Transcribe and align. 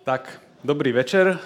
Tak, 0.00 0.40
dobrý 0.64 0.96
večer. 0.96 1.36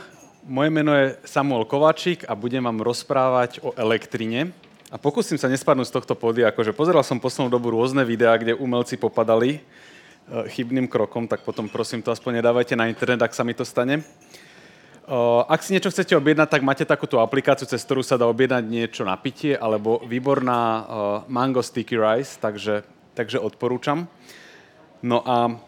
Moje 0.47 0.71
meno 0.71 0.95
je 0.95 1.19
Samuel 1.27 1.67
Kováčik 1.67 2.23
a 2.31 2.39
budem 2.39 2.63
vám 2.63 2.87
rozprávať 2.87 3.59
o 3.67 3.75
elektrine. 3.75 4.55
A 4.95 4.97
pokúsim 4.97 5.35
sa 5.35 5.51
nespadnúť 5.51 5.91
z 5.91 5.95
tohto 5.99 6.15
pódia, 6.15 6.55
akože 6.55 6.71
pozeral 6.71 7.03
som 7.03 7.19
poslednú 7.19 7.51
dobu 7.51 7.75
rôzne 7.75 8.07
videá, 8.07 8.39
kde 8.39 8.55
umelci 8.55 8.95
popadali 8.95 9.59
e, 9.59 9.61
chybným 10.55 10.87
krokom, 10.87 11.27
tak 11.27 11.43
potom 11.43 11.67
prosím 11.67 11.99
to 11.99 12.15
aspoň 12.15 12.39
nedávajte 12.39 12.79
na 12.79 12.87
internet, 12.87 13.27
ak 13.27 13.35
sa 13.35 13.43
mi 13.43 13.59
to 13.59 13.67
stane. 13.67 13.99
E, 13.99 14.03
ak 15.51 15.59
si 15.67 15.75
niečo 15.75 15.91
chcete 15.91 16.15
objednať, 16.15 16.47
tak 16.47 16.63
máte 16.63 16.87
takúto 16.87 17.19
aplikáciu, 17.19 17.67
cez 17.67 17.83
ktorú 17.83 18.07
sa 18.07 18.15
dá 18.15 18.31
objednať 18.31 18.71
niečo 18.71 19.03
na 19.03 19.19
pitie, 19.19 19.59
alebo 19.59 19.99
výborná 20.07 20.63
e, 20.63 20.83
Mango 21.27 21.59
Sticky 21.59 21.99
Rice, 21.99 22.39
takže, 22.39 22.87
takže 23.19 23.43
odporúčam. 23.43 24.07
No 25.03 25.27
a 25.27 25.59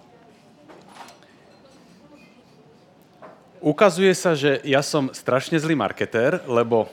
ukazuje 3.67 4.15
sa, 4.15 4.39
že 4.39 4.63
ja 4.63 4.79
som 4.79 5.11
strašne 5.11 5.59
zlý 5.59 5.75
marketér, 5.75 6.39
lebo 6.47 6.87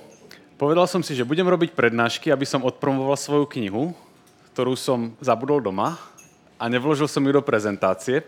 povedal 0.57 0.89
som 0.89 1.05
si, 1.05 1.13
že 1.13 1.21
budem 1.21 1.45
robiť 1.45 1.77
prednášky, 1.77 2.33
aby 2.33 2.49
som 2.49 2.65
odpromoval 2.65 3.13
svoju 3.13 3.45
knihu, 3.53 3.93
ktorú 4.57 4.73
som 4.73 5.13
zabudol 5.21 5.61
doma 5.61 6.01
a 6.57 6.65
nevložil 6.65 7.05
som 7.05 7.21
ju 7.21 7.29
do 7.29 7.45
prezentácie. 7.45 8.25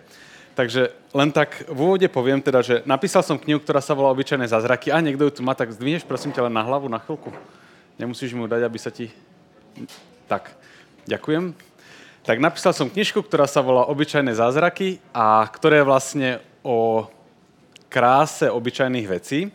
Takže 0.53 0.93
len 1.11 1.33
tak 1.33 1.67
v 1.67 1.75
úvode 1.75 2.07
poviem 2.07 2.39
teda, 2.39 2.63
že 2.63 2.85
napísal 2.87 3.25
som 3.25 3.35
knihu, 3.35 3.59
ktorá 3.59 3.83
sa 3.83 3.97
volá 3.97 4.13
Obyčajné 4.15 4.47
zázraky. 4.47 4.87
A 4.87 5.03
niekto 5.03 5.27
ju 5.27 5.31
tu 5.35 5.41
má, 5.43 5.51
tak 5.51 5.73
zdvihneš 5.75 6.07
prosím 6.07 6.31
ťa 6.31 6.47
len 6.47 6.55
na 6.55 6.63
hlavu 6.63 6.87
na 6.87 7.01
chvíľku. 7.01 7.33
Nemusíš 7.99 8.31
mu 8.31 8.47
dať, 8.47 8.61
aby 8.63 8.79
sa 8.79 8.87
ti... 8.87 9.11
Tak, 10.31 10.47
ďakujem. 11.03 11.51
Tak 12.23 12.39
napísal 12.39 12.71
som 12.71 12.87
knižku, 12.87 13.19
ktorá 13.19 13.51
sa 13.51 13.59
volá 13.59 13.83
Obyčajné 13.91 14.31
zázraky 14.31 15.03
a 15.11 15.43
ktorá 15.43 15.83
je 15.83 15.89
vlastne 15.91 16.29
o 16.63 17.03
kráse 17.95 18.51
obyčajných 18.51 19.07
vecí. 19.07 19.47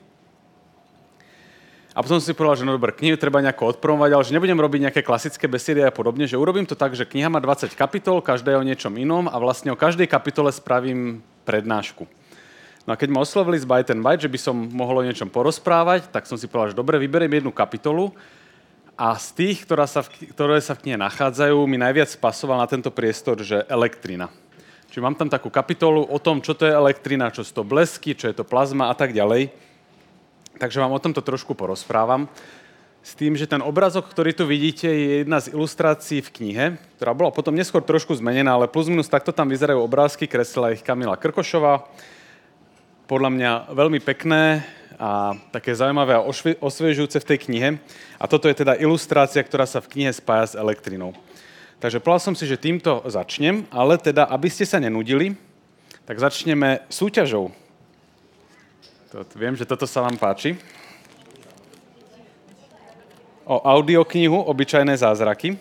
A 1.93 2.01
potom 2.01 2.17
som 2.17 2.25
si 2.25 2.33
povedal, 2.33 2.65
že 2.65 2.65
no 2.65 2.73
dobre, 2.73 2.97
knihu 2.97 3.21
treba 3.21 3.45
nejako 3.45 3.77
odpromovať, 3.77 4.11
ale 4.17 4.25
že 4.25 4.33
nebudem 4.33 4.57
robiť 4.57 4.81
nejaké 4.89 5.03
klasické 5.05 5.45
besedy 5.45 5.85
a 5.85 5.93
podobne, 5.93 6.25
že 6.25 6.41
urobím 6.41 6.65
to 6.65 6.73
tak, 6.73 6.97
že 6.97 7.05
kniha 7.05 7.29
má 7.29 7.43
20 7.43 7.77
kapitol, 7.77 8.25
každá 8.25 8.57
je 8.57 8.61
o 8.63 8.65
niečom 8.65 8.97
inom 8.97 9.29
a 9.29 9.37
vlastne 9.37 9.69
o 9.69 9.77
každej 9.77 10.09
kapitole 10.09 10.49
spravím 10.49 11.21
prednášku. 11.45 12.09
No 12.89 12.97
a 12.97 12.97
keď 12.97 13.13
ma 13.13 13.21
oslovili 13.21 13.61
z 13.61 13.69
Byte 13.69 13.93
and 13.93 14.01
Byte, 14.01 14.25
že 14.25 14.33
by 14.33 14.39
som 14.41 14.57
mohol 14.57 15.05
o 15.05 15.07
niečom 15.07 15.29
porozprávať, 15.29 16.09
tak 16.09 16.25
som 16.25 16.41
si 16.41 16.49
povedal, 16.49 16.73
že 16.73 16.81
dobre, 16.81 16.97
vyberiem 16.97 17.43
jednu 17.43 17.53
kapitolu 17.53 18.17
a 18.97 19.13
z 19.21 19.29
tých, 19.37 19.69
ktorá 19.69 19.85
sa 19.85 20.01
v, 20.01 20.33
ktoré 20.33 20.63
sa 20.65 20.73
v 20.73 20.89
knihe 20.89 20.97
nachádzajú, 20.97 21.59
mi 21.69 21.77
najviac 21.77 22.09
pasoval 22.17 22.57
na 22.57 22.71
tento 22.71 22.89
priestor, 22.89 23.43
že 23.45 23.67
elektrina. 23.69 24.33
Čiže 24.91 25.07
mám 25.07 25.15
tam 25.15 25.31
takú 25.31 25.55
kapitolu 25.55 26.03
o 26.03 26.19
tom, 26.19 26.43
čo 26.43 26.51
to 26.59 26.67
je 26.67 26.75
elektrina, 26.75 27.31
čo 27.31 27.47
sú 27.47 27.63
to 27.63 27.63
blesky, 27.63 28.19
čo 28.19 28.27
je 28.27 28.35
to 28.35 28.43
plazma 28.43 28.91
a 28.91 28.95
tak 28.99 29.15
ďalej. 29.15 29.55
Takže 30.59 30.83
vám 30.83 30.91
o 30.91 30.99
tomto 30.99 31.23
trošku 31.23 31.55
porozprávam. 31.55 32.27
S 33.01 33.17
tým, 33.17 33.33
že 33.33 33.49
ten 33.49 33.65
obrazok, 33.65 34.11
ktorý 34.13 34.37
tu 34.37 34.45
vidíte, 34.45 34.85
je 34.85 35.25
jedna 35.25 35.41
z 35.41 35.57
ilustrácií 35.57 36.21
v 36.21 36.33
knihe, 36.37 36.65
ktorá 37.01 37.17
bola 37.17 37.33
potom 37.33 37.57
neskôr 37.57 37.81
trošku 37.81 38.13
zmenená, 38.19 38.53
ale 38.59 38.69
plus 38.69 38.93
minus 38.93 39.09
takto 39.09 39.33
tam 39.33 39.49
vyzerajú 39.49 39.81
obrázky, 39.81 40.29
kreslila 40.29 40.77
ich 40.77 40.85
Kamila 40.85 41.17
Krkošová. 41.17 41.89
Podľa 43.09 43.31
mňa 43.33 43.51
veľmi 43.73 44.05
pekné 44.05 44.67
a 45.01 45.33
také 45.49 45.73
zaujímavé 45.73 46.13
a 46.19 46.27
osviežujúce 46.61 47.25
v 47.25 47.29
tej 47.33 47.39
knihe. 47.49 47.69
A 48.21 48.29
toto 48.29 48.53
je 48.53 48.61
teda 48.61 48.77
ilustrácia, 48.77 49.41
ktorá 49.41 49.65
sa 49.65 49.81
v 49.81 49.97
knihe 49.97 50.13
spája 50.13 50.53
s 50.53 50.59
elektrinou. 50.61 51.17
Takže 51.81 51.97
povedal 51.97 52.21
som 52.21 52.37
si, 52.37 52.45
že 52.45 52.61
týmto 52.61 53.01
začnem, 53.09 53.65
ale 53.73 53.97
teda, 53.97 54.29
aby 54.29 54.53
ste 54.53 54.69
sa 54.69 54.77
nenudili, 54.77 55.33
tak 56.05 56.21
začneme 56.21 56.85
súťažou. 56.93 57.49
To, 59.11 59.25
viem, 59.33 59.57
že 59.57 59.65
toto 59.65 59.89
sa 59.89 60.05
vám 60.05 60.21
páči. 60.21 60.61
O 63.49 63.65
audioknihu 63.65 64.45
Obyčajné 64.45 64.93
zázraky. 65.01 65.57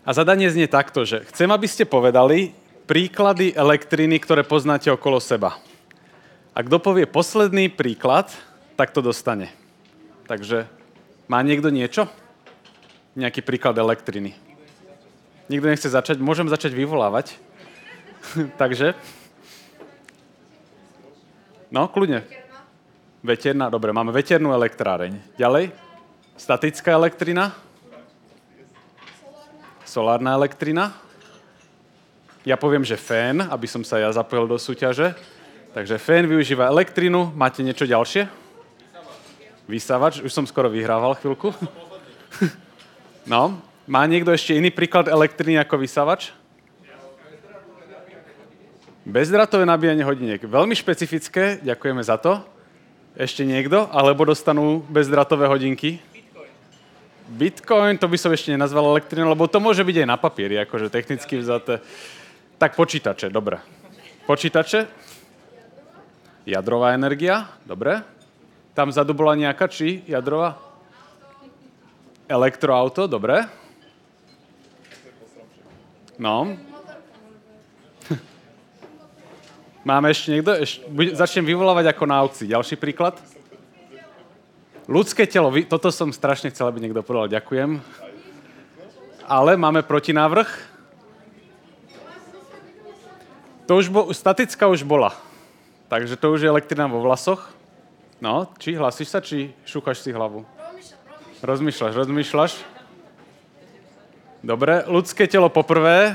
A 0.00 0.16
zadanie 0.16 0.48
znie 0.48 0.64
takto, 0.64 1.04
že 1.04 1.28
chcem, 1.28 1.52
aby 1.52 1.68
ste 1.68 1.84
povedali 1.84 2.56
príklady 2.88 3.52
elektriny, 3.52 4.16
ktoré 4.16 4.48
poznáte 4.48 4.88
okolo 4.88 5.20
seba. 5.20 5.60
A 6.56 6.64
kto 6.64 6.80
povie 6.80 7.04
posledný 7.04 7.68
príklad, 7.68 8.32
tak 8.80 8.96
to 8.96 9.04
dostane. 9.04 9.52
Takže 10.24 10.64
má 11.28 11.44
niekto 11.44 11.68
niečo? 11.68 12.08
Nejaký 13.14 13.42
príklad 13.42 13.74
elektriny. 13.78 14.34
Nikto 15.50 15.66
nechce 15.66 15.88
začať? 15.90 16.22
Môžem 16.22 16.46
začať 16.46 16.70
vyvolávať. 16.78 17.34
Takže. 18.60 18.94
No, 21.70 21.90
kľudne. 21.90 22.22
Veterná, 23.20 23.66
dobre, 23.68 23.90
máme 23.90 24.14
veternú 24.14 24.54
elektráreň. 24.54 25.18
Ďalej? 25.34 25.74
Statická 26.38 26.94
elektrina? 26.94 27.52
Solárna 29.84 30.38
elektrina? 30.38 30.94
Ja 32.46 32.56
poviem, 32.56 32.86
že 32.86 32.96
fén, 32.96 33.44
aby 33.44 33.68
som 33.68 33.84
sa 33.84 34.00
ja 34.00 34.08
zapojil 34.08 34.48
do 34.48 34.56
súťaže. 34.56 35.12
Takže 35.74 36.00
fén 36.00 36.24
využíva 36.24 36.70
elektrinu. 36.70 37.28
Máte 37.34 37.60
niečo 37.60 37.84
ďalšie? 37.84 38.24
Vysavač. 39.68 40.22
Už 40.22 40.32
som 40.32 40.46
skoro 40.46 40.70
vyhrával 40.70 41.18
chvíľku. 41.18 41.52
No, 43.28 43.60
má 43.84 44.06
niekto 44.08 44.32
ešte 44.32 44.56
iný 44.56 44.72
príklad 44.72 45.10
elektriny 45.10 45.60
ako 45.60 45.76
vysavač? 45.82 46.32
Bezdratové 49.04 49.66
nabíjanie 49.66 50.06
hodiniek. 50.06 50.40
Veľmi 50.44 50.76
špecifické, 50.76 51.58
ďakujeme 51.64 52.00
za 52.04 52.20
to. 52.20 52.44
Ešte 53.18 53.42
niekto? 53.42 53.90
Alebo 53.90 54.22
dostanú 54.22 54.86
bezdratové 54.86 55.50
hodinky? 55.50 55.98
Bitcoin. 57.30 57.98
To 57.98 58.06
by 58.06 58.18
som 58.18 58.30
ešte 58.30 58.54
nenazval 58.54 58.94
elektrinou, 58.94 59.34
lebo 59.34 59.50
to 59.50 59.58
môže 59.58 59.82
byť 59.82 59.96
aj 60.02 60.08
na 60.08 60.18
papieri, 60.18 60.58
akože 60.62 60.90
technicky 60.90 61.38
vzaté. 61.42 61.82
Tak 62.58 62.78
počítače, 62.78 63.30
dobre. 63.30 63.58
Počítače? 64.30 64.86
Jadrová 66.46 66.94
energia, 66.94 67.50
dobre. 67.66 68.02
Tam 68.74 68.94
vzadu 68.94 69.14
bola 69.14 69.34
nejaká, 69.34 69.66
či 69.66 70.06
jadrová? 70.06 70.69
Elektroauto, 72.30 73.10
dobre. 73.10 73.42
No. 76.14 76.54
Máme 79.90 80.14
ešte 80.14 80.38
niekto? 80.38 80.54
Eš, 80.54 80.78
začnem 81.18 81.42
vyvolávať 81.42 81.90
ako 81.90 82.06
na 82.06 82.22
aukcii. 82.22 82.54
Ďalší 82.54 82.78
príklad. 82.78 83.18
Ľudské 84.86 85.26
telo. 85.26 85.50
Toto 85.66 85.90
som 85.90 86.14
strašne 86.14 86.54
chcel, 86.54 86.70
aby 86.70 86.78
niekto 86.78 87.02
povedal. 87.02 87.42
Ďakujem. 87.42 87.82
Ale 89.26 89.58
máme 89.58 89.82
protinávrh. 89.82 90.46
To 93.66 93.74
už 93.74 93.90
bo, 93.90 94.14
statická 94.14 94.70
už 94.70 94.86
bola. 94.86 95.18
Takže 95.90 96.14
to 96.14 96.30
už 96.30 96.46
je 96.46 96.52
elektrina 96.54 96.86
vo 96.86 97.02
vlasoch. 97.02 97.50
No, 98.22 98.54
či 98.62 98.78
hlasíš 98.78 99.10
sa, 99.10 99.18
či 99.18 99.50
šúchaš 99.66 100.06
si 100.06 100.14
hlavu? 100.14 100.59
Rozmýšľaš, 101.40 101.96
rozmýšľaš. 101.96 102.52
Dobre, 104.44 104.84
ľudské 104.84 105.24
telo 105.24 105.48
poprvé. 105.48 106.12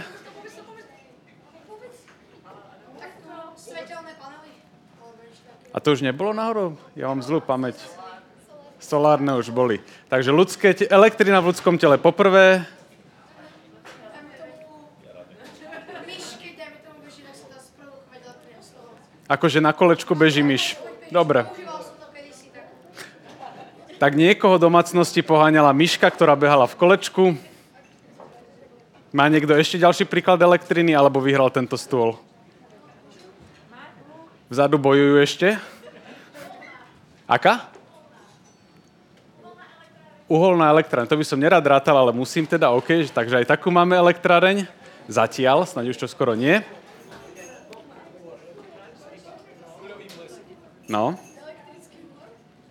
A 5.74 5.78
to 5.82 5.98
už 5.98 6.06
nebolo 6.06 6.30
náhodou? 6.30 6.78
Ja 6.94 7.10
mám 7.10 7.26
zlú 7.26 7.42
pamäť. 7.42 7.74
Solárne 8.78 9.34
už 9.34 9.50
boli. 9.50 9.82
Takže 10.14 10.30
ľudské 10.30 10.78
te- 10.78 10.86
elektrina 10.86 11.42
v 11.42 11.50
ľudskom 11.50 11.82
tele 11.82 11.98
poprvé. 11.98 12.62
Akože 19.26 19.58
na 19.58 19.74
kolečku 19.74 20.14
beží 20.14 20.46
myš. 20.46 20.78
Dobre 21.10 21.50
tak 23.96 24.12
niekoho 24.20 24.60
domácnosti 24.60 25.24
poháňala 25.24 25.72
myška, 25.72 26.08
ktorá 26.12 26.36
behala 26.36 26.68
v 26.68 26.76
kolečku. 26.76 27.24
Má 29.16 29.32
niekto 29.32 29.56
ešte 29.56 29.80
ďalší 29.80 30.04
príklad 30.04 30.44
elektriny, 30.44 30.92
alebo 30.92 31.24
vyhral 31.24 31.48
tento 31.48 31.80
stôl? 31.80 32.20
Vzadu 34.52 34.76
bojujú 34.76 35.16
ešte. 35.24 35.48
Aká? 37.24 37.72
Uholná 40.28 40.70
elektráreň. 40.76 41.08
To 41.08 41.18
by 41.18 41.26
som 41.26 41.40
nerad 41.40 41.64
rátal, 41.64 41.96
ale 41.96 42.12
musím 42.12 42.44
teda, 42.44 42.76
OK, 42.76 43.08
takže 43.10 43.42
aj 43.42 43.56
takú 43.56 43.72
máme 43.72 43.96
elektráreň. 43.96 44.68
Zatiaľ, 45.08 45.64
snáď 45.70 45.96
už 45.96 46.02
čo 46.02 46.08
skoro 46.10 46.36
nie. 46.36 46.60
No. 50.86 51.18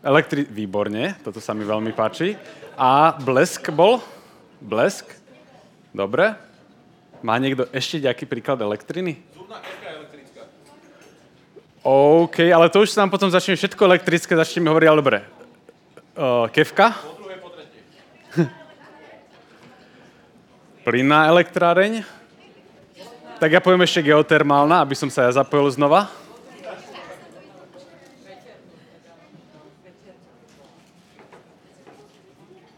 Elektri... 0.05 0.45
Výborne, 0.45 1.17
toto 1.25 1.41
sa 1.41 1.57
mi 1.57 1.65
veľmi 1.65 1.97
páči. 1.97 2.37
A 2.77 3.17
blesk 3.17 3.73
bol? 3.73 4.05
Blesk? 4.61 5.09
Dobre. 5.97 6.37
Má 7.25 7.41
niekto 7.41 7.65
ešte 7.73 8.05
nejaký 8.05 8.29
príklad 8.29 8.61
elektriny? 8.61 9.17
Zubná 9.33 9.65
elektrická. 9.81 10.45
OK, 11.81 12.37
ale 12.53 12.69
to 12.69 12.85
už 12.85 12.93
sa 12.93 13.01
nám 13.01 13.17
potom 13.17 13.33
začne 13.33 13.57
všetko 13.57 13.81
elektrické, 13.81 14.37
začneme 14.37 14.69
hovoriť, 14.69 14.89
ale 14.93 15.01
dobre. 15.01 15.19
Uh, 16.13 16.53
kevka? 16.53 16.93
Po 16.93 17.25
druhé, 17.25 17.41
po 17.41 17.49
tretie. 17.57 17.81
Plynná 20.85 21.33
elektráreň? 21.33 22.05
Tak 23.41 23.49
ja 23.49 23.65
poviem 23.65 23.89
ešte 23.89 24.05
geotermálna, 24.05 24.85
aby 24.85 24.93
som 24.93 25.09
sa 25.09 25.25
ja 25.25 25.41
zapojil 25.41 25.73
znova. 25.73 26.13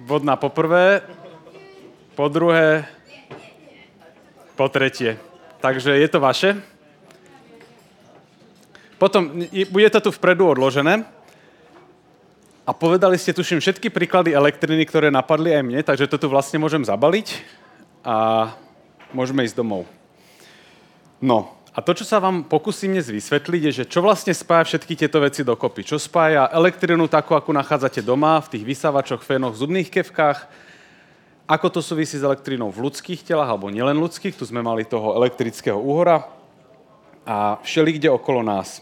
Vodná 0.07 0.39
po 0.39 0.55
prvé, 0.55 1.03
po 2.15 2.31
druhé, 2.31 2.87
po 4.55 4.71
tretie. 4.71 5.19
Takže 5.59 5.99
je 5.99 6.07
to 6.07 6.23
vaše. 6.23 6.55
Potom 9.03 9.35
bude 9.51 9.91
to 9.91 9.99
tu 10.07 10.11
vpredu 10.15 10.47
odložené. 10.47 11.03
A 12.63 12.71
povedali 12.71 13.19
ste, 13.19 13.35
tuším, 13.35 13.59
všetky 13.59 13.91
príklady 13.91 14.31
elektriny, 14.31 14.87
ktoré 14.87 15.11
napadli 15.11 15.51
aj 15.51 15.63
mne, 15.67 15.83
takže 15.83 16.07
to 16.07 16.23
tu 16.23 16.31
vlastne 16.31 16.63
môžem 16.63 16.87
zabaliť 16.87 17.43
a 18.07 18.51
môžeme 19.11 19.43
ísť 19.43 19.59
domov. 19.59 19.91
No, 21.19 21.51
a 21.77 21.85
to, 21.85 21.93
čo 21.93 22.09
sa 22.09 22.17
vám 22.17 22.49
pokúsim 22.49 22.97
dnes 22.97 23.13
vysvetliť, 23.13 23.61
je, 23.69 23.73
že 23.83 23.85
čo 23.85 24.01
vlastne 24.01 24.33
spája 24.33 24.65
všetky 24.65 24.97
tieto 24.97 25.21
veci 25.21 25.45
dokopy. 25.45 25.85
Čo 25.85 26.01
spája 26.01 26.49
elektrinu 26.49 27.05
takú, 27.05 27.37
ako 27.37 27.53
nachádzate 27.53 28.01
doma, 28.01 28.41
v 28.41 28.57
tých 28.57 28.65
vysávačoch, 28.65 29.21
fénoch, 29.21 29.61
zubných 29.61 29.93
kevkách, 29.93 30.49
ako 31.45 31.67
to 31.69 31.85
súvisí 31.85 32.17
s 32.17 32.25
elektrínou 32.25 32.73
v 32.73 32.89
ľudských 32.89 33.21
telách, 33.21 33.53
alebo 33.53 33.69
nielen 33.69 34.01
ľudských, 34.01 34.33
tu 34.33 34.49
sme 34.49 34.65
mali 34.65 34.89
toho 34.89 35.21
elektrického 35.21 35.77
úhora 35.77 36.25
a 37.29 37.61
všeli 37.61 38.01
kde 38.01 38.09
okolo 38.09 38.41
nás. 38.41 38.81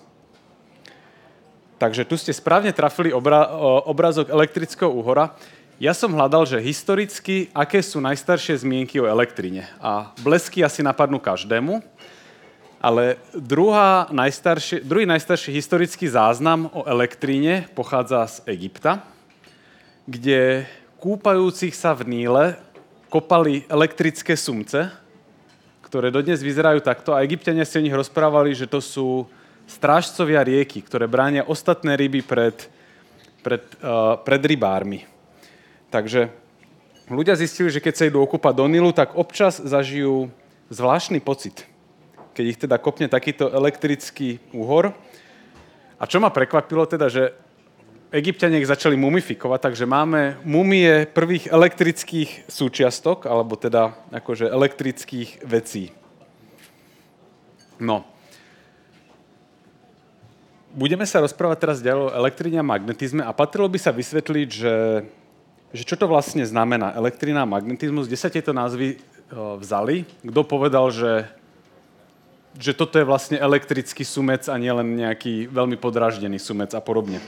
Takže 1.82 2.06
tu 2.06 2.14
ste 2.14 2.30
správne 2.30 2.70
trafili 2.70 3.10
obra- 3.10 3.50
obrazok 3.90 4.30
elektrického 4.30 4.88
úhora. 4.88 5.34
Ja 5.82 5.90
som 5.90 6.14
hľadal, 6.14 6.46
že 6.46 6.62
historicky, 6.62 7.50
aké 7.50 7.82
sú 7.82 7.98
najstaršie 7.98 8.62
zmienky 8.62 9.02
o 9.02 9.10
elektrine. 9.10 9.66
A 9.82 10.14
blesky 10.22 10.62
asi 10.62 10.86
napadnú 10.86 11.18
každému. 11.18 11.82
Ale 12.84 13.16
druhá 13.32 14.12
najstarší, 14.12 14.84
druhý 14.84 15.08
najstarší 15.08 15.56
historický 15.56 16.04
záznam 16.04 16.68
o 16.68 16.84
elektríne 16.84 17.64
pochádza 17.72 18.28
z 18.28 18.36
Egypta, 18.44 19.00
kde 20.04 20.68
kúpajúcich 21.00 21.72
sa 21.72 21.96
v 21.96 22.12
Níle 22.12 22.60
kopali 23.08 23.64
elektrické 23.72 24.36
sumce, 24.36 24.92
ktoré 25.80 26.12
dodnes 26.12 26.44
vyzerajú 26.44 26.84
takto 26.84 27.16
a 27.16 27.24
egyptiania 27.24 27.64
si 27.64 27.80
o 27.80 27.84
nich 27.88 27.96
rozprávali, 27.96 28.52
že 28.52 28.68
to 28.68 28.84
sú 28.84 29.24
strážcovia 29.64 30.44
rieky, 30.44 30.84
ktoré 30.84 31.08
bránia 31.08 31.48
ostatné 31.48 31.96
ryby 31.96 32.20
pred, 32.20 32.68
pred, 33.40 33.64
uh, 33.80 34.20
pred 34.20 34.44
rybármi. 34.44 35.08
Takže 35.88 36.28
ľudia 37.08 37.32
zistili, 37.32 37.72
že 37.72 37.80
keď 37.80 37.94
sa 37.96 38.08
idú 38.12 38.20
okúpať 38.20 38.52
do 38.60 38.68
Nilu, 38.68 38.92
tak 38.92 39.16
občas 39.16 39.56
zažijú 39.56 40.28
zvláštny 40.68 41.24
pocit– 41.24 41.64
keď 42.34 42.44
ich 42.44 42.58
teda 42.58 42.76
kopne 42.82 43.06
takýto 43.06 43.48
elektrický 43.54 44.42
úhor. 44.50 44.90
A 45.96 46.04
čo 46.10 46.18
ma 46.18 46.34
prekvapilo 46.34 46.84
teda, 46.84 47.06
že 47.06 47.30
Egyptiania 48.14 48.62
ich 48.62 48.70
začali 48.70 48.94
mumifikovať, 48.94 49.60
takže 49.70 49.90
máme 49.90 50.38
mumie 50.46 51.02
prvých 51.10 51.50
elektrických 51.50 52.46
súčiastok, 52.46 53.26
alebo 53.26 53.58
teda 53.58 53.94
akože 54.14 54.46
elektrických 54.46 55.42
vecí. 55.42 55.90
No. 57.82 58.06
Budeme 60.74 61.06
sa 61.10 61.22
rozprávať 61.22 61.58
teraz 61.58 61.82
ďalej 61.82 62.02
o 62.06 62.14
elektrine 62.14 62.62
a 62.62 62.66
magnetizme 62.66 63.22
a 63.22 63.34
patrilo 63.34 63.66
by 63.66 63.78
sa 63.82 63.90
vysvetliť, 63.90 64.48
že, 64.50 64.76
že 65.74 65.82
čo 65.82 65.98
to 65.98 66.06
vlastne 66.06 66.46
znamená 66.46 66.94
elektrina 66.94 67.42
a 67.42 67.50
magnetizmus, 67.50 68.06
kde 68.06 68.18
sa 68.18 68.30
tieto 68.30 68.54
názvy 68.54 68.98
vzali, 69.34 70.06
kto 70.22 70.40
povedal, 70.46 70.90
že 70.94 71.26
že 72.58 72.72
toto 72.74 72.98
je 72.98 73.06
vlastne 73.06 73.38
elektrický 73.38 74.06
sumec 74.06 74.46
a 74.46 74.54
nielen 74.54 74.94
nejaký 74.94 75.50
veľmi 75.50 75.74
podráždený 75.78 76.38
sumec 76.38 76.70
a 76.74 76.80
podobne. 76.82 77.18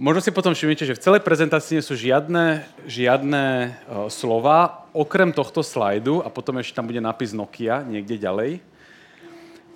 Možno 0.00 0.24
si 0.24 0.32
potom 0.32 0.56
všimnete, 0.56 0.88
že 0.88 0.96
v 0.96 1.04
celej 1.04 1.20
prezentácii 1.20 1.76
nie 1.76 1.84
sú 1.84 1.92
žiadne, 1.92 2.64
žiadne 2.88 3.44
uh, 3.44 4.08
slova, 4.08 4.88
okrem 4.96 5.28
tohto 5.28 5.60
slajdu 5.60 6.24
a 6.24 6.32
potom 6.32 6.56
ešte 6.56 6.72
tam 6.72 6.88
bude 6.88 7.04
nápis 7.04 7.36
Nokia 7.36 7.84
niekde 7.84 8.16
ďalej. 8.16 8.64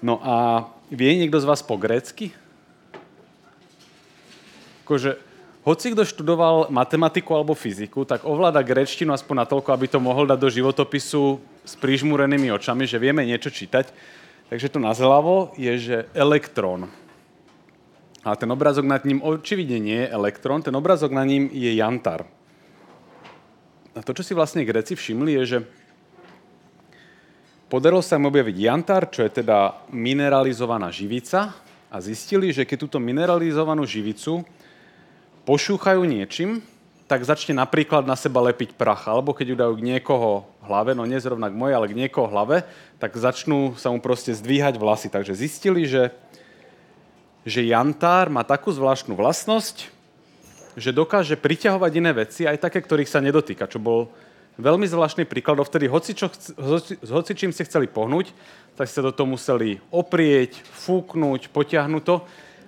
No 0.00 0.16
a 0.24 0.64
vie 0.88 1.12
niekto 1.20 1.36
z 1.40 1.48
vás 1.48 1.60
po 1.60 1.76
grécky? 1.76 2.32
Akože, 4.84 5.20
hoci 5.64 5.96
kto 5.96 6.04
študoval 6.04 6.68
matematiku 6.68 7.32
alebo 7.32 7.56
fyziku, 7.56 8.04
tak 8.04 8.28
ovláda 8.28 8.60
gréčtinu 8.60 9.16
aspoň 9.16 9.48
natoľko, 9.48 9.72
aby 9.72 9.86
to 9.88 9.96
mohol 9.96 10.28
dať 10.28 10.36
do 10.36 10.52
životopisu 10.52 11.40
s 11.64 11.72
prižmúrenými 11.80 12.52
očami, 12.52 12.84
že 12.84 13.00
vieme 13.00 13.24
niečo 13.24 13.48
čítať. 13.48 13.88
Takže 14.52 14.68
to 14.68 14.78
na 14.78 14.92
zľavo 14.92 15.56
je, 15.56 15.72
že 15.80 15.96
elektrón. 16.12 16.92
A 18.24 18.36
ten 18.36 18.48
obrázok 18.52 18.84
nad 18.84 19.00
ním 19.08 19.24
očividne 19.24 19.80
nie 19.80 20.04
je 20.04 20.12
elektrón, 20.12 20.60
ten 20.60 20.76
obrázok 20.76 21.16
nad 21.16 21.24
ním 21.24 21.48
je 21.48 21.72
jantar. 21.72 22.28
A 23.96 24.04
to, 24.04 24.12
čo 24.12 24.20
si 24.20 24.36
vlastne 24.36 24.68
Greci 24.68 24.92
všimli, 24.92 25.32
je, 25.40 25.42
že 25.44 25.58
podarilo 27.72 28.04
sa 28.04 28.20
im 28.20 28.28
objaviť 28.28 28.56
jantar, 28.60 29.08
čo 29.08 29.24
je 29.24 29.40
teda 29.40 29.88
mineralizovaná 29.96 30.92
živica 30.92 31.56
a 31.88 31.96
zistili, 32.04 32.52
že 32.52 32.68
keď 32.68 32.84
túto 32.84 32.98
mineralizovanú 33.00 33.88
živicu 33.88 34.44
pošúchajú 35.44 36.04
niečím, 36.04 36.64
tak 37.04 37.20
začne 37.20 37.60
napríklad 37.60 38.08
na 38.08 38.16
seba 38.16 38.40
lepiť 38.40 38.80
prach, 38.80 39.04
alebo 39.04 39.36
keď 39.36 39.46
ju 39.52 39.56
dajú 39.60 39.74
k 39.76 39.86
niekoho 39.86 40.48
hlave, 40.64 40.96
no 40.96 41.04
nie 41.04 41.20
zrovna 41.20 41.52
k 41.52 41.58
mojej, 41.58 41.76
ale 41.76 41.90
k 41.92 41.98
niekoho 42.00 42.26
hlave, 42.32 42.64
tak 42.96 43.12
začnú 43.12 43.76
sa 43.76 43.92
mu 43.92 44.00
proste 44.00 44.32
zdvíhať 44.32 44.80
vlasy. 44.80 45.12
Takže 45.12 45.36
zistili, 45.36 45.84
že, 45.84 46.08
že 47.44 47.60
jantár 47.68 48.32
má 48.32 48.40
takú 48.40 48.72
zvláštnu 48.72 49.12
vlastnosť, 49.12 49.92
že 50.80 50.96
dokáže 50.96 51.36
priťahovať 51.36 51.92
iné 51.92 52.12
veci, 52.16 52.48
aj 52.48 52.64
také, 52.64 52.80
ktorých 52.80 53.12
sa 53.12 53.20
nedotýka, 53.20 53.68
čo 53.68 53.78
bol 53.78 54.08
veľmi 54.56 54.86
zvláštny 54.88 55.28
príklad, 55.28 55.60
vtedy 55.60 55.86
hoci, 55.90 56.16
čo, 56.16 56.32
hoci, 56.58 56.98
hoci 57.04 57.32
čím 57.36 57.52
ste 57.52 57.66
chceli 57.68 57.90
pohnúť, 57.90 58.32
tak 58.74 58.90
ste 58.90 59.04
do 59.04 59.14
toho 59.14 59.28
museli 59.28 59.78
oprieť, 59.92 60.62
fúknuť, 60.62 61.52
potiahnuť 61.52 62.02
to. 62.02 62.16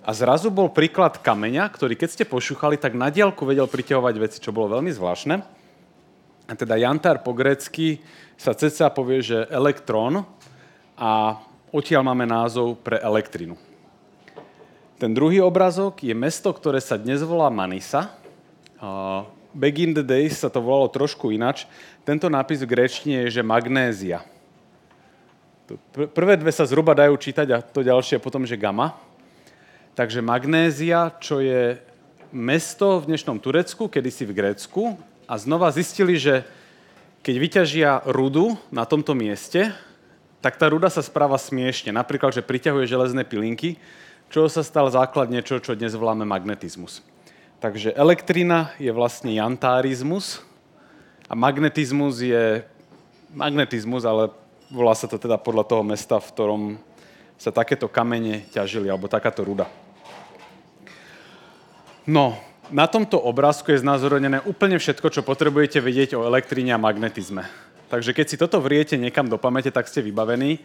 A 0.07 0.15
zrazu 0.15 0.55
bol 0.55 0.71
príklad 0.71 1.19
kameňa, 1.19 1.67
ktorý 1.67 1.99
keď 1.99 2.09
ste 2.15 2.25
pošúchali, 2.31 2.79
tak 2.79 2.95
na 2.95 3.11
diálku 3.11 3.43
vedel 3.43 3.67
priťahovať 3.67 4.15
veci, 4.23 4.39
čo 4.39 4.55
bolo 4.55 4.79
veľmi 4.79 4.95
zvláštne. 4.95 5.43
A 6.47 6.53
teda 6.55 6.79
jantár 6.79 7.27
po 7.27 7.35
grecky 7.35 7.99
sa 8.39 8.55
ceca 8.55 8.87
povie, 8.95 9.19
že 9.19 9.51
elektrón 9.51 10.23
a 10.95 11.43
odtiaľ 11.75 12.07
máme 12.07 12.23
názov 12.23 12.79
pre 12.87 13.03
elektrinu. 13.03 13.59
Ten 14.95 15.11
druhý 15.11 15.43
obrazok 15.43 16.07
je 16.07 16.15
mesto, 16.15 16.55
ktoré 16.55 16.79
sa 16.79 16.95
dnes 16.95 17.27
volá 17.27 17.51
Manisa. 17.51 18.15
back 19.51 19.77
in 19.83 19.91
the 19.91 20.07
days 20.07 20.39
sa 20.39 20.47
to 20.47 20.63
volalo 20.63 20.87
trošku 20.87 21.35
inač. 21.35 21.67
Tento 22.07 22.31
nápis 22.31 22.63
v 22.63 22.71
gréčtine 22.71 23.27
je, 23.27 23.41
že 23.41 23.43
magnézia. 23.43 24.23
Prvé 26.15 26.39
dve 26.39 26.55
sa 26.55 26.63
zhruba 26.63 26.95
dajú 26.95 27.19
čítať 27.19 27.49
a 27.51 27.59
to 27.59 27.83
ďalšie 27.83 28.23
potom, 28.23 28.47
že 28.47 28.55
gamma. 28.55 28.95
Takže 29.97 30.21
Magnézia, 30.21 31.09
čo 31.25 31.41
je 31.41 31.81
mesto 32.29 33.01
v 33.01 33.09
dnešnom 33.09 33.41
Turecku, 33.41 33.89
kedysi 33.89 34.29
v 34.29 34.37
Grécku, 34.37 34.93
a 35.25 35.41
znova 35.41 35.73
zistili, 35.73 36.21
že 36.21 36.45
keď 37.25 37.35
vyťažia 37.41 37.91
rudu 38.05 38.61
na 38.69 38.85
tomto 38.85 39.17
mieste, 39.17 39.73
tak 40.45 40.61
tá 40.61 40.69
ruda 40.69 40.93
sa 40.93 41.01
správa 41.01 41.41
smiešne. 41.41 41.97
Napríklad, 41.97 42.37
že 42.37 42.45
priťahuje 42.45 42.85
železné 42.85 43.25
pilinky, 43.25 43.81
čo 44.29 44.45
sa 44.53 44.61
stal 44.61 44.85
základ 44.93 45.33
niečo, 45.33 45.65
čo 45.65 45.73
dnes 45.73 45.97
voláme 45.97 46.29
magnetizmus. 46.29 47.01
Takže 47.65 47.97
elektrina 47.97 48.77
je 48.77 48.93
vlastne 48.93 49.33
jantárizmus 49.33 50.45
a 51.25 51.33
magnetizmus 51.33 52.21
je 52.21 52.61
magnetizmus, 53.33 54.05
ale 54.05 54.29
volá 54.69 54.93
sa 54.93 55.09
to 55.09 55.17
teda 55.17 55.41
podľa 55.41 55.65
toho 55.65 55.81
mesta, 55.81 56.21
v 56.21 56.31
ktorom 56.37 56.63
sa 57.41 57.49
takéto 57.49 57.89
kamene 57.89 58.45
ťažili, 58.53 58.93
alebo 58.93 59.09
takáto 59.09 59.41
ruda. 59.41 59.86
No, 62.07 62.39
na 62.71 62.87
tomto 62.87 63.19
obrázku 63.19 63.75
je 63.75 63.83
znázornené 63.83 64.39
úplne 64.47 64.79
všetko, 64.79 65.11
čo 65.11 65.27
potrebujete 65.27 65.83
vedieť 65.83 66.15
o 66.15 66.23
elektríne 66.23 66.71
a 66.71 66.79
magnetizme. 66.79 67.47
Takže 67.91 68.15
keď 68.15 68.27
si 68.31 68.39
toto 68.39 68.63
vriete 68.63 68.95
niekam 68.95 69.27
do 69.27 69.35
pamäte, 69.39 69.75
tak 69.75 69.91
ste 69.91 70.07
vybavení. 70.07 70.63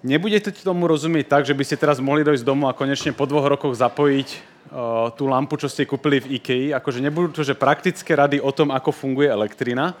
Nebudete 0.00 0.56
tomu 0.56 0.88
rozumieť 0.88 1.28
tak, 1.28 1.42
že 1.44 1.52
by 1.52 1.62
ste 1.68 1.76
teraz 1.76 2.00
mohli 2.00 2.24
dojsť 2.24 2.48
domov 2.48 2.72
a 2.72 2.76
konečne 2.76 3.12
po 3.12 3.28
dvoch 3.28 3.44
rokoch 3.44 3.76
zapojiť 3.76 4.28
uh, 4.32 5.12
tú 5.14 5.28
lampu, 5.28 5.60
čo 5.60 5.68
ste 5.68 5.84
kúpili 5.84 6.24
v 6.24 6.40
IKEA. 6.40 6.80
Akože 6.80 7.04
nebudú 7.04 7.36
to 7.36 7.42
že 7.44 7.52
praktické 7.52 8.16
rady 8.16 8.40
o 8.40 8.50
tom, 8.56 8.72
ako 8.72 8.88
funguje 8.88 9.28
elektrina, 9.28 9.92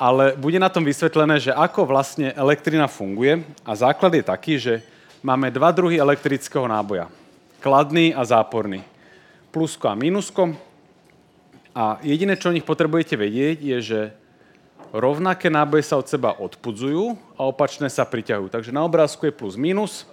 ale 0.00 0.32
bude 0.32 0.56
na 0.56 0.72
tom 0.72 0.82
vysvetlené, 0.82 1.44
že 1.44 1.52
ako 1.52 1.84
vlastne 1.84 2.32
elektrina 2.32 2.88
funguje. 2.88 3.44
A 3.68 3.72
základ 3.76 4.16
je 4.16 4.24
taký, 4.24 4.56
že 4.56 4.80
máme 5.20 5.52
dva 5.52 5.70
druhy 5.76 6.00
elektrického 6.00 6.64
náboja. 6.64 7.27
Kladný 7.58 8.14
a 8.14 8.22
záporný. 8.22 8.86
Plusko 9.50 9.90
a 9.90 9.98
mínusko. 9.98 10.54
A 11.74 11.98
jediné, 12.06 12.38
čo 12.38 12.50
o 12.50 12.54
nich 12.54 12.62
potrebujete 12.62 13.18
vedieť, 13.18 13.58
je, 13.58 13.78
že 13.82 14.00
rovnaké 14.94 15.50
náboje 15.50 15.90
sa 15.90 15.98
od 15.98 16.06
seba 16.06 16.38
odpudzujú 16.38 17.18
a 17.34 17.50
opačné 17.50 17.90
sa 17.90 18.06
priťahujú. 18.06 18.54
Takže 18.54 18.70
na 18.70 18.86
obrázku 18.86 19.26
je 19.26 19.34
plus 19.34 19.58
minus, 19.58 20.06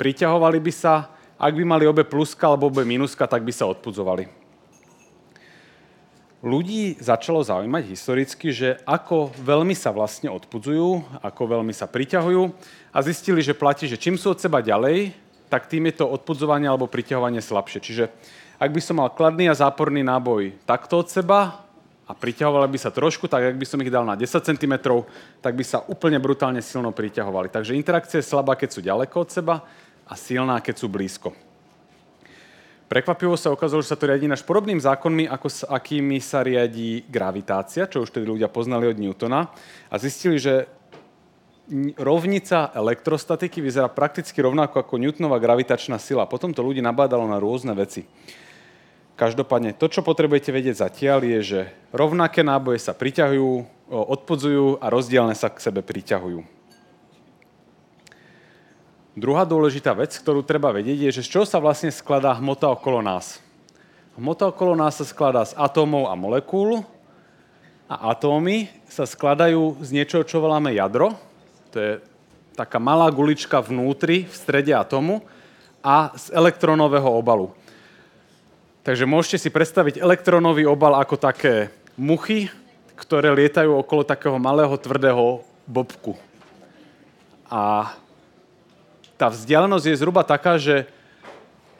priťahovali 0.00 0.56
by 0.56 0.72
sa, 0.72 1.12
ak 1.36 1.52
by 1.52 1.64
mali 1.68 1.84
obe 1.84 2.00
pluska 2.00 2.48
alebo 2.48 2.72
obe 2.72 2.80
minuska, 2.88 3.28
tak 3.28 3.44
by 3.44 3.52
sa 3.52 3.68
odpudzovali. 3.68 4.32
Ľudí 6.40 6.96
začalo 6.96 7.44
zaujímať 7.44 7.92
historicky, 7.92 8.56
že 8.56 8.80
ako 8.88 9.28
veľmi 9.36 9.76
sa 9.76 9.92
vlastne 9.92 10.32
odpudzujú, 10.32 11.20
ako 11.20 11.60
veľmi 11.60 11.76
sa 11.76 11.84
priťahujú 11.84 12.42
a 12.88 12.98
zistili, 13.04 13.44
že 13.44 13.52
platí, 13.52 13.84
že 13.84 14.00
čím 14.00 14.16
sú 14.16 14.32
od 14.32 14.40
seba 14.40 14.64
ďalej, 14.64 15.12
tak 15.50 15.66
tým 15.66 15.90
je 15.90 16.00
to 16.00 16.06
odpudzovanie 16.06 16.70
alebo 16.70 16.86
priťahovanie 16.86 17.42
slabšie. 17.42 17.82
Čiže 17.82 18.04
ak 18.62 18.70
by 18.70 18.80
som 18.80 19.02
mal 19.02 19.10
kladný 19.10 19.50
a 19.50 19.58
záporný 19.58 20.06
náboj 20.06 20.54
takto 20.62 21.02
od 21.02 21.10
seba 21.10 21.66
a 22.06 22.12
priťahovali 22.14 22.70
by 22.70 22.78
sa 22.78 22.94
trošku, 22.94 23.26
tak 23.26 23.54
ak 23.54 23.56
by 23.58 23.66
som 23.66 23.82
ich 23.82 23.90
dal 23.90 24.06
na 24.06 24.14
10 24.14 24.30
cm, 24.30 24.74
tak 25.42 25.52
by 25.58 25.64
sa 25.66 25.82
úplne 25.90 26.22
brutálne 26.22 26.62
silno 26.62 26.94
priťahovali. 26.94 27.50
Takže 27.50 27.74
interakcia 27.74 28.22
je 28.22 28.30
slabá, 28.30 28.54
keď 28.54 28.68
sú 28.70 28.80
ďaleko 28.82 29.16
od 29.26 29.30
seba 29.34 29.66
a 30.06 30.14
silná, 30.14 30.62
keď 30.62 30.74
sú 30.78 30.86
blízko. 30.86 31.34
Prekvapivo 32.90 33.38
sa 33.38 33.54
ukázalo, 33.54 33.86
že 33.86 33.94
sa 33.94 33.98
to 33.98 34.10
riadi 34.10 34.26
náš 34.26 34.42
podobným 34.42 34.82
zákonmi, 34.82 35.30
ako 35.30 35.46
s 35.46 35.62
akými 35.62 36.18
sa 36.18 36.42
riadi 36.42 37.06
gravitácia, 37.06 37.86
čo 37.86 38.02
už 38.02 38.10
tedy 38.10 38.26
ľudia 38.26 38.50
poznali 38.50 38.90
od 38.90 38.98
Newtona 38.98 39.46
a 39.86 39.94
zistili, 39.94 40.42
že 40.42 40.66
rovnica 41.94 42.74
elektrostatiky 42.74 43.62
vyzerá 43.62 43.86
prakticky 43.86 44.42
rovnako 44.42 44.82
ako 44.82 44.98
Newtonová 44.98 45.38
gravitačná 45.38 45.96
sila. 46.02 46.26
Potom 46.26 46.50
to 46.50 46.66
ľudí 46.66 46.82
nabádalo 46.82 47.24
na 47.30 47.38
rôzne 47.38 47.72
veci. 47.78 48.04
Každopádne 49.14 49.76
to, 49.76 49.86
čo 49.86 50.00
potrebujete 50.00 50.50
vedieť 50.50 50.80
zatiaľ, 50.80 51.22
je, 51.22 51.38
že 51.44 51.60
rovnaké 51.92 52.40
náboje 52.40 52.80
sa 52.80 52.96
priťahujú, 52.96 53.48
odpodzujú 53.92 54.80
a 54.80 54.86
rozdielne 54.88 55.36
sa 55.36 55.52
k 55.52 55.60
sebe 55.60 55.84
priťahujú. 55.84 56.40
Druhá 59.20 59.44
dôležitá 59.44 59.92
vec, 59.92 60.16
ktorú 60.16 60.40
treba 60.40 60.72
vedieť, 60.72 61.10
je, 61.10 61.20
že 61.20 61.26
z 61.26 61.32
čoho 61.36 61.44
sa 61.44 61.60
vlastne 61.60 61.92
skladá 61.92 62.32
hmota 62.40 62.72
okolo 62.72 63.04
nás. 63.04 63.44
Hmota 64.16 64.48
okolo 64.48 64.72
nás 64.72 64.96
sa 64.96 65.04
skladá 65.04 65.44
z 65.44 65.52
atómov 65.52 66.08
a 66.08 66.16
molekúl 66.16 66.80
a 67.90 68.16
atómy 68.16 68.72
sa 68.88 69.04
skladajú 69.04 69.84
z 69.84 69.88
niečoho, 69.92 70.24
čo 70.24 70.40
voláme 70.40 70.72
jadro. 70.72 71.29
To 71.70 71.78
je 71.78 71.92
taká 72.58 72.76
malá 72.82 73.08
gulička 73.08 73.62
vnútri, 73.62 74.26
v 74.26 74.34
strede 74.34 74.74
atómu 74.74 75.22
a 75.80 76.12
z 76.18 76.34
elektronového 76.36 77.08
obalu. 77.08 77.54
Takže 78.84 79.08
môžete 79.08 79.38
si 79.46 79.48
predstaviť 79.52 80.00
elektronový 80.00 80.64
obal 80.66 80.96
ako 80.96 81.16
také 81.20 81.68
muchy, 81.96 82.48
ktoré 82.96 83.32
lietajú 83.32 83.80
okolo 83.80 84.04
takého 84.04 84.36
malého 84.36 84.72
tvrdého 84.76 85.40
bobku. 85.64 86.16
A 87.48 87.92
tá 89.16 89.28
vzdialenosť 89.28 89.84
je 89.88 90.00
zhruba 90.00 90.24
taká, 90.24 90.56
že 90.56 90.88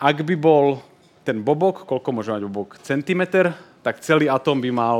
ak 0.00 0.24
by 0.24 0.36
bol 0.36 0.80
ten 1.24 1.40
bobok, 1.44 1.84
koľko 1.84 2.08
môže 2.12 2.32
mať 2.32 2.42
bobok, 2.48 2.80
centimeter, 2.80 3.52
tak 3.84 4.00
celý 4.00 4.28
atóm 4.28 4.60
by 4.60 4.70
mal 4.72 4.98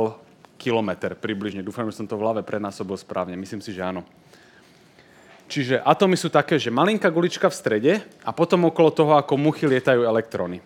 kilometr 0.61 1.17
približne. 1.17 1.65
Dúfam, 1.65 1.89
že 1.89 1.97
som 1.97 2.05
to 2.05 2.17
v 2.17 2.23
hlave 2.25 2.41
prenásobil 2.45 2.93
správne. 2.97 3.33
Myslím 3.33 3.61
si, 3.61 3.73
že 3.73 3.81
áno. 3.81 4.05
Čiže 5.51 5.83
atómy 5.83 6.15
sú 6.15 6.31
také, 6.31 6.55
že 6.55 6.71
malinká 6.71 7.11
gulička 7.11 7.51
v 7.51 7.59
strede 7.59 7.93
a 8.23 8.31
potom 8.31 8.71
okolo 8.71 8.87
toho, 8.87 9.19
ako 9.19 9.35
muchy 9.35 9.67
lietajú 9.67 10.07
elektróny. 10.07 10.63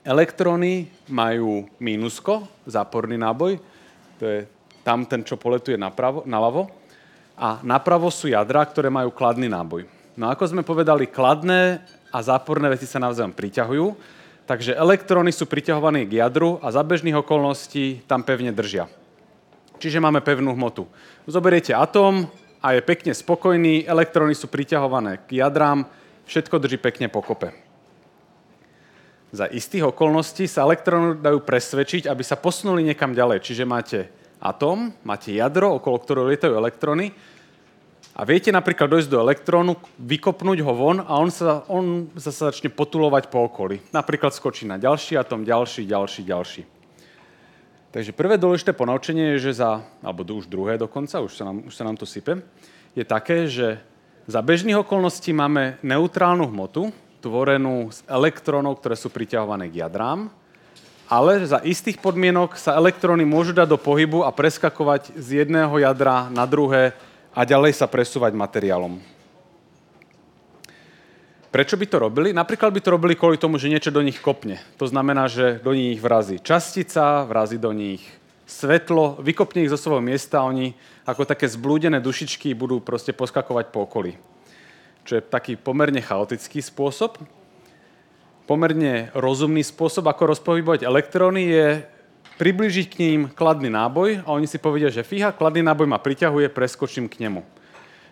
Elektróny 0.00 0.88
majú 1.12 1.68
mínusko, 1.76 2.48
záporný 2.64 3.20
náboj, 3.20 3.60
to 4.16 4.24
je 4.24 4.38
tam 4.80 5.04
ten, 5.04 5.20
čo 5.20 5.36
poletuje 5.36 5.76
napravo, 5.76 6.24
naľavo, 6.24 6.72
a 7.36 7.60
napravo 7.60 8.08
sú 8.08 8.32
jadra, 8.32 8.64
ktoré 8.64 8.88
majú 8.88 9.12
kladný 9.12 9.44
náboj. 9.44 9.84
No 10.16 10.32
ako 10.32 10.56
sme 10.56 10.64
povedali, 10.64 11.04
kladné 11.04 11.84
a 12.08 12.18
záporné 12.24 12.72
veci 12.72 12.88
sa 12.88 12.96
navzájom 12.96 13.36
priťahujú, 13.36 13.86
takže 14.48 14.72
elektróny 14.72 15.36
sú 15.36 15.44
priťahované 15.44 16.08
k 16.08 16.24
jadru 16.24 16.56
a 16.64 16.72
za 16.72 16.80
bežných 16.80 17.20
okolností 17.20 18.08
tam 18.08 18.24
pevne 18.24 18.56
držia. 18.56 18.88
Čiže 19.76 20.00
máme 20.00 20.24
pevnú 20.24 20.56
hmotu. 20.56 20.88
Zoberiete 21.28 21.76
atóm 21.76 22.24
a 22.58 22.74
je 22.74 22.80
pekne 22.82 23.14
spokojný, 23.14 23.86
elektróny 23.86 24.34
sú 24.34 24.50
priťahované 24.50 25.22
k 25.26 25.42
jadrám, 25.42 25.86
všetko 26.26 26.58
drží 26.58 26.78
pekne 26.82 27.06
pokope. 27.06 27.54
Za 29.28 29.44
istých 29.44 29.92
okolností 29.92 30.48
sa 30.48 30.64
elektróny 30.64 31.20
dajú 31.20 31.44
presvedčiť, 31.44 32.08
aby 32.08 32.22
sa 32.24 32.40
posunuli 32.40 32.80
niekam 32.80 33.12
ďalej. 33.12 33.44
Čiže 33.44 33.68
máte 33.68 34.08
atóm, 34.40 34.90
máte 35.04 35.36
jadro, 35.36 35.76
okolo 35.76 36.00
ktorého 36.00 36.30
lietajú 36.32 36.56
elektróny 36.56 37.12
a 38.16 38.24
viete 38.24 38.48
napríklad 38.48 38.88
dojsť 38.88 39.10
do 39.12 39.20
elektrónu, 39.20 39.76
vykopnúť 40.00 40.58
ho 40.64 40.72
von 40.72 40.98
a 41.04 41.12
on 41.20 41.30
sa, 41.30 41.62
on 41.68 42.08
sa 42.16 42.32
začne 42.32 42.72
potulovať 42.72 43.28
po 43.30 43.46
okolí. 43.46 43.84
Napríklad 43.92 44.32
skočí 44.32 44.64
na 44.64 44.80
ďalší 44.80 45.14
atom, 45.20 45.44
ďalší, 45.44 45.84
ďalší, 45.86 46.22
ďalší. 46.24 46.77
Takže 47.98 48.14
prvé 48.14 48.38
dôležité 48.38 48.70
ponaučenie 48.70 49.34
je, 49.34 49.50
že 49.50 49.58
za, 49.58 49.82
alebo 50.06 50.22
už 50.22 50.46
druhé 50.46 50.78
dokonca, 50.78 51.18
už 51.18 51.34
sa, 51.34 51.50
nám, 51.50 51.66
už 51.66 51.74
sa 51.74 51.82
nám 51.82 51.98
to 51.98 52.06
sype, 52.06 52.30
je 52.94 53.02
také, 53.02 53.50
že 53.50 53.82
za 54.30 54.38
bežných 54.38 54.86
okolností 54.86 55.34
máme 55.34 55.82
neutrálnu 55.82 56.46
hmotu, 56.46 56.94
tvorenú 57.18 57.90
z 57.90 58.06
elektrónov, 58.06 58.78
ktoré 58.78 58.94
sú 58.94 59.10
priťahované 59.10 59.66
k 59.66 59.82
jadrám, 59.82 60.30
ale 61.10 61.42
za 61.42 61.58
istých 61.66 61.98
podmienok 61.98 62.54
sa 62.54 62.78
elektróny 62.78 63.26
môžu 63.26 63.50
dať 63.50 63.66
do 63.66 63.82
pohybu 63.82 64.22
a 64.22 64.30
preskakovať 64.30 65.18
z 65.18 65.42
jedného 65.42 65.74
jadra 65.82 66.30
na 66.30 66.46
druhé 66.46 66.94
a 67.34 67.42
ďalej 67.42 67.82
sa 67.82 67.90
presúvať 67.90 68.30
materiálom. 68.30 69.17
Prečo 71.48 71.80
by 71.80 71.86
to 71.88 71.96
robili? 71.96 72.36
Napríklad 72.36 72.76
by 72.76 72.80
to 72.84 72.92
robili 72.92 73.16
kvôli 73.16 73.40
tomu, 73.40 73.56
že 73.56 73.72
niečo 73.72 73.88
do 73.88 74.04
nich 74.04 74.20
kopne. 74.20 74.60
To 74.76 74.84
znamená, 74.84 75.32
že 75.32 75.56
do 75.64 75.72
nich 75.72 75.96
vrazí 75.96 76.36
častica, 76.44 77.24
vrazí 77.24 77.56
do 77.56 77.72
nich 77.72 78.04
svetlo, 78.44 79.16
vykopne 79.24 79.64
ich 79.64 79.72
zo 79.72 79.80
svojho 79.80 80.04
miesta 80.04 80.44
a 80.44 80.48
oni 80.48 80.76
ako 81.08 81.24
také 81.24 81.48
zblúdené 81.48 82.04
dušičky 82.04 82.52
budú 82.52 82.84
proste 82.84 83.16
poskakovať 83.16 83.72
po 83.72 83.88
okolí. 83.88 84.20
Čo 85.08 85.20
je 85.20 85.24
taký 85.24 85.56
pomerne 85.56 86.04
chaotický 86.04 86.60
spôsob. 86.60 87.16
Pomerne 88.44 89.08
rozumný 89.16 89.64
spôsob, 89.64 90.04
ako 90.04 90.36
rozpohybovať 90.36 90.84
elektróny, 90.84 91.42
je 91.48 91.66
približiť 92.36 92.86
k 92.92 93.00
ním 93.04 93.20
kladný 93.32 93.72
náboj 93.72 94.20
a 94.24 94.36
oni 94.36 94.44
si 94.44 94.60
povedia, 94.60 94.92
že 94.92 95.00
fíha, 95.00 95.32
kladný 95.32 95.64
náboj 95.64 95.88
ma 95.88 95.96
priťahuje, 95.96 96.52
preskočím 96.52 97.08
k 97.08 97.24
nemu. 97.24 97.40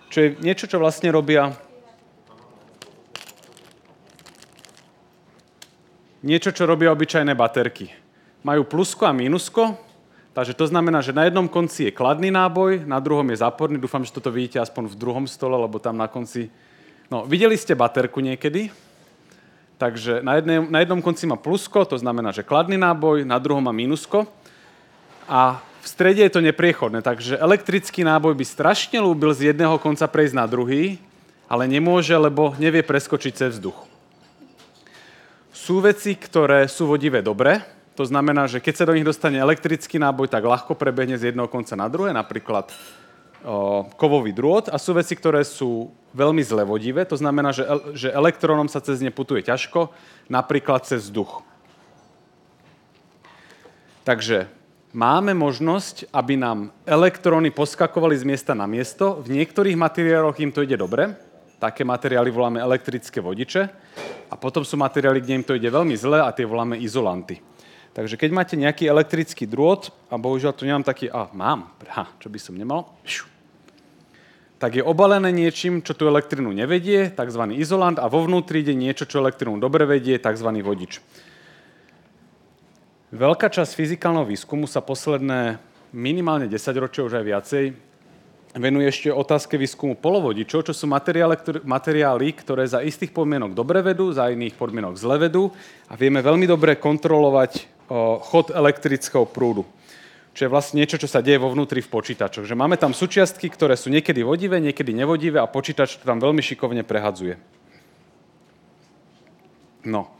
Čo 0.08 0.18
je 0.24 0.28
niečo, 0.40 0.64
čo 0.64 0.80
vlastne 0.80 1.12
robia 1.12 1.52
niečo, 6.26 6.50
čo 6.50 6.66
robia 6.66 6.90
obyčajné 6.90 7.38
baterky. 7.38 7.94
Majú 8.42 8.66
plusko 8.66 9.06
a 9.06 9.14
mínusko, 9.14 9.78
takže 10.34 10.58
to 10.58 10.66
znamená, 10.66 10.98
že 10.98 11.14
na 11.14 11.30
jednom 11.30 11.46
konci 11.46 11.86
je 11.86 11.94
kladný 11.94 12.34
náboj, 12.34 12.82
na 12.82 12.98
druhom 12.98 13.24
je 13.30 13.38
záporný. 13.38 13.78
Dúfam, 13.78 14.02
že 14.02 14.10
toto 14.10 14.34
vidíte 14.34 14.58
aspoň 14.58 14.90
v 14.90 14.98
druhom 14.98 15.24
stole, 15.30 15.54
lebo 15.54 15.78
tam 15.78 15.94
na 15.94 16.10
konci... 16.10 16.50
No, 17.06 17.22
videli 17.22 17.54
ste 17.54 17.78
baterku 17.78 18.18
niekedy? 18.18 18.74
Takže 19.78 20.26
na, 20.26 20.42
jednej, 20.42 20.66
na 20.66 20.82
jednom 20.82 20.98
konci 20.98 21.30
má 21.30 21.38
plusko, 21.38 21.86
to 21.86 21.94
znamená, 21.94 22.34
že 22.34 22.42
kladný 22.42 22.74
náboj, 22.74 23.22
na 23.22 23.38
druhom 23.38 23.62
má 23.62 23.70
mínusko. 23.70 24.26
A 25.30 25.62
v 25.84 25.86
strede 25.86 26.26
je 26.26 26.34
to 26.34 26.42
nepriechodné, 26.42 26.98
takže 27.06 27.38
elektrický 27.38 28.02
náboj 28.02 28.34
by 28.34 28.42
strašne 28.42 28.98
ľúbil 28.98 29.30
z 29.30 29.54
jedného 29.54 29.78
konca 29.78 30.10
prejsť 30.10 30.34
na 30.34 30.50
druhý, 30.50 30.98
ale 31.46 31.70
nemôže, 31.70 32.10
lebo 32.10 32.58
nevie 32.58 32.82
preskočiť 32.82 33.32
cez 33.38 33.62
vzduch. 33.62 33.85
Sú 35.66 35.82
veci, 35.82 36.14
ktoré 36.14 36.70
sú 36.70 36.86
vodivé 36.86 37.26
dobre, 37.26 37.58
to 37.98 38.06
znamená, 38.06 38.46
že 38.46 38.62
keď 38.62 38.74
sa 38.78 38.86
do 38.86 38.94
nich 38.94 39.02
dostane 39.02 39.42
elektrický 39.42 39.98
náboj, 39.98 40.30
tak 40.30 40.46
ľahko 40.46 40.78
prebehne 40.78 41.18
z 41.18 41.34
jedného 41.34 41.50
konca 41.50 41.74
na 41.74 41.90
druhé, 41.90 42.14
napríklad 42.14 42.70
kovový 43.98 44.30
drôt 44.30 44.70
a 44.70 44.78
sú 44.78 44.94
veci, 44.94 45.18
ktoré 45.18 45.42
sú 45.42 45.90
veľmi 46.14 46.38
zlevodivé, 46.38 47.02
to 47.02 47.18
znamená, 47.18 47.50
že, 47.50 47.66
že 47.98 48.14
elektrónom 48.14 48.70
sa 48.70 48.78
cez 48.78 49.02
ne 49.02 49.10
putuje 49.10 49.42
ťažko, 49.42 49.90
napríklad 50.30 50.86
cez 50.86 51.10
vzduch. 51.10 51.42
Takže 54.06 54.46
máme 54.94 55.34
možnosť, 55.34 56.14
aby 56.14 56.38
nám 56.38 56.70
elektróny 56.86 57.50
poskakovali 57.50 58.14
z 58.14 58.22
miesta 58.22 58.54
na 58.54 58.70
miesto. 58.70 59.18
V 59.18 59.34
niektorých 59.34 59.74
materiáloch 59.74 60.38
im 60.38 60.54
to 60.54 60.62
ide 60.62 60.78
dobre. 60.78 61.25
Také 61.56 61.84
materiály 61.88 62.28
voláme 62.28 62.60
elektrické 62.60 63.20
vodiče. 63.20 63.68
A 64.28 64.34
potom 64.36 64.66
sú 64.66 64.76
materiály, 64.76 65.22
kde 65.22 65.36
im 65.38 65.44
to 65.46 65.56
ide 65.56 65.70
veľmi 65.70 65.96
zle 65.96 66.20
a 66.20 66.34
tie 66.34 66.44
voláme 66.44 66.76
izolanty. 66.76 67.40
Takže 67.96 68.20
keď 68.20 68.30
máte 68.34 68.54
nejaký 68.60 68.84
elektrický 68.92 69.48
drôt, 69.48 69.88
a 70.12 70.20
bohužiaľ 70.20 70.52
tu 70.52 70.68
nemám 70.68 70.84
taký, 70.84 71.08
a 71.08 71.32
mám, 71.32 71.72
ha, 71.88 72.12
čo 72.20 72.28
by 72.28 72.36
som 72.36 72.52
nemal, 72.52 72.92
tak 74.60 74.76
je 74.76 74.84
obalené 74.84 75.32
niečím, 75.32 75.80
čo 75.80 75.96
tú 75.96 76.04
elektrinu 76.04 76.52
nevedie, 76.52 77.08
tzv. 77.08 77.42
izolant, 77.56 77.96
a 77.96 78.04
vo 78.12 78.20
vnútri 78.28 78.60
ide 78.60 78.76
niečo, 78.76 79.08
čo 79.08 79.24
elektrinu 79.24 79.56
dobre 79.56 79.88
vedie, 79.88 80.20
tzv. 80.20 80.48
vodič. 80.60 81.00
Veľká 83.16 83.48
časť 83.48 83.72
fyzikálneho 83.72 84.28
výskumu 84.28 84.68
sa 84.68 84.84
posledné 84.84 85.56
minimálne 85.96 86.52
10 86.52 86.76
ročia, 86.76 87.00
už 87.00 87.16
aj 87.16 87.24
viacej, 87.24 87.64
venuje 88.56 88.88
ešte 88.88 89.12
otázke 89.12 89.60
výskumu 89.60 89.96
polovodičov, 90.00 90.64
čo 90.64 90.72
sú 90.72 90.88
materiály, 90.88 91.36
ktoré, 91.36 91.58
materiály, 91.60 92.28
ktoré 92.40 92.64
za 92.64 92.80
istých 92.80 93.12
podmienok 93.12 93.52
dobre 93.52 93.84
vedú, 93.84 94.08
za 94.12 94.32
iných 94.32 94.56
podmienok 94.56 94.96
zle 94.96 95.20
vedú 95.20 95.52
a 95.86 95.94
vieme 95.94 96.24
veľmi 96.24 96.48
dobre 96.48 96.80
kontrolovať 96.80 97.68
o, 97.88 98.18
chod 98.24 98.50
elektrického 98.50 99.28
prúdu 99.28 99.68
čo 100.36 100.44
je 100.44 100.52
vlastne 100.52 100.84
niečo, 100.84 101.00
čo 101.00 101.08
sa 101.08 101.24
deje 101.24 101.40
vo 101.40 101.48
vnútri 101.48 101.80
v 101.80 101.88
počítačoch. 101.88 102.44
Že 102.44 102.60
máme 102.60 102.76
tam 102.76 102.92
súčiastky, 102.92 103.48
ktoré 103.48 103.72
sú 103.72 103.88
niekedy 103.88 104.20
vodivé, 104.20 104.60
niekedy 104.60 104.92
nevodivé 104.92 105.40
a 105.40 105.48
počítač 105.48 105.96
to 105.96 106.04
tam 106.04 106.20
veľmi 106.20 106.44
šikovne 106.44 106.84
prehadzuje. 106.84 107.40
No, 109.88 110.12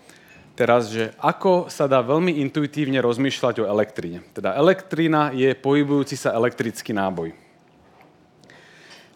teraz, 0.57 0.89
že 0.89 1.13
ako 1.21 1.69
sa 1.69 1.85
dá 1.85 2.01
veľmi 2.01 2.41
intuitívne 2.49 2.97
rozmýšľať 3.05 3.61
o 3.61 3.69
elektrine. 3.69 4.25
Teda 4.33 4.57
elektrina 4.57 5.37
je 5.37 5.53
pohybujúci 5.53 6.17
sa 6.17 6.33
elektrický 6.33 6.97
náboj. 6.97 7.37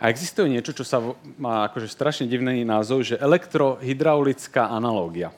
A 0.01 0.09
existuje 0.09 0.49
niečo, 0.49 0.73
čo 0.73 0.81
sa 0.81 1.05
má 1.37 1.69
akože 1.69 1.93
strašne 1.93 2.25
divný 2.25 2.65
názov, 2.65 3.05
že 3.05 3.21
elektrohydraulická 3.21 4.73
analógia. 4.73 5.29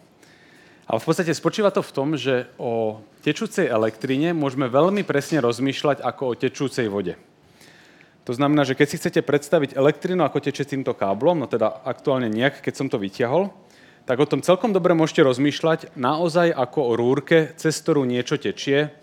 Ale 0.87 1.03
v 1.03 1.07
podstate 1.11 1.35
spočíva 1.35 1.75
to 1.75 1.83
v 1.83 1.95
tom, 1.95 2.15
že 2.15 2.47
o 2.63 3.03
tečúcej 3.27 3.67
elektrine 3.67 4.31
môžeme 4.31 4.71
veľmi 4.71 5.03
presne 5.03 5.43
rozmýšľať 5.43 5.99
ako 6.07 6.23
o 6.23 6.39
tečúcej 6.39 6.87
vode. 6.87 7.19
To 8.23 8.31
znamená, 8.31 8.63
že 8.63 8.79
keď 8.79 8.87
si 8.87 8.99
chcete 9.03 9.21
predstaviť 9.27 9.75
elektrinu, 9.75 10.23
ako 10.23 10.39
teče 10.39 10.63
týmto 10.63 10.95
káblom, 10.95 11.43
no 11.43 11.51
teda 11.51 11.83
aktuálne 11.83 12.31
nejak, 12.31 12.63
keď 12.63 12.75
som 12.79 12.87
to 12.87 13.03
vyťahol, 13.03 13.51
tak 14.07 14.19
o 14.19 14.31
tom 14.31 14.47
celkom 14.47 14.71
dobre 14.71 14.95
môžete 14.95 15.27
rozmýšľať 15.27 15.99
naozaj 15.99 16.55
ako 16.55 16.81
o 16.87 16.93
rúrke, 16.95 17.51
cez 17.59 17.75
ktorú 17.83 18.07
niečo 18.07 18.39
tečie, 18.39 18.95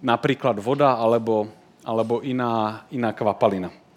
napríklad 0.00 0.56
voda 0.60 0.96
alebo, 0.96 1.52
alebo 1.84 2.24
iná, 2.24 2.84
iná 2.92 3.12
kvapalina. 3.12 3.87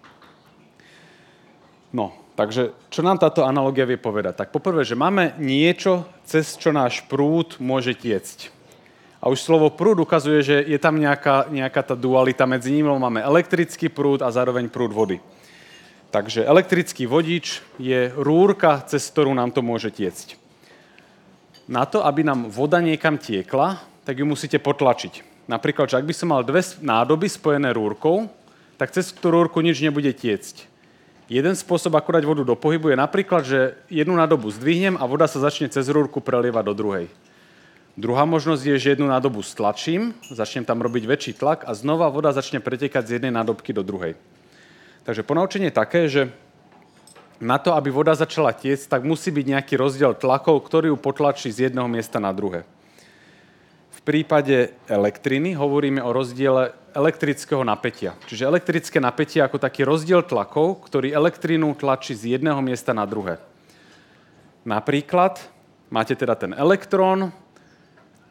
No, 1.92 2.22
Takže 2.32 2.72
čo 2.88 3.04
nám 3.04 3.20
táto 3.20 3.44
analogia 3.44 3.84
vie 3.84 4.00
povedať? 4.00 4.40
Tak 4.40 4.56
poprvé, 4.56 4.88
že 4.88 4.96
máme 4.96 5.36
niečo, 5.36 6.08
cez 6.24 6.56
čo 6.56 6.72
náš 6.72 7.04
prúd 7.04 7.60
môže 7.60 7.92
tiecť. 7.92 8.48
A 9.22 9.28
už 9.28 9.38
slovo 9.38 9.68
prúd 9.70 10.00
ukazuje, 10.02 10.40
že 10.40 10.56
je 10.64 10.78
tam 10.80 10.96
nejaká, 10.96 11.52
nejaká 11.52 11.92
tá 11.92 11.94
dualita 11.94 12.48
medzi 12.48 12.72
nimi. 12.72 12.88
Máme 12.88 13.22
elektrický 13.22 13.92
prúd 13.92 14.24
a 14.24 14.32
zároveň 14.32 14.72
prúd 14.72 14.96
vody. 14.96 15.20
Takže 16.10 16.42
elektrický 16.42 17.04
vodič 17.06 17.60
je 17.76 18.10
rúrka, 18.16 18.80
cez 18.88 19.04
ktorú 19.12 19.36
nám 19.36 19.52
to 19.52 19.60
môže 19.60 19.92
tiecť. 19.92 20.40
Na 21.68 21.86
to, 21.86 22.02
aby 22.02 22.24
nám 22.26 22.50
voda 22.50 22.82
niekam 22.82 23.20
tiekla, 23.20 23.78
tak 24.02 24.18
ju 24.18 24.26
musíte 24.26 24.58
potlačiť. 24.58 25.46
Napríklad, 25.46 25.92
že 25.92 26.00
ak 26.00 26.08
by 26.08 26.14
som 26.16 26.32
mal 26.32 26.42
dve 26.42 26.64
nádoby 26.80 27.28
spojené 27.28 27.70
rúrkou, 27.70 28.26
tak 28.80 28.90
cez 28.90 29.14
tú 29.14 29.30
rúrku 29.30 29.62
nič 29.62 29.78
nebude 29.78 30.10
tiecť 30.10 30.71
Jeden 31.32 31.56
spôsob, 31.56 31.96
ako 31.96 32.12
dať 32.12 32.28
vodu 32.28 32.44
do 32.44 32.52
pohybu, 32.52 32.92
je 32.92 33.00
napríklad, 33.00 33.40
že 33.48 33.72
jednu 33.88 34.12
nádobu 34.12 34.52
zdvihnem 34.52 35.00
a 35.00 35.08
voda 35.08 35.24
sa 35.24 35.40
začne 35.40 35.72
cez 35.72 35.88
rúrku 35.88 36.20
prelievať 36.20 36.64
do 36.68 36.74
druhej. 36.76 37.08
Druhá 37.96 38.28
možnosť 38.28 38.60
je, 38.68 38.76
že 38.76 38.92
jednu 38.92 39.08
nádobu 39.08 39.40
stlačím, 39.40 40.12
začnem 40.28 40.68
tam 40.68 40.84
robiť 40.84 41.08
väčší 41.08 41.32
tlak 41.40 41.64
a 41.64 41.72
znova 41.72 42.12
voda 42.12 42.36
začne 42.36 42.60
pretekať 42.60 43.08
z 43.08 43.12
jednej 43.16 43.32
nádobky 43.32 43.72
do 43.72 43.80
druhej. 43.80 44.12
Takže 45.08 45.24
ponaučenie 45.24 45.72
je 45.72 45.80
také, 45.80 46.04
že 46.04 46.28
na 47.40 47.56
to, 47.56 47.72
aby 47.80 47.88
voda 47.88 48.12
začala 48.12 48.52
tiecť, 48.52 48.92
tak 48.92 49.00
musí 49.00 49.32
byť 49.32 49.56
nejaký 49.56 49.74
rozdiel 49.80 50.12
tlakov, 50.12 50.60
ktorý 50.68 50.92
ju 50.92 51.00
potlačí 51.00 51.48
z 51.48 51.72
jedného 51.72 51.88
miesta 51.88 52.20
na 52.20 52.28
druhé. 52.36 52.68
Prípade 54.02 54.74
elektriny 54.90 55.54
hovoríme 55.54 56.02
o 56.02 56.10
rozdiele 56.10 56.74
elektrického 56.90 57.62
napätia. 57.62 58.18
Čiže 58.26 58.50
elektrické 58.50 58.98
napätie 58.98 59.38
ako 59.38 59.62
taký 59.62 59.86
rozdiel 59.86 60.26
tlakov, 60.26 60.82
ktorý 60.90 61.14
elektrínu 61.14 61.70
tlačí 61.78 62.18
z 62.18 62.34
jedného 62.34 62.58
miesta 62.58 62.90
na 62.90 63.06
druhé. 63.06 63.38
Napríklad 64.66 65.38
máte 65.86 66.18
teda 66.18 66.34
ten 66.34 66.50
elektrón, 66.50 67.30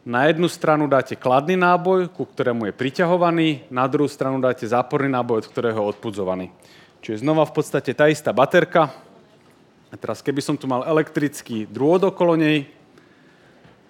na 0.02 0.26
jednu 0.26 0.50
stranu 0.50 0.90
dáte 0.90 1.14
kladný 1.14 1.54
náboj, 1.54 2.10
ku 2.10 2.26
ktorému 2.26 2.66
je 2.66 2.74
priťahovaný, 2.74 3.70
na 3.70 3.86
druhú 3.86 4.10
stranu 4.10 4.42
dáte 4.42 4.66
záporný 4.66 5.06
náboj, 5.06 5.46
od 5.46 5.50
ktorého 5.54 5.78
je 5.78 5.90
odpudzovaný. 5.94 6.46
Čiže 7.06 7.22
znova 7.22 7.46
v 7.46 7.54
podstate 7.54 7.94
tá 7.94 8.10
istá 8.10 8.34
baterka. 8.34 8.90
A 9.88 9.94
teraz 9.94 10.18
keby 10.18 10.42
som 10.42 10.58
tu 10.58 10.66
mal 10.66 10.82
elektrický 10.90 11.70
drôd 11.70 12.02
okolo 12.02 12.34
nej, 12.34 12.66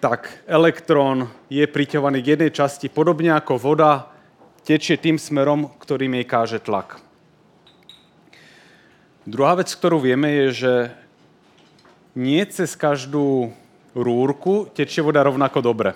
tak 0.02 0.42
elektrón 0.50 1.30
je 1.46 1.62
priťahovaný 1.62 2.26
k 2.26 2.34
jednej 2.34 2.50
časti, 2.50 2.90
podobne 2.90 3.38
ako 3.38 3.54
voda 3.54 4.10
tečie 4.66 4.98
tým 4.98 5.14
smerom, 5.14 5.70
ktorým 5.78 6.18
jej 6.18 6.26
káže 6.26 6.58
tlak. 6.58 6.98
Druhá 9.22 9.54
vec, 9.54 9.70
ktorú 9.70 10.02
vieme, 10.02 10.26
je, 10.26 10.66
že 10.66 10.74
nie 12.18 12.42
cez 12.50 12.74
každú 12.74 13.54
rúrku 13.94 14.66
tečie 14.74 15.06
voda 15.06 15.22
rovnako 15.22 15.62
dobre. 15.62 15.94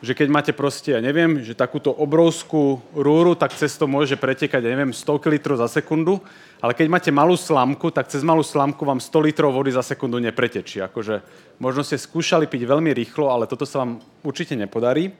Že 0.00 0.16
keď 0.16 0.28
máte 0.32 0.52
proste, 0.56 0.96
ja 0.96 1.00
neviem, 1.04 1.44
že 1.44 1.52
takúto 1.52 1.92
obrovskú 1.92 2.80
rúru, 2.96 3.36
tak 3.36 3.52
cez 3.52 3.76
to 3.76 3.84
môže 3.84 4.16
pretekať, 4.16 4.64
ja 4.64 4.72
neviem, 4.72 4.96
100 4.96 5.28
litrov 5.28 5.60
za 5.60 5.68
sekundu, 5.68 6.24
ale 6.64 6.72
keď 6.72 6.86
máte 6.88 7.10
malú 7.12 7.36
slamku, 7.36 7.92
tak 7.92 8.08
cez 8.08 8.24
malú 8.24 8.40
slamku 8.40 8.80
vám 8.80 8.96
100 8.96 9.28
litrov 9.28 9.52
vody 9.52 9.76
za 9.76 9.84
sekundu 9.84 10.16
nepretečí. 10.16 10.80
Akože 10.80 11.20
možno 11.60 11.84
ste 11.84 12.00
skúšali 12.00 12.48
piť 12.48 12.64
veľmi 12.64 12.96
rýchlo, 12.96 13.28
ale 13.28 13.44
toto 13.44 13.68
sa 13.68 13.84
vám 13.84 14.00
určite 14.24 14.56
nepodarí. 14.56 15.12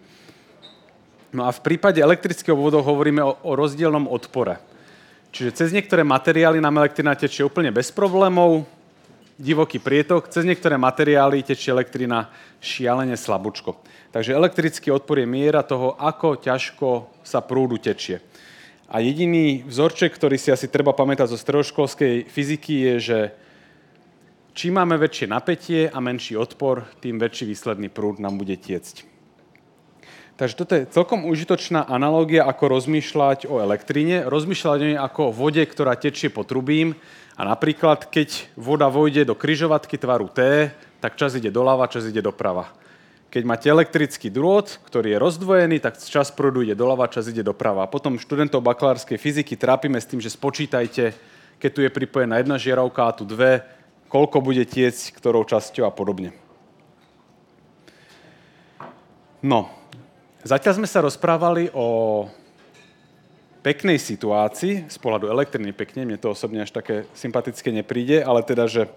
No 1.31 1.45
a 1.45 1.53
v 1.53 1.61
prípade 1.61 2.01
elektrického 2.01 2.57
vodu 2.57 2.81
hovoríme 2.81 3.21
o, 3.21 3.37
o 3.45 3.53
rozdielnom 3.53 4.09
odpore. 4.09 4.59
Čiže 5.31 5.55
cez 5.55 5.69
niektoré 5.71 6.03
materiály 6.03 6.59
nám 6.59 6.83
elektrina 6.83 7.15
tečie 7.15 7.47
úplne 7.47 7.71
bez 7.71 7.95
problémov, 7.95 8.67
divoký 9.41 9.81
prietok, 9.81 10.29
cez 10.29 10.43
niektoré 10.45 10.77
materiály 10.77 11.47
tečie 11.47 11.71
elektrina 11.73 12.29
šialene 12.59 13.15
slabúčko. 13.17 13.79
Takže 14.11 14.35
elektrický 14.35 14.91
odpor 14.91 15.23
je 15.23 15.31
miera 15.31 15.63
toho, 15.63 15.95
ako 15.95 16.43
ťažko 16.43 17.07
sa 17.23 17.39
prúdu 17.39 17.79
tečie. 17.79 18.19
A 18.91 18.99
jediný 18.99 19.63
vzorček, 19.63 20.11
ktorý 20.11 20.35
si 20.35 20.51
asi 20.51 20.67
treba 20.67 20.91
pamätať 20.91 21.31
zo 21.31 21.39
stredoškolskej 21.39 22.27
fyziky, 22.27 22.75
je, 22.91 22.95
že 22.99 23.19
čím 24.51 24.83
máme 24.83 24.99
väčšie 24.99 25.31
napätie 25.31 25.87
a 25.87 26.03
menší 26.03 26.35
odpor, 26.35 26.91
tým 26.99 27.23
väčší 27.23 27.47
výsledný 27.47 27.87
prúd 27.87 28.19
nám 28.19 28.35
bude 28.35 28.59
tiecť. 28.59 29.07
Takže 30.35 30.57
toto 30.57 30.73
je 30.73 30.89
celkom 30.89 31.29
užitočná 31.29 31.85
analogia, 31.85 32.49
ako 32.49 32.81
rozmýšľať 32.81 33.45
o 33.45 33.61
elektríne. 33.61 34.25
Rozmýšľať 34.25 34.79
o 34.81 34.87
nej 34.89 34.97
ako 34.97 35.21
o 35.29 35.35
vode, 35.37 35.61
ktorá 35.61 36.01
tečie 36.01 36.33
po 36.33 36.49
trubím. 36.49 36.97
A 37.37 37.45
napríklad, 37.45 38.09
keď 38.09 38.49
voda 38.57 38.89
vojde 38.89 39.29
do 39.29 39.37
kryžovatky 39.37 40.01
tvaru 40.01 40.33
T, 40.33 40.73
tak 41.05 41.21
čas 41.21 41.37
ide 41.37 41.53
doľava, 41.53 41.93
čas 41.93 42.09
ide 42.09 42.25
doprava. 42.25 42.80
Keď 43.31 43.43
máte 43.47 43.71
elektrický 43.71 44.27
drôt, 44.27 44.67
ktorý 44.67 45.15
je 45.15 45.23
rozdvojený, 45.23 45.79
tak 45.79 46.03
čas 46.03 46.35
prúdu 46.35 46.67
ide 46.67 46.75
doľava, 46.75 47.07
čas 47.07 47.31
ide 47.31 47.47
doprava. 47.47 47.87
A 47.87 47.91
potom 47.91 48.19
študentov 48.19 48.59
bakalárskej 48.59 49.23
fyziky 49.23 49.55
trápime 49.55 50.03
s 50.03 50.11
tým, 50.11 50.19
že 50.19 50.35
spočítajte, 50.35 51.15
keď 51.63 51.71
tu 51.71 51.81
je 51.87 51.95
pripojená 51.95 52.43
jedna 52.43 52.59
žieravka 52.59 53.07
a 53.07 53.15
tu 53.15 53.23
dve, 53.23 53.63
koľko 54.11 54.43
bude 54.43 54.67
tiecť 54.67 55.15
ktorou 55.15 55.47
časťou 55.47 55.87
a 55.87 55.95
podobne. 55.95 56.35
No, 59.41 59.81
Zatiaľ 60.41 60.81
sme 60.81 60.89
sa 60.89 61.05
rozprávali 61.05 61.69
o 61.77 62.25
peknej 63.61 64.01
situácii, 64.01 64.89
z 64.89 64.97
pohľadu 64.97 65.29
elektriny 65.29 65.77
pekne, 65.77 66.09
mne 66.09 66.17
to 66.17 66.33
osobne 66.33 66.65
až 66.65 66.73
také 66.73 67.05
sympatické 67.13 67.69
nepríde, 67.69 68.25
ale 68.25 68.41
teda, 68.41 68.65
že 68.65 68.89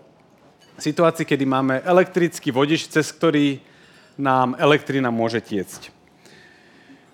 situácii, 0.79 1.27
kedy 1.27 1.43
máme 1.43 1.83
elektrický 1.83 2.47
vodič, 2.55 2.87
cez 2.87 3.11
ktorý 3.11 3.59
nám 4.17 4.55
elektrina 4.61 5.09
môže 5.09 5.41
tiecť. 5.41 5.89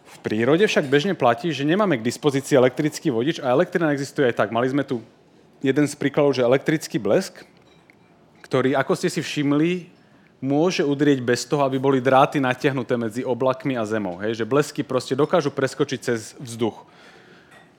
V 0.09 0.17
prírode 0.19 0.67
však 0.67 0.91
bežne 0.91 1.15
platí, 1.15 1.51
že 1.55 1.63
nemáme 1.63 1.95
k 1.99 2.07
dispozícii 2.07 2.59
elektrický 2.59 3.07
vodič 3.07 3.39
a 3.39 3.55
elektrina 3.55 3.95
existuje 3.95 4.27
aj 4.27 4.35
tak. 4.35 4.49
Mali 4.51 4.67
sme 4.67 4.83
tu 4.83 4.99
jeden 5.63 5.87
z 5.87 5.95
príkladov, 5.95 6.35
že 6.35 6.43
elektrický 6.43 6.99
blesk, 6.99 7.47
ktorý, 8.43 8.75
ako 8.75 8.93
ste 8.99 9.07
si 9.07 9.21
všimli, 9.23 9.87
môže 10.39 10.83
udrieť 10.83 11.19
bez 11.19 11.43
toho, 11.43 11.67
aby 11.67 11.75
boli 11.79 11.99
dráty 11.99 12.39
natiahnuté 12.39 12.95
medzi 12.95 13.21
oblakmi 13.23 13.75
a 13.75 13.83
zemou. 13.83 14.19
Hej? 14.23 14.39
Že 14.43 14.49
blesky 14.49 14.81
proste 14.87 15.15
dokážu 15.15 15.51
preskočiť 15.51 15.99
cez 15.99 16.35
vzduch. 16.39 16.87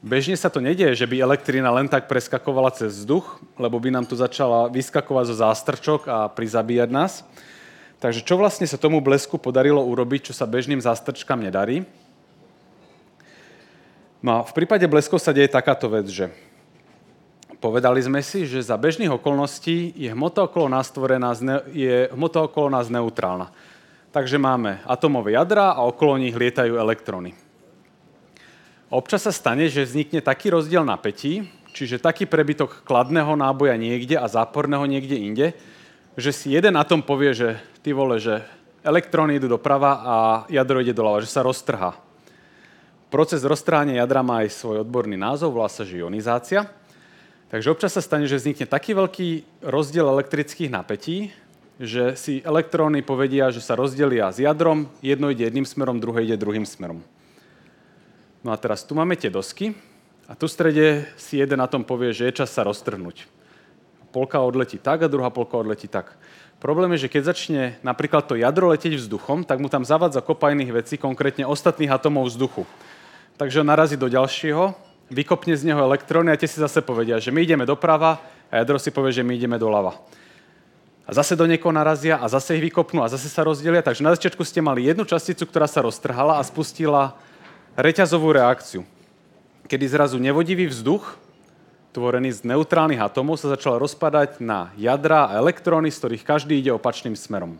Bežne 0.00 0.33
sa 0.33 0.48
to 0.48 0.64
nedieje, 0.64 0.96
že 0.96 1.04
by 1.04 1.20
elektrina 1.20 1.68
len 1.68 1.85
tak 1.85 2.09
preskakovala 2.09 2.72
cez 2.72 3.04
vzduch, 3.04 3.37
lebo 3.61 3.76
by 3.76 3.92
nám 3.92 4.09
tu 4.09 4.16
začala 4.16 4.72
vyskakovať 4.72 5.24
zo 5.28 5.37
zástrčok 5.44 6.09
a 6.09 6.24
prizabíjať 6.33 6.88
nás. 6.88 7.20
Takže 8.01 8.25
čo 8.25 8.41
vlastne 8.41 8.65
sa 8.65 8.81
tomu 8.81 9.05
blesku 9.05 9.37
podarilo 9.37 9.85
urobiť, 9.85 10.33
čo 10.33 10.35
sa 10.35 10.49
bežným 10.49 10.81
zástrčkám 10.81 11.37
nedarí? 11.37 11.85
No 14.25 14.41
a 14.41 14.45
v 14.45 14.53
prípade 14.57 14.89
bleskov 14.89 15.21
sa 15.21 15.37
deje 15.37 15.53
takáto 15.53 15.89
vec, 15.93 16.09
že 16.09 16.33
Povedali 17.61 18.01
sme 18.01 18.25
si, 18.25 18.49
že 18.49 18.65
za 18.65 18.81
bežných 18.81 19.13
okolností 19.21 19.93
je 19.93 20.09
hmota 20.09 20.49
okolo 20.49 20.73
nás, 20.73 20.89
tvorená, 20.89 21.37
je 21.69 22.09
hmota 22.09 22.49
okolo 22.49 22.73
nás 22.73 22.89
neutrálna. 22.89 23.53
Takže 24.17 24.41
máme 24.41 24.81
atomové 24.89 25.37
jadra 25.37 25.77
a 25.77 25.85
okolo 25.85 26.17
nich 26.17 26.33
lietajú 26.33 26.81
elektróny. 26.81 27.37
Občas 28.89 29.29
sa 29.29 29.33
stane, 29.37 29.69
že 29.69 29.85
vznikne 29.85 30.25
taký 30.25 30.57
rozdiel 30.57 30.89
napätí, 30.89 31.53
čiže 31.77 32.01
taký 32.01 32.25
prebytok 32.25 32.81
kladného 32.81 33.37
náboja 33.37 33.77
niekde 33.77 34.17
a 34.17 34.25
záporného 34.25 34.89
niekde 34.89 35.21
inde, 35.21 35.47
že 36.20 36.37
si 36.37 36.52
jeden 36.52 36.76
atom 36.76 37.00
povie, 37.00 37.33
že 37.33 37.48
ty 37.80 37.96
vole, 37.96 38.20
že 38.20 38.44
elektróny 38.85 39.40
idú 39.40 39.48
doprava 39.48 39.92
a 40.00 40.14
jadro 40.52 40.85
ide 40.85 40.92
doľava, 40.92 41.24
že 41.24 41.33
sa 41.33 41.42
roztrhá. 41.42 41.96
Proces 43.11 43.42
roztrhania 43.42 44.04
jadra 44.04 44.22
má 44.22 44.46
aj 44.46 44.54
svoj 44.54 44.87
odborný 44.87 45.18
názov, 45.18 45.56
volá 45.56 45.66
sa 45.66 45.83
ionizácia– 45.83 46.64
Takže 47.50 47.74
občas 47.74 47.98
sa 47.98 47.98
stane, 47.98 48.30
že 48.30 48.38
vznikne 48.38 48.62
taký 48.62 48.94
veľký 48.94 49.28
rozdiel 49.66 50.06
elektrických 50.06 50.70
napätí, 50.70 51.35
že 51.83 52.14
si 52.14 52.38
elektróny 52.46 53.02
povedia, 53.02 53.50
že 53.50 53.59
sa 53.59 53.74
rozdelia 53.74 54.30
s 54.30 54.38
jadrom, 54.38 54.87
jedno 55.02 55.35
ide 55.35 55.50
jedným 55.50 55.66
smerom, 55.66 55.98
druhé 55.98 56.30
ide 56.30 56.38
druhým 56.38 56.62
smerom. 56.62 57.02
No 58.46 58.54
a 58.54 58.56
teraz 58.56 58.87
tu 58.87 58.94
máme 58.94 59.18
tie 59.18 59.35
dosky 59.35 59.74
a 60.30 60.38
tu 60.38 60.46
v 60.46 60.54
strede 60.54 60.87
si 61.18 61.42
jeden 61.42 61.59
na 61.59 61.66
tom 61.66 61.83
povie, 61.83 62.14
že 62.14 62.30
je 62.30 62.38
čas 62.38 62.54
sa 62.54 62.62
roztrhnúť. 62.62 63.26
Polka 64.11 64.42
odletí 64.42 64.79
tak 64.79 65.03
a 65.03 65.09
druhá 65.11 65.31
polka 65.31 65.57
odletí 65.57 65.87
tak. 65.87 66.18
Problém 66.61 66.92
je, 66.92 67.09
že 67.09 67.12
keď 67.12 67.23
začne 67.33 67.62
napríklad 67.81 68.29
to 68.29 68.37
jadro 68.37 68.68
letieť 68.68 69.01
vzduchom, 69.01 69.49
tak 69.49 69.64
mu 69.64 69.73
tam 69.73 69.81
zavadza 69.81 70.20
kopa 70.20 70.53
iných 70.53 70.85
vecí, 70.85 70.94
konkrétne 71.01 71.49
ostatných 71.49 71.88
atomov 71.88 72.29
vzduchu. 72.29 72.68
Takže 73.40 73.64
narazí 73.64 73.96
do 73.96 74.12
ďalšieho 74.12 74.77
vykopne 75.09 75.57
z 75.57 75.73
neho 75.73 75.81
elektróny 75.81 76.31
a 76.31 76.38
tie 76.38 76.46
si 76.46 76.61
zase 76.61 76.85
povedia, 76.85 77.16
že 77.16 77.33
my 77.35 77.40
ideme 77.42 77.64
doprava 77.64 78.20
a 78.53 78.61
jadro 78.61 78.77
si 78.77 78.92
povie, 78.92 79.11
že 79.16 79.25
my 79.25 79.33
ideme 79.35 79.57
doľava. 79.57 79.96
A 81.09 81.11
zase 81.11 81.35
do 81.35 81.42
niekoho 81.42 81.75
narazia 81.75 82.23
a 82.23 82.31
zase 82.31 82.55
ich 82.55 82.70
vykopnú 82.70 83.03
a 83.03 83.11
zase 83.11 83.27
sa 83.27 83.42
rozdelia. 83.42 83.83
Takže 83.83 84.07
na 84.07 84.14
začiatku 84.14 84.46
ste 84.46 84.62
mali 84.62 84.87
jednu 84.87 85.03
časticu, 85.03 85.42
ktorá 85.42 85.66
sa 85.66 85.83
roztrhala 85.83 86.38
a 86.38 86.46
spustila 86.46 87.18
reťazovú 87.75 88.31
reakciu. 88.31 88.87
Kedy 89.66 89.85
zrazu 89.90 90.23
nevodivý 90.23 90.70
vzduch, 90.70 91.18
tvorený 91.90 92.31
z 92.31 92.46
neutrálnych 92.46 93.03
atomov, 93.03 93.42
sa 93.42 93.50
začal 93.50 93.83
rozpadať 93.83 94.38
na 94.38 94.70
jadra 94.79 95.26
a 95.26 95.37
elektróny, 95.42 95.90
z 95.90 95.98
ktorých 95.98 96.26
každý 96.26 96.55
ide 96.59 96.70
opačným 96.70 97.18
smerom. 97.18 97.59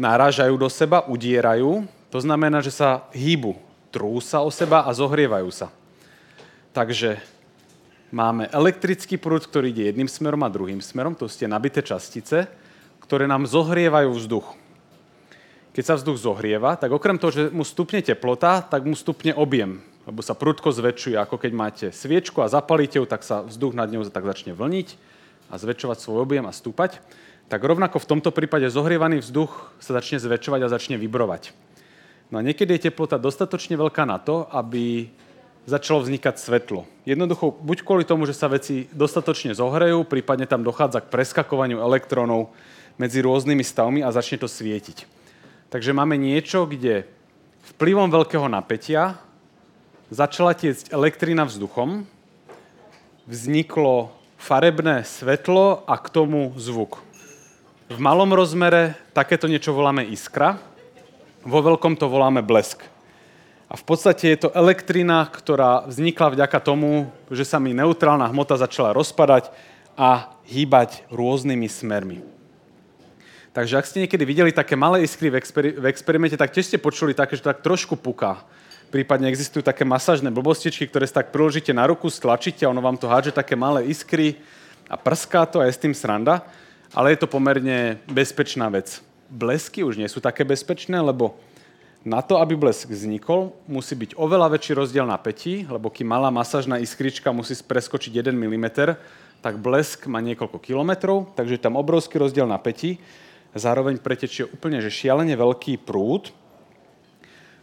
Náražajú 0.00 0.56
do 0.56 0.68
seba, 0.72 1.04
udierajú, 1.04 1.84
to 2.08 2.18
znamená, 2.20 2.64
že 2.64 2.72
sa 2.72 3.08
hýbu, 3.12 3.56
trú 3.92 4.16
sa 4.24 4.40
o 4.40 4.48
seba 4.48 4.88
a 4.88 4.90
zohrievajú 4.96 5.52
sa. 5.52 5.68
Takže 6.72 7.20
máme 8.08 8.48
elektrický 8.48 9.20
prúd, 9.20 9.44
ktorý 9.44 9.68
ide 9.68 9.92
jedným 9.92 10.08
smerom 10.08 10.40
a 10.40 10.52
druhým 10.52 10.80
smerom, 10.80 11.12
to 11.12 11.28
sú 11.28 11.44
tie 11.44 11.48
nabité 11.48 11.84
častice, 11.84 12.48
ktoré 13.04 13.28
nám 13.28 13.44
zohrievajú 13.44 14.08
vzduch. 14.08 14.48
Keď 15.76 15.84
sa 15.84 15.96
vzduch 16.00 16.20
zohrieva, 16.20 16.76
tak 16.80 16.92
okrem 16.92 17.20
toho, 17.20 17.32
že 17.32 17.42
mu 17.52 17.64
stupne 17.64 18.00
teplota, 18.00 18.64
tak 18.64 18.84
mu 18.84 18.96
stupne 18.96 19.36
objem, 19.36 19.80
lebo 20.06 20.20
sa 20.20 20.34
prudko 20.34 20.74
zväčšuje, 20.74 21.14
ako 21.14 21.38
keď 21.38 21.52
máte 21.54 21.86
sviečku 21.94 22.42
a 22.42 22.50
zapalíte 22.50 22.98
ju, 22.98 23.06
tak 23.06 23.22
sa 23.22 23.46
vzduch 23.46 23.74
nad 23.74 23.86
ňou 23.86 24.02
tak 24.10 24.26
začne 24.26 24.54
vlniť 24.54 24.88
a 25.52 25.54
zväčšovať 25.58 25.98
svoj 26.00 26.26
objem 26.26 26.46
a 26.48 26.52
stúpať. 26.52 26.98
Tak 27.46 27.60
rovnako 27.62 28.00
v 28.00 28.08
tomto 28.16 28.30
prípade 28.32 28.66
zohrievaný 28.72 29.20
vzduch 29.20 29.70
sa 29.78 29.94
začne 29.98 30.18
zväčšovať 30.18 30.60
a 30.64 30.72
začne 30.72 30.96
vibrovať. 30.96 31.52
No 32.32 32.40
a 32.40 32.42
niekedy 32.42 32.80
je 32.80 32.88
teplota 32.88 33.20
dostatočne 33.20 33.76
veľká 33.76 34.08
na 34.08 34.16
to, 34.16 34.48
aby 34.48 35.12
začalo 35.68 36.02
vznikať 36.02 36.40
svetlo. 36.40 36.88
Jednoducho, 37.06 37.54
buď 37.54 37.86
kvôli 37.86 38.04
tomu, 38.08 38.26
že 38.26 38.34
sa 38.34 38.50
veci 38.50 38.90
dostatočne 38.90 39.54
zohrejú, 39.54 40.02
prípadne 40.02 40.48
tam 40.48 40.66
dochádza 40.66 41.04
k 41.04 41.12
preskakovaniu 41.12 41.78
elektrónov 41.78 42.50
medzi 42.98 43.22
rôznymi 43.22 43.62
stavmi 43.62 44.00
a 44.02 44.10
začne 44.10 44.42
to 44.42 44.48
svietiť. 44.50 45.06
Takže 45.70 45.94
máme 45.94 46.18
niečo, 46.18 46.66
kde 46.66 47.06
vplyvom 47.76 48.10
veľkého 48.10 48.50
napätia 48.50 49.22
začala 50.12 50.52
tiecť 50.52 50.92
elektrina 50.92 51.48
vzduchom, 51.48 52.04
vzniklo 53.24 54.12
farebné 54.36 55.08
svetlo 55.08 55.88
a 55.88 55.96
k 55.96 56.06
tomu 56.12 56.52
zvuk. 56.60 57.00
V 57.88 57.96
malom 57.96 58.28
rozmere 58.36 58.92
takéto 59.16 59.48
niečo 59.48 59.72
voláme 59.72 60.04
iskra, 60.04 60.60
vo 61.42 61.58
veľkom 61.64 61.96
to 61.96 62.12
voláme 62.12 62.44
blesk. 62.44 62.84
A 63.72 63.74
v 63.80 63.84
podstate 63.88 64.36
je 64.36 64.44
to 64.44 64.52
elektrina, 64.52 65.24
ktorá 65.24 65.88
vznikla 65.88 66.36
vďaka 66.36 66.60
tomu, 66.60 67.08
že 67.32 67.48
sa 67.48 67.56
mi 67.56 67.72
neutrálna 67.72 68.28
hmota 68.28 68.60
začala 68.60 68.92
rozpadať 68.92 69.48
a 69.96 70.28
hýbať 70.44 71.08
rôznymi 71.08 71.68
smermi. 71.72 72.20
Takže 73.56 73.80
ak 73.80 73.88
ste 73.88 74.04
niekedy 74.04 74.24
videli 74.28 74.52
také 74.52 74.76
malé 74.76 75.04
iskry 75.04 75.32
v, 75.32 75.36
experi- 75.40 75.76
v 75.76 75.88
experimente, 75.88 76.36
tak 76.36 76.52
tiež 76.52 76.68
ste 76.68 76.80
počuli 76.80 77.16
také, 77.16 77.36
že 77.36 77.44
tak 77.44 77.64
trošku 77.64 77.96
puká. 77.96 78.44
Prípadne 78.92 79.32
existujú 79.32 79.64
také 79.64 79.88
masážne 79.88 80.28
blbostičky, 80.28 80.84
ktoré 80.84 81.08
si 81.08 81.16
tak 81.16 81.32
priložíte 81.32 81.72
na 81.72 81.88
ruku, 81.88 82.12
stlačíte 82.12 82.68
a 82.68 82.72
ono 82.76 82.84
vám 82.84 83.00
to 83.00 83.08
hádže 83.08 83.32
také 83.32 83.56
malé 83.56 83.88
iskry 83.88 84.36
a 84.84 85.00
prská 85.00 85.48
to 85.48 85.64
a 85.64 85.66
je 85.66 85.72
s 85.72 85.80
tým 85.80 85.96
sranda. 85.96 86.44
Ale 86.92 87.16
je 87.16 87.24
to 87.24 87.32
pomerne 87.32 87.96
bezpečná 88.04 88.68
vec. 88.68 89.00
Blesky 89.32 89.80
už 89.80 89.96
nie 89.96 90.04
sú 90.12 90.20
také 90.20 90.44
bezpečné, 90.44 91.00
lebo 91.00 91.40
na 92.04 92.20
to, 92.20 92.36
aby 92.36 92.52
blesk 92.52 92.92
vznikol, 92.92 93.56
musí 93.64 93.96
byť 93.96 94.12
oveľa 94.12 94.60
väčší 94.60 94.76
rozdiel 94.76 95.08
napätí, 95.08 95.64
lebo 95.64 95.88
kým 95.88 96.12
malá 96.12 96.28
masážna 96.28 96.76
iskrička 96.76 97.32
musí 97.32 97.56
preskočiť 97.56 98.12
1 98.12 98.28
mm, 98.28 98.66
tak 99.40 99.56
blesk 99.56 100.04
má 100.04 100.20
niekoľko 100.20 100.60
kilometrov, 100.60 101.32
takže 101.32 101.56
je 101.56 101.64
tam 101.64 101.80
obrovský 101.80 102.20
rozdiel 102.20 102.44
napätí. 102.44 103.00
Zároveň 103.56 104.04
pretečie 104.04 104.44
úplne 104.44 104.84
že 104.84 104.92
šialene 104.92 105.32
veľký 105.32 105.80
prúd. 105.80 106.28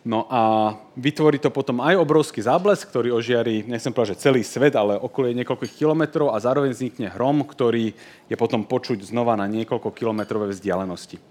No 0.10 0.26
a 0.26 0.74
vytvorí 0.98 1.38
to 1.38 1.54
potom 1.54 1.86
aj 1.86 1.94
obrovský 2.02 2.42
záblesk, 2.42 2.90
ktorý 2.90 3.14
ožiari, 3.14 3.62
nechcem 3.62 3.94
povedať, 3.94 4.18
že 4.18 4.24
celý 4.26 4.42
svet, 4.42 4.74
ale 4.74 4.98
okolie 4.98 5.38
niekoľkých 5.38 5.78
kilometrov 5.78 6.34
a 6.34 6.42
zároveň 6.42 6.74
vznikne 6.74 7.14
hrom, 7.14 7.46
ktorý 7.46 7.94
je 8.26 8.34
potom 8.34 8.66
počuť 8.66 9.06
znova 9.06 9.38
na 9.38 9.46
niekoľko 9.46 9.94
kilometrové 9.94 10.50
vzdialenosti. 10.50 11.22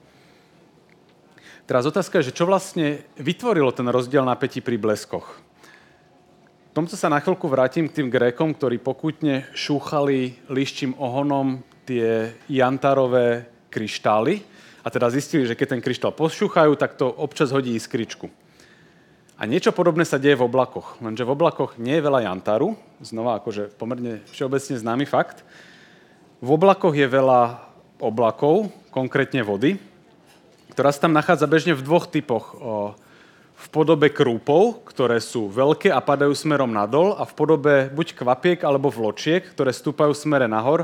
Teraz 1.67 1.91
otázka 1.91 2.23
je, 2.23 2.31
že 2.31 2.37
čo 2.39 2.47
vlastne 2.47 3.03
vytvorilo 3.19 3.75
ten 3.75 3.91
rozdiel 3.91 4.23
napätí 4.23 4.63
pri 4.63 4.79
bleskoch. 4.79 5.27
V 6.71 6.73
tomto 6.79 6.95
sa 6.95 7.11
na 7.11 7.19
chvíľku 7.19 7.51
vrátim 7.51 7.91
k 7.91 7.99
tým 7.99 8.15
Grékom, 8.15 8.55
ktorí 8.55 8.79
pokutne 8.79 9.51
šúchali 9.59 10.39
liščím 10.47 10.95
ohonom 11.03 11.67
tie 11.83 12.31
jantarové 12.47 13.51
kryštály 13.75 14.39
a 14.81 14.89
teda 14.89 15.11
zistili, 15.11 15.51
že 15.51 15.59
keď 15.59 15.75
ten 15.75 15.83
kryštál 15.83 16.15
pošúchajú, 16.15 16.79
tak 16.79 16.95
to 16.95 17.11
občas 17.11 17.51
hodí 17.51 17.75
iskričku. 17.75 18.31
A 19.39 19.47
niečo 19.47 19.71
podobné 19.71 20.03
sa 20.03 20.19
deje 20.19 20.35
v 20.35 20.51
oblakoch, 20.51 20.99
lenže 20.99 21.23
v 21.23 21.31
oblakoch 21.31 21.79
nie 21.79 21.95
je 21.95 22.03
veľa 22.03 22.27
jantaru, 22.27 22.75
znova 22.99 23.39
akože 23.39 23.71
pomerne 23.79 24.19
všeobecne 24.35 24.75
známy 24.75 25.07
fakt. 25.07 25.47
V 26.43 26.59
oblakoch 26.59 26.91
je 26.91 27.07
veľa 27.07 27.71
oblakov, 28.03 28.75
konkrétne 28.91 29.47
vody, 29.47 29.79
ktorá 30.75 30.91
sa 30.91 31.07
tam 31.07 31.15
nachádza 31.15 31.47
bežne 31.47 31.79
v 31.79 31.87
dvoch 31.87 32.11
typoch. 32.11 32.59
V 33.59 33.67
podobe 33.71 34.11
krúpov, 34.11 34.83
ktoré 34.91 35.23
sú 35.23 35.47
veľké 35.47 35.95
a 35.95 36.03
padajú 36.03 36.35
smerom 36.35 36.75
nadol 36.75 37.15
a 37.15 37.23
v 37.23 37.35
podobe 37.39 37.75
buď 37.95 38.19
kvapiek 38.19 38.67
alebo 38.67 38.91
vločiek, 38.91 39.47
ktoré 39.55 39.71
stúpajú 39.71 40.19
smere 40.19 40.51
nahor, 40.51 40.83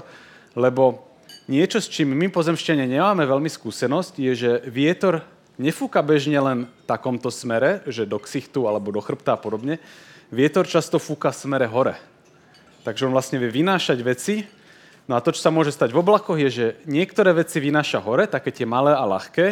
lebo 0.54 1.02
niečo, 1.50 1.82
s 1.82 1.90
čím 1.90 2.14
my 2.14 2.30
pozemšťania 2.30 2.86
nemáme 2.86 3.26
veľmi 3.26 3.50
skúsenosť, 3.50 4.14
je, 4.18 4.32
že 4.34 4.50
vietor 4.70 5.26
nefúka 5.58 6.02
bežne 6.02 6.38
len 6.38 6.58
v 6.66 6.84
takomto 6.86 7.30
smere, 7.30 7.84
že 7.86 8.08
do 8.08 8.18
ksichtu 8.18 8.66
alebo 8.66 8.90
do 8.90 9.00
chrbta 9.02 9.34
a 9.34 9.40
podobne. 9.40 9.78
Vietor 10.34 10.66
často 10.66 10.98
fúka 10.98 11.30
v 11.30 11.40
smere 11.40 11.66
hore. 11.70 11.94
Takže 12.84 13.06
on 13.08 13.14
vlastne 13.16 13.40
vie 13.40 13.48
vynášať 13.48 13.98
veci. 14.04 14.44
No 15.08 15.16
a 15.16 15.22
to, 15.24 15.32
čo 15.32 15.44
sa 15.44 15.52
môže 15.52 15.72
stať 15.72 15.92
v 15.92 16.00
oblakoch, 16.00 16.36
je, 16.40 16.50
že 16.50 16.66
niektoré 16.88 17.32
veci 17.36 17.60
vynáša 17.60 18.00
hore, 18.00 18.24
také 18.24 18.48
tie 18.52 18.64
malé 18.64 18.96
a 18.96 19.04
ľahké, 19.04 19.46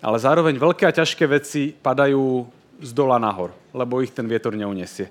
ale 0.00 0.16
zároveň 0.20 0.56
veľké 0.56 0.84
a 0.88 0.96
ťažké 0.96 1.24
veci 1.28 1.72
padajú 1.72 2.48
z 2.80 2.90
dola 2.92 3.20
nahor, 3.20 3.52
lebo 3.72 4.00
ich 4.00 4.12
ten 4.12 4.28
vietor 4.28 4.52
neuniesie. 4.56 5.08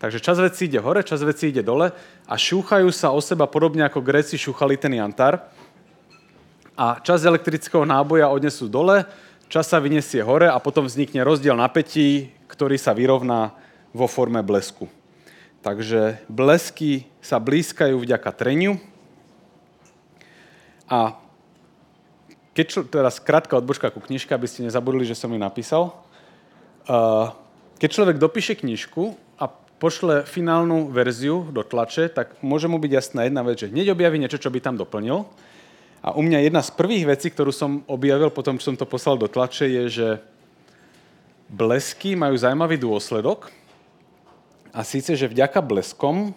Takže 0.00 0.20
čas 0.20 0.36
veci 0.36 0.68
ide 0.68 0.80
hore, 0.84 1.00
čas 1.00 1.24
veci 1.24 1.48
ide 1.48 1.64
dole 1.64 1.88
a 2.28 2.34
šúchajú 2.36 2.92
sa 2.92 3.08
o 3.14 3.20
seba 3.24 3.48
podobne 3.48 3.88
ako 3.88 4.04
Gréci 4.04 4.36
šúchali 4.36 4.76
ten 4.76 4.92
jantar. 4.92 5.48
A 6.74 6.98
čas 7.00 7.24
elektrického 7.24 7.86
náboja 7.86 8.28
odnesú 8.28 8.66
dole, 8.66 9.06
čas 9.54 9.70
sa 9.70 9.78
vyniesie 9.78 10.18
hore 10.26 10.50
a 10.50 10.58
potom 10.58 10.90
vznikne 10.90 11.22
rozdiel 11.22 11.54
napätí, 11.54 12.34
ktorý 12.50 12.74
sa 12.74 12.90
vyrovná 12.90 13.54
vo 13.94 14.10
forme 14.10 14.42
blesku. 14.42 14.90
Takže 15.62 16.18
blesky 16.26 17.06
sa 17.22 17.38
blízkajú 17.38 17.94
vďaka 18.02 18.34
treniu 18.34 18.82
a 20.90 21.14
keď 22.58 22.66
čl- 22.66 22.90
teraz 22.90 23.22
krátka 23.22 23.54
odbočka 23.54 23.94
ku 23.94 24.02
knižke, 24.02 24.34
aby 24.34 24.50
ste 24.50 24.66
nezabudli, 24.66 25.06
že 25.06 25.14
som 25.14 25.30
ju 25.30 25.38
napísal. 25.38 25.94
Uh, 26.90 27.30
keď 27.78 27.88
človek 27.94 28.16
dopíše 28.18 28.58
knižku 28.58 29.14
a 29.38 29.46
pošle 29.78 30.26
finálnu 30.26 30.90
verziu 30.90 31.46
do 31.54 31.62
tlače, 31.62 32.10
tak 32.10 32.34
môže 32.42 32.66
mu 32.66 32.82
byť 32.82 32.90
jasná 32.90 33.22
jedna 33.22 33.46
vec, 33.46 33.62
že 33.62 33.70
hneď 33.70 33.94
objaví 33.94 34.18
niečo, 34.18 34.42
čo 34.42 34.50
by 34.50 34.58
tam 34.58 34.74
doplnil. 34.74 35.22
A 36.04 36.12
u 36.12 36.20
mňa 36.20 36.44
jedna 36.44 36.60
z 36.60 36.68
prvých 36.76 37.08
vecí, 37.08 37.32
ktorú 37.32 37.48
som 37.48 37.80
objavil 37.88 38.28
potom, 38.28 38.60
čo 38.60 38.68
som 38.68 38.76
to 38.76 38.84
poslal 38.84 39.16
do 39.16 39.24
tlače, 39.24 39.64
je, 39.64 39.84
že 39.88 40.08
blesky 41.48 42.12
majú 42.12 42.36
zaujímavý 42.36 42.76
dôsledok. 42.76 43.48
A 44.76 44.84
síce, 44.84 45.16
že 45.16 45.32
vďaka 45.32 45.64
bleskom 45.64 46.36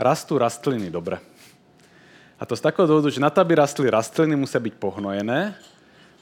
rastú 0.00 0.40
rastliny 0.40 0.88
dobre. 0.88 1.20
A 2.40 2.48
to 2.48 2.56
z 2.56 2.64
takého 2.64 2.88
dôvodu, 2.88 3.12
že 3.12 3.20
na 3.20 3.28
to, 3.28 3.44
aby 3.44 3.60
rastli 3.60 3.92
rastliny, 3.92 4.32
musia 4.32 4.64
byť 4.64 4.74
pohnojené. 4.80 5.52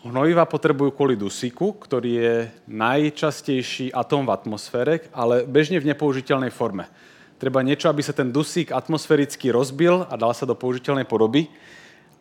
Hnojiva 0.02 0.42
potrebujú 0.42 0.98
kvôli 0.98 1.14
dusíku, 1.14 1.78
ktorý 1.78 2.10
je 2.10 2.34
najčastejší 2.66 3.94
atóm 3.94 4.26
v 4.26 4.34
atmosfére, 4.34 5.06
ale 5.14 5.46
bežne 5.46 5.78
v 5.78 5.94
nepoužiteľnej 5.94 6.50
forme. 6.50 6.90
Treba 7.38 7.62
niečo, 7.62 7.87
aby 7.87 8.02
sa 8.02 8.10
ten 8.10 8.34
dusík 8.34 8.74
atmosféricky 8.74 9.54
rozbil 9.54 10.10
a 10.10 10.14
dal 10.18 10.34
sa 10.34 10.42
do 10.42 10.58
použiteľnej 10.58 11.06
podoby. 11.06 11.46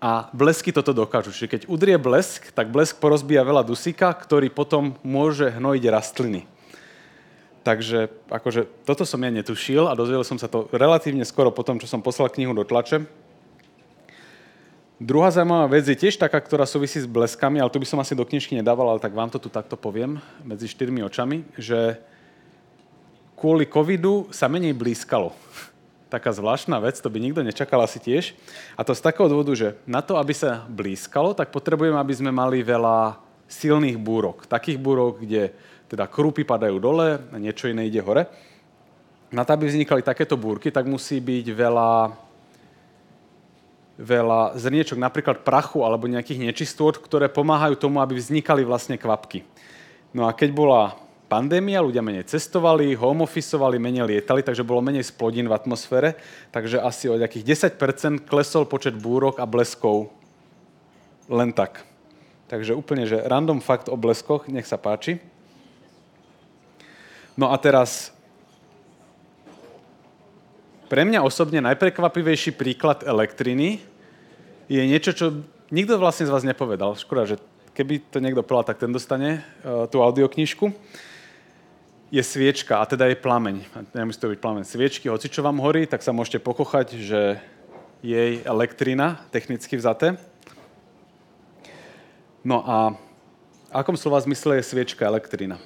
A 0.03 0.27
blesky 0.35 0.75
toto 0.75 0.91
dokážu. 0.91 1.31
Čiže 1.31 1.47
keď 1.47 1.61
udrie 1.71 1.95
blesk, 1.95 2.51
tak 2.51 2.67
blesk 2.75 2.99
porozbíja 2.99 3.47
veľa 3.47 3.63
dusíka, 3.63 4.11
ktorý 4.11 4.51
potom 4.51 4.99
môže 4.99 5.47
hnojiť 5.47 5.83
rastliny. 5.87 6.43
Takže 7.63 8.11
akože, 8.27 8.67
toto 8.83 9.07
som 9.07 9.23
ja 9.23 9.31
netušil 9.31 9.87
a 9.87 9.95
dozvedel 9.95 10.27
som 10.27 10.35
sa 10.35 10.51
to 10.51 10.67
relatívne 10.75 11.23
skoro 11.23 11.55
po 11.55 11.63
tom, 11.63 11.79
čo 11.79 11.87
som 11.87 12.03
poslal 12.03 12.27
knihu 12.35 12.51
do 12.51 12.67
tlače. 12.67 13.07
Druhá 14.99 15.31
zaujímavá 15.31 15.71
vec 15.71 15.87
je 15.87 15.95
tiež 15.95 16.19
taká, 16.19 16.43
ktorá 16.43 16.67
súvisí 16.67 16.99
s 16.99 17.07
bleskami, 17.07 17.63
ale 17.63 17.71
tu 17.71 17.79
by 17.79 17.87
som 17.87 18.03
asi 18.03 18.11
do 18.11 18.27
knižky 18.27 18.59
nedával, 18.59 18.91
ale 18.91 18.99
tak 18.99 19.15
vám 19.15 19.31
to 19.31 19.39
tu 19.39 19.47
takto 19.47 19.79
poviem 19.79 20.19
medzi 20.43 20.67
štyrmi 20.67 20.99
očami, 21.07 21.47
že 21.55 22.03
kvôli 23.39 23.63
covidu 23.71 24.27
sa 24.35 24.51
menej 24.51 24.75
blízkalo. 24.75 25.31
Taká 26.13 26.29
zvláštna 26.29 26.77
vec, 26.77 27.01
to 27.01 27.09
by 27.09 27.17
nikto 27.17 27.41
nečakal 27.41 27.81
asi 27.81 27.97
tiež. 27.97 28.37
A 28.77 28.85
to 28.85 28.93
z 28.93 29.01
takého 29.01 29.25
dôvodu, 29.25 29.49
že 29.57 29.73
na 29.89 30.05
to, 30.05 30.21
aby 30.21 30.29
sa 30.29 30.61
blízkalo, 30.69 31.33
tak 31.33 31.49
potrebujeme, 31.49 31.97
aby 31.97 32.13
sme 32.13 32.29
mali 32.29 32.61
veľa 32.61 33.17
silných 33.49 33.97
búrok. 33.97 34.45
Takých 34.45 34.77
búrok, 34.77 35.25
kde 35.25 35.49
teda 35.89 36.05
krúpy 36.05 36.45
padajú 36.45 36.77
dole 36.77 37.17
a 37.17 37.35
niečo 37.41 37.65
iné 37.65 37.89
ide 37.89 37.97
hore. 37.97 38.29
Na 39.33 39.41
to, 39.41 39.57
aby 39.57 39.65
vznikali 39.65 40.05
takéto 40.05 40.37
búrky, 40.37 40.69
tak 40.69 40.85
musí 40.85 41.17
byť 41.17 41.45
veľa 41.49 41.91
veľa 43.93 44.57
zrniečok, 44.57 44.97
napríklad 44.97 45.45
prachu 45.45 45.85
alebo 45.85 46.09
nejakých 46.09 46.45
nečistôt, 46.45 46.97
ktoré 46.97 47.29
pomáhajú 47.29 47.77
tomu, 47.77 48.01
aby 48.01 48.17
vznikali 48.17 48.65
vlastne 48.65 48.97
kvapky. 48.97 49.45
No 50.13 50.25
a 50.25 50.33
keď 50.33 50.49
bola 50.53 50.97
pandémia, 51.33 51.81
ľudia 51.81 52.05
menej 52.05 52.29
cestovali, 52.29 52.93
home 52.93 53.25
officeovali, 53.25 53.81
menej 53.81 54.05
lietali, 54.05 54.45
takže 54.45 54.61
bolo 54.61 54.85
menej 54.85 55.09
splodín 55.09 55.49
v 55.49 55.57
atmosfére, 55.57 56.13
takže 56.53 56.77
asi 56.77 57.09
o 57.09 57.17
nejakých 57.17 57.73
10% 57.73 58.29
klesol 58.29 58.69
počet 58.69 58.93
búrok 58.93 59.41
a 59.41 59.49
bleskov 59.49 60.13
len 61.25 61.49
tak. 61.49 61.89
Takže 62.53 62.77
úplne, 62.77 63.09
že 63.09 63.17
random 63.17 63.65
fakt 63.65 63.89
o 63.89 63.97
bleskoch, 63.97 64.45
nech 64.45 64.69
sa 64.69 64.77
páči. 64.77 65.17
No 67.33 67.49
a 67.49 67.57
teraz 67.57 68.13
pre 70.85 71.01
mňa 71.01 71.25
osobne 71.25 71.65
najprekvapivejší 71.65 72.53
príklad 72.53 73.01
elektriny 73.01 73.81
je 74.69 74.85
niečo, 74.85 75.17
čo 75.17 75.41
nikto 75.73 75.97
vlastne 75.97 76.29
z 76.29 76.33
vás 76.37 76.45
nepovedal. 76.45 76.93
Škoda, 76.93 77.25
že 77.25 77.41
keby 77.73 78.05
to 78.13 78.21
niekto 78.21 78.45
povedal, 78.45 78.69
tak 78.69 78.85
ten 78.85 78.93
dostane 78.93 79.41
uh, 79.65 79.89
tú 79.89 80.05
audioknižku. 80.05 80.69
Je 82.13 82.21
sviečka, 82.21 82.77
a 82.77 82.85
teda 82.85 83.09
je 83.09 83.17
plameň. 83.17 83.65
Nemusí 83.97 84.21
to 84.21 84.29
byť 84.29 84.37
plameň 84.37 84.69
sviečky, 84.69 85.09
hoci 85.09 85.33
čo 85.33 85.41
vám 85.41 85.57
horí, 85.57 85.89
tak 85.89 86.05
sa 86.05 86.13
môžete 86.13 86.45
pokochať, 86.45 87.01
že 87.01 87.41
jej 88.05 88.37
elektrina, 88.45 89.25
technicky 89.33 89.73
vzaté. 89.81 90.21
No 92.45 92.61
a 92.61 92.93
akom 93.73 93.97
slova 93.97 94.21
zmysle 94.21 94.61
je 94.61 94.69
sviečka 94.69 95.09
elektrina? 95.09 95.57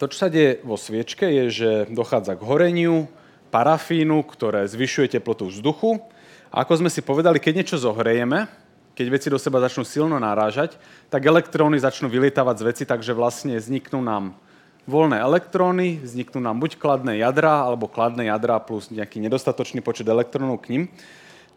To, 0.00 0.08
čo 0.08 0.16
sa 0.16 0.32
deje 0.32 0.64
vo 0.64 0.80
sviečke, 0.80 1.28
je, 1.28 1.44
že 1.52 1.70
dochádza 1.92 2.32
k 2.32 2.48
horeniu, 2.48 3.04
parafínu, 3.52 4.24
ktoré 4.24 4.64
zvyšuje 4.64 5.20
teplotu 5.20 5.52
vzduchu. 5.52 6.00
A 6.48 6.64
ako 6.64 6.80
sme 6.80 6.88
si 6.88 7.04
povedali, 7.04 7.36
keď 7.36 7.52
niečo 7.60 7.76
zohrejeme, 7.76 8.48
keď 8.96 9.06
veci 9.12 9.28
do 9.28 9.36
seba 9.36 9.60
začnú 9.60 9.84
silno 9.84 10.16
narážať, 10.16 10.80
tak 11.12 11.20
elektróny 11.20 11.76
začnú 11.76 12.08
vylietávať 12.08 12.56
z 12.56 12.64
veci, 12.64 12.84
takže 12.88 13.12
vlastne 13.12 13.60
vzniknú 13.60 14.00
nám 14.00 14.47
voľné 14.88 15.20
elektróny, 15.20 16.00
vzniknú 16.00 16.40
nám 16.40 16.56
buď 16.56 16.80
kladné 16.80 17.20
jadra, 17.20 17.68
alebo 17.68 17.92
kladné 17.92 18.32
jadra 18.32 18.56
plus 18.56 18.88
nejaký 18.88 19.20
nedostatočný 19.20 19.84
počet 19.84 20.08
elektrónov 20.08 20.64
k 20.64 20.72
ním. 20.72 20.82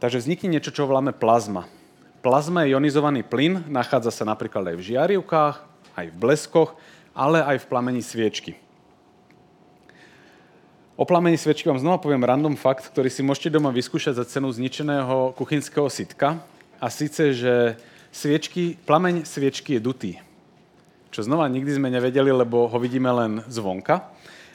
Takže 0.04 0.20
vznikne 0.20 0.60
niečo, 0.60 0.76
čo 0.76 0.84
voláme 0.84 1.16
plazma. 1.16 1.72
Plazma 2.20 2.68
je 2.68 2.76
ionizovaný 2.76 3.24
plyn, 3.24 3.66
nachádza 3.72 4.12
sa 4.12 4.28
napríklad 4.28 4.76
aj 4.76 4.76
v 4.78 4.86
žiarivkách, 4.94 5.56
aj 5.96 6.06
v 6.12 6.20
bleskoch, 6.20 6.76
ale 7.16 7.40
aj 7.40 7.64
v 7.64 7.70
plamení 7.72 8.04
sviečky. 8.04 8.60
O 11.00 11.08
plamení 11.08 11.40
sviečky 11.40 11.66
vám 11.66 11.82
znova 11.82 11.98
poviem 11.98 12.22
random 12.22 12.54
fakt, 12.60 12.86
ktorý 12.92 13.10
si 13.10 13.26
môžete 13.26 13.50
doma 13.50 13.74
vyskúšať 13.74 14.22
za 14.22 14.26
cenu 14.28 14.52
zničeného 14.52 15.34
kuchynského 15.34 15.90
sitka. 15.90 16.44
A 16.78 16.92
síce, 16.94 17.34
že 17.34 17.80
sviečky, 18.14 18.78
plameň 18.86 19.26
sviečky 19.26 19.80
je 19.80 19.82
dutý. 19.82 20.12
Čo 21.12 21.28
znova 21.28 21.52
nikdy 21.52 21.76
sme 21.76 21.92
nevedeli, 21.92 22.32
lebo 22.32 22.72
ho 22.72 22.78
vidíme 22.80 23.12
len 23.12 23.44
zvonka. 23.52 24.08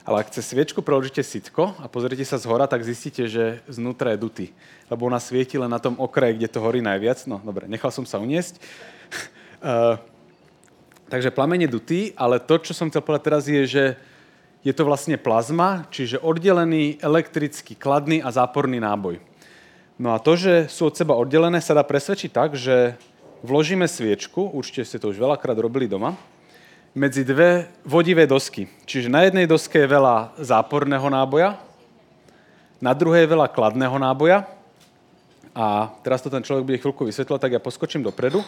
Ale 0.08 0.24
ak 0.24 0.32
cez 0.32 0.48
sviečku 0.48 0.80
preložíte 0.80 1.20
sitko 1.20 1.76
a 1.76 1.84
pozrite 1.84 2.24
sa 2.24 2.40
z 2.40 2.48
hora, 2.48 2.64
tak 2.64 2.80
zistíte, 2.80 3.28
že 3.28 3.60
znútra 3.68 4.16
je 4.16 4.22
dutý. 4.24 4.46
Lebo 4.88 5.04
ona 5.04 5.20
svieti 5.20 5.60
len 5.60 5.68
na 5.68 5.76
tom 5.76 6.00
okraji, 6.00 6.40
kde 6.40 6.48
to 6.48 6.64
horí 6.64 6.80
najviac. 6.80 7.28
No 7.28 7.44
dobre, 7.44 7.68
nechal 7.68 7.92
som 7.92 8.08
sa 8.08 8.16
uniesť. 8.16 8.56
uh, 9.60 10.00
takže 11.12 11.28
plameň 11.28 11.68
je 11.68 11.74
dutý, 11.76 12.00
ale 12.16 12.40
to, 12.40 12.56
čo 12.56 12.72
som 12.72 12.88
chcel 12.88 13.04
povedať 13.04 13.22
teraz, 13.28 13.44
je, 13.44 13.62
že 13.68 13.84
je 14.64 14.72
to 14.72 14.88
vlastne 14.88 15.20
plazma, 15.20 15.84
čiže 15.92 16.24
oddelený 16.24 17.04
elektrický 17.04 17.76
kladný 17.76 18.24
a 18.24 18.32
záporný 18.32 18.80
náboj. 18.80 19.20
No 20.00 20.16
a 20.16 20.22
to, 20.24 20.40
že 20.40 20.72
sú 20.72 20.88
od 20.88 20.96
seba 20.96 21.12
oddelené, 21.20 21.60
sa 21.60 21.76
dá 21.76 21.84
presvedčiť 21.84 22.30
tak, 22.32 22.56
že 22.56 22.96
vložíme 23.44 23.84
sviečku, 23.84 24.56
určite 24.56 24.88
ste 24.88 24.96
to 24.96 25.12
už 25.12 25.20
veľakrát 25.20 25.58
robili 25.60 25.84
doma, 25.84 26.16
medzi 26.96 27.28
dve 27.28 27.68
vodivé 27.84 28.24
dosky. 28.24 28.64
Čiže 28.88 29.12
na 29.12 29.28
jednej 29.28 29.44
doske 29.44 29.76
je 29.76 29.84
veľa 29.84 30.32
záporného 30.40 31.04
náboja, 31.12 31.60
na 32.80 32.96
druhej 32.96 33.28
je 33.28 33.32
veľa 33.36 33.52
kladného 33.52 33.96
náboja. 34.00 34.48
A 35.56 35.92
teraz 36.04 36.20
to 36.20 36.28
ten 36.28 36.44
človek 36.44 36.64
bude 36.64 36.80
chvíľku 36.80 37.08
vysvetľovať, 37.08 37.40
tak 37.40 37.54
ja 37.56 37.60
poskočím 37.60 38.04
dopredu. 38.04 38.44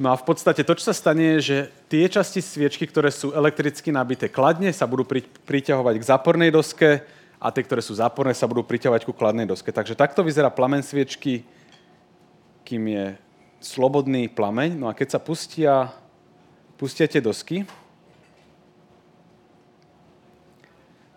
No 0.00 0.12
a 0.12 0.16
v 0.16 0.24
podstate 0.24 0.64
to, 0.64 0.72
čo 0.76 0.88
sa 0.88 0.96
stane, 0.96 1.36
je, 1.36 1.38
že 1.40 1.56
tie 1.88 2.08
časti 2.08 2.40
sviečky, 2.40 2.88
ktoré 2.88 3.12
sú 3.12 3.32
elektricky 3.36 3.92
nabité 3.92 4.32
kladne, 4.32 4.72
sa 4.72 4.88
budú 4.88 5.04
pri, 5.04 5.24
priťahovať 5.24 5.94
k 6.00 6.08
zápornej 6.08 6.52
doske 6.52 7.04
a 7.40 7.48
tie, 7.52 7.64
ktoré 7.64 7.84
sú 7.84 7.96
záporné, 7.96 8.32
sa 8.36 8.48
budú 8.48 8.64
priťahovať 8.64 9.04
ku 9.04 9.12
kladnej 9.12 9.48
doske. 9.48 9.72
Takže 9.72 9.96
takto 9.96 10.24
vyzerá 10.24 10.48
plamen 10.52 10.84
sviečky, 10.84 11.44
kým 12.64 12.84
je 12.88 13.04
slobodný 13.60 14.28
plameň. 14.32 14.76
No 14.76 14.88
a 14.88 14.96
keď 14.96 15.16
sa 15.16 15.20
pustia, 15.20 15.92
pustia 16.80 17.04
tie 17.04 17.20
dosky, 17.20 17.68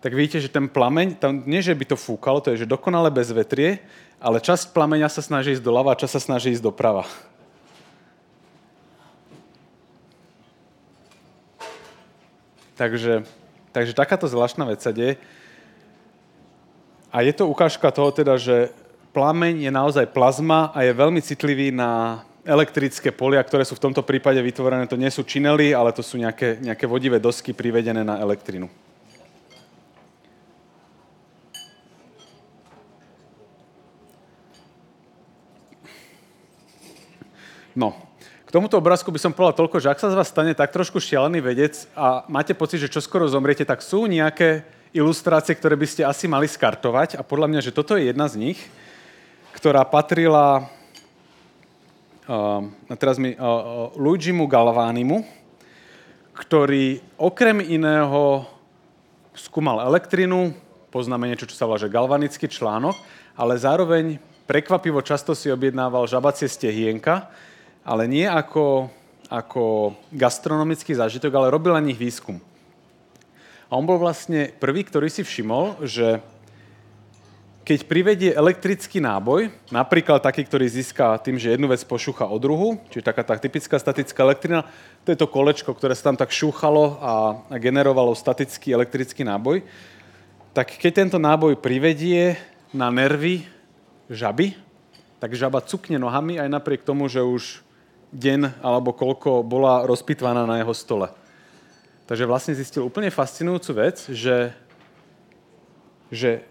tak 0.04 0.12
vidíte, 0.12 0.36
že 0.36 0.52
ten 0.52 0.68
plameň, 0.68 1.16
tam 1.16 1.40
nie, 1.48 1.64
že 1.64 1.72
by 1.72 1.88
to 1.88 1.96
fúkalo, 1.96 2.44
to 2.44 2.52
je, 2.52 2.68
že 2.68 2.68
dokonale 2.68 3.08
bez 3.08 3.32
vetrie, 3.32 3.80
ale 4.20 4.44
časť 4.44 4.76
plameňa 4.76 5.08
sa 5.08 5.24
snaží 5.24 5.56
ísť 5.56 5.64
doľava 5.64 5.96
a 5.96 6.00
časť 6.04 6.20
sa 6.20 6.20
snaží 6.20 6.52
ísť 6.52 6.60
doprava. 6.60 7.08
Takže, 12.76 13.24
takže 13.72 13.96
takáto 13.96 14.28
zvláštna 14.28 14.68
vec 14.68 14.84
sa 14.84 14.92
deje. 14.92 15.16
A 17.08 17.24
je 17.24 17.32
to 17.32 17.48
ukážka 17.48 17.88
toho 17.88 18.12
teda, 18.12 18.36
že 18.36 18.76
plameň 19.16 19.64
je 19.64 19.72
naozaj 19.72 20.12
plazma 20.12 20.68
a 20.76 20.84
je 20.84 20.92
veľmi 20.92 21.24
citlivý 21.24 21.72
na 21.72 22.20
elektrické 22.44 23.08
polia, 23.10 23.40
ktoré 23.40 23.64
sú 23.64 23.74
v 23.74 23.84
tomto 23.88 24.04
prípade 24.04 24.38
vytvorené. 24.38 24.84
To 24.86 25.00
nie 25.00 25.08
sú 25.08 25.24
činely, 25.24 25.72
ale 25.72 25.96
to 25.96 26.04
sú 26.04 26.20
nejaké, 26.20 26.60
nejaké 26.60 26.84
vodivé 26.84 27.16
dosky 27.16 27.56
privedené 27.56 28.04
na 28.04 28.20
elektrinu. 28.20 28.68
No, 37.74 37.90
tomuto 38.54 38.78
obrázku 38.78 39.10
by 39.10 39.18
som 39.18 39.34
povedal 39.34 39.66
toľko, 39.66 39.82
že 39.82 39.90
ak 39.90 39.98
sa 39.98 40.14
z 40.14 40.14
vás 40.14 40.30
stane 40.30 40.54
tak 40.54 40.70
trošku 40.70 41.02
šialený 41.02 41.42
vedec 41.42 41.74
a 41.98 42.22
máte 42.30 42.54
pocit, 42.54 42.78
že 42.78 42.92
čoskoro 42.92 43.26
zomriete, 43.26 43.66
tak 43.66 43.82
sú 43.82 44.06
nejaké 44.06 44.62
ilustrácie, 44.94 45.58
ktoré 45.58 45.74
by 45.74 45.86
ste 45.90 46.06
asi 46.06 46.30
mali 46.30 46.46
skartovať 46.46 47.18
a 47.18 47.26
podľa 47.26 47.50
mňa, 47.50 47.60
že 47.66 47.74
toto 47.74 47.98
je 47.98 48.14
jedna 48.14 48.30
z 48.30 48.38
nich, 48.38 48.62
ktorá 49.58 49.82
patrila 49.82 50.70
uh, 52.28 52.64
teraz 52.96 53.16
mi, 53.20 53.32
uh, 53.34 53.40
uh, 53.40 53.60
Luigimu 53.96 54.48
Galvánimu, 54.48 55.24
ktorý 56.34 56.98
okrem 57.20 57.62
iného 57.62 58.44
skúmal 59.34 59.82
elektrinu, 59.86 60.54
poznáme 60.90 61.30
niečo, 61.30 61.46
čo 61.46 61.58
sa 61.58 61.66
volá 61.66 61.78
že 61.78 61.90
galvanický 61.90 62.46
článok, 62.50 62.94
ale 63.34 63.58
zároveň 63.58 64.18
prekvapivo 64.46 65.02
často 65.02 65.34
si 65.34 65.50
objednával 65.50 66.06
žabacie 66.06 66.46
stehienka, 66.46 67.30
ale 67.82 68.06
nie 68.06 68.26
ako, 68.26 68.90
ako 69.28 69.94
gastronomický 70.14 70.94
zážitok, 70.94 71.32
ale 71.34 71.52
robil 71.52 71.74
na 71.74 71.82
nich 71.82 71.98
výskum. 71.98 72.38
A 73.68 73.74
on 73.74 73.88
bol 73.88 73.98
vlastne 73.98 74.54
prvý, 74.60 74.86
ktorý 74.86 75.10
si 75.10 75.26
všimol, 75.26 75.82
že 75.82 76.22
keď 77.64 77.88
privedie 77.88 78.30
elektrický 78.36 79.00
náboj, 79.00 79.48
napríklad 79.72 80.20
taký, 80.20 80.44
ktorý 80.44 80.68
získa 80.68 81.16
tým, 81.24 81.40
že 81.40 81.56
jednu 81.56 81.72
vec 81.72 81.80
pošúcha 81.80 82.28
o 82.28 82.36
druhu, 82.36 82.76
čiže 82.92 83.08
taká 83.08 83.24
tá 83.24 83.40
typická 83.40 83.80
statická 83.80 84.20
elektrina, 84.20 84.68
to 85.08 85.16
je 85.16 85.18
to 85.18 85.24
kolečko, 85.24 85.72
ktoré 85.72 85.96
sa 85.96 86.12
tam 86.12 86.20
tak 86.20 86.28
šúchalo 86.28 87.00
a, 87.00 87.12
generovalo 87.56 88.12
statický 88.12 88.76
elektrický 88.76 89.24
náboj, 89.24 89.64
tak 90.52 90.76
keď 90.76 90.92
tento 90.92 91.16
náboj 91.16 91.56
privedie 91.56 92.36
na 92.68 92.92
nervy 92.92 93.48
žaby, 94.12 94.60
tak 95.16 95.32
žaba 95.32 95.64
cukne 95.64 95.96
nohami 95.96 96.36
aj 96.36 96.52
napriek 96.52 96.84
tomu, 96.84 97.08
že 97.08 97.24
už 97.24 97.64
deň 98.12 98.60
alebo 98.60 98.92
koľko 98.92 99.40
bola 99.40 99.88
rozpitvaná 99.88 100.44
na 100.44 100.60
jeho 100.60 100.76
stole. 100.76 101.08
Takže 102.04 102.28
vlastne 102.28 102.52
zistil 102.52 102.84
úplne 102.84 103.08
fascinujúcu 103.08 103.88
vec, 103.88 104.04
že, 104.12 104.52
že 106.12 106.44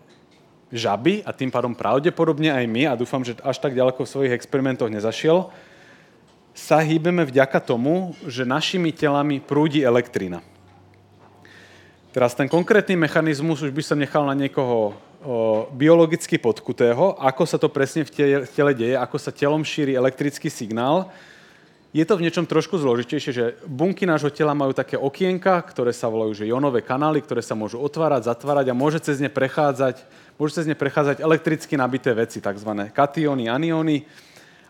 žaby 0.74 1.22
a 1.22 1.30
tým 1.30 1.54
pádom 1.54 1.78
pravdepodobne 1.78 2.50
aj 2.50 2.66
my, 2.66 2.90
a 2.90 2.98
dúfam, 2.98 3.22
že 3.22 3.38
až 3.46 3.62
tak 3.62 3.78
ďaleko 3.78 4.02
v 4.02 4.10
svojich 4.10 4.34
experimentoch 4.34 4.90
nezašiel, 4.90 5.54
sa 6.54 6.82
hýbeme 6.82 7.22
vďaka 7.26 7.62
tomu, 7.62 8.18
že 8.26 8.46
našimi 8.46 8.90
telami 8.90 9.38
prúdi 9.38 9.86
elektrina. 9.86 10.42
Teraz 12.14 12.38
ten 12.38 12.46
konkrétny 12.46 12.94
mechanizmus 12.94 13.66
už 13.66 13.74
by 13.74 13.82
som 13.82 13.98
nechal 13.98 14.22
na 14.26 14.38
niekoho 14.38 14.94
o, 15.26 15.66
biologicky 15.74 16.38
podkutého, 16.38 17.18
ako 17.18 17.44
sa 17.50 17.58
to 17.58 17.74
presne 17.74 18.06
v 18.06 18.46
tele, 18.54 18.74
deje, 18.78 18.94
ako 18.94 19.18
sa 19.18 19.34
telom 19.34 19.66
šíri 19.66 19.98
elektrický 19.98 20.46
signál, 20.50 21.10
je 21.94 22.02
to 22.06 22.18
v 22.18 22.26
niečom 22.26 22.50
trošku 22.50 22.78
zložitejšie, 22.82 23.32
že 23.34 23.46
bunky 23.70 24.10
nášho 24.10 24.34
tela 24.34 24.58
majú 24.58 24.74
také 24.74 24.98
okienka, 24.98 25.62
ktoré 25.62 25.94
sa 25.94 26.10
volajú 26.10 26.34
že 26.34 26.50
jonové 26.50 26.82
kanály, 26.82 27.22
ktoré 27.22 27.46
sa 27.46 27.54
môžu 27.54 27.78
otvárať, 27.82 28.30
zatvárať 28.30 28.74
a 28.74 28.78
môže 28.78 28.98
cez 28.98 29.22
ne 29.22 29.30
prechádzať, 29.30 30.02
môže 30.38 30.62
cez 30.62 30.66
ne 30.66 30.78
prechádzať 30.78 31.22
elektricky 31.22 31.78
nabité 31.78 32.14
veci, 32.14 32.42
tzv. 32.42 32.72
katióny, 32.94 33.50
anióny. 33.50 34.04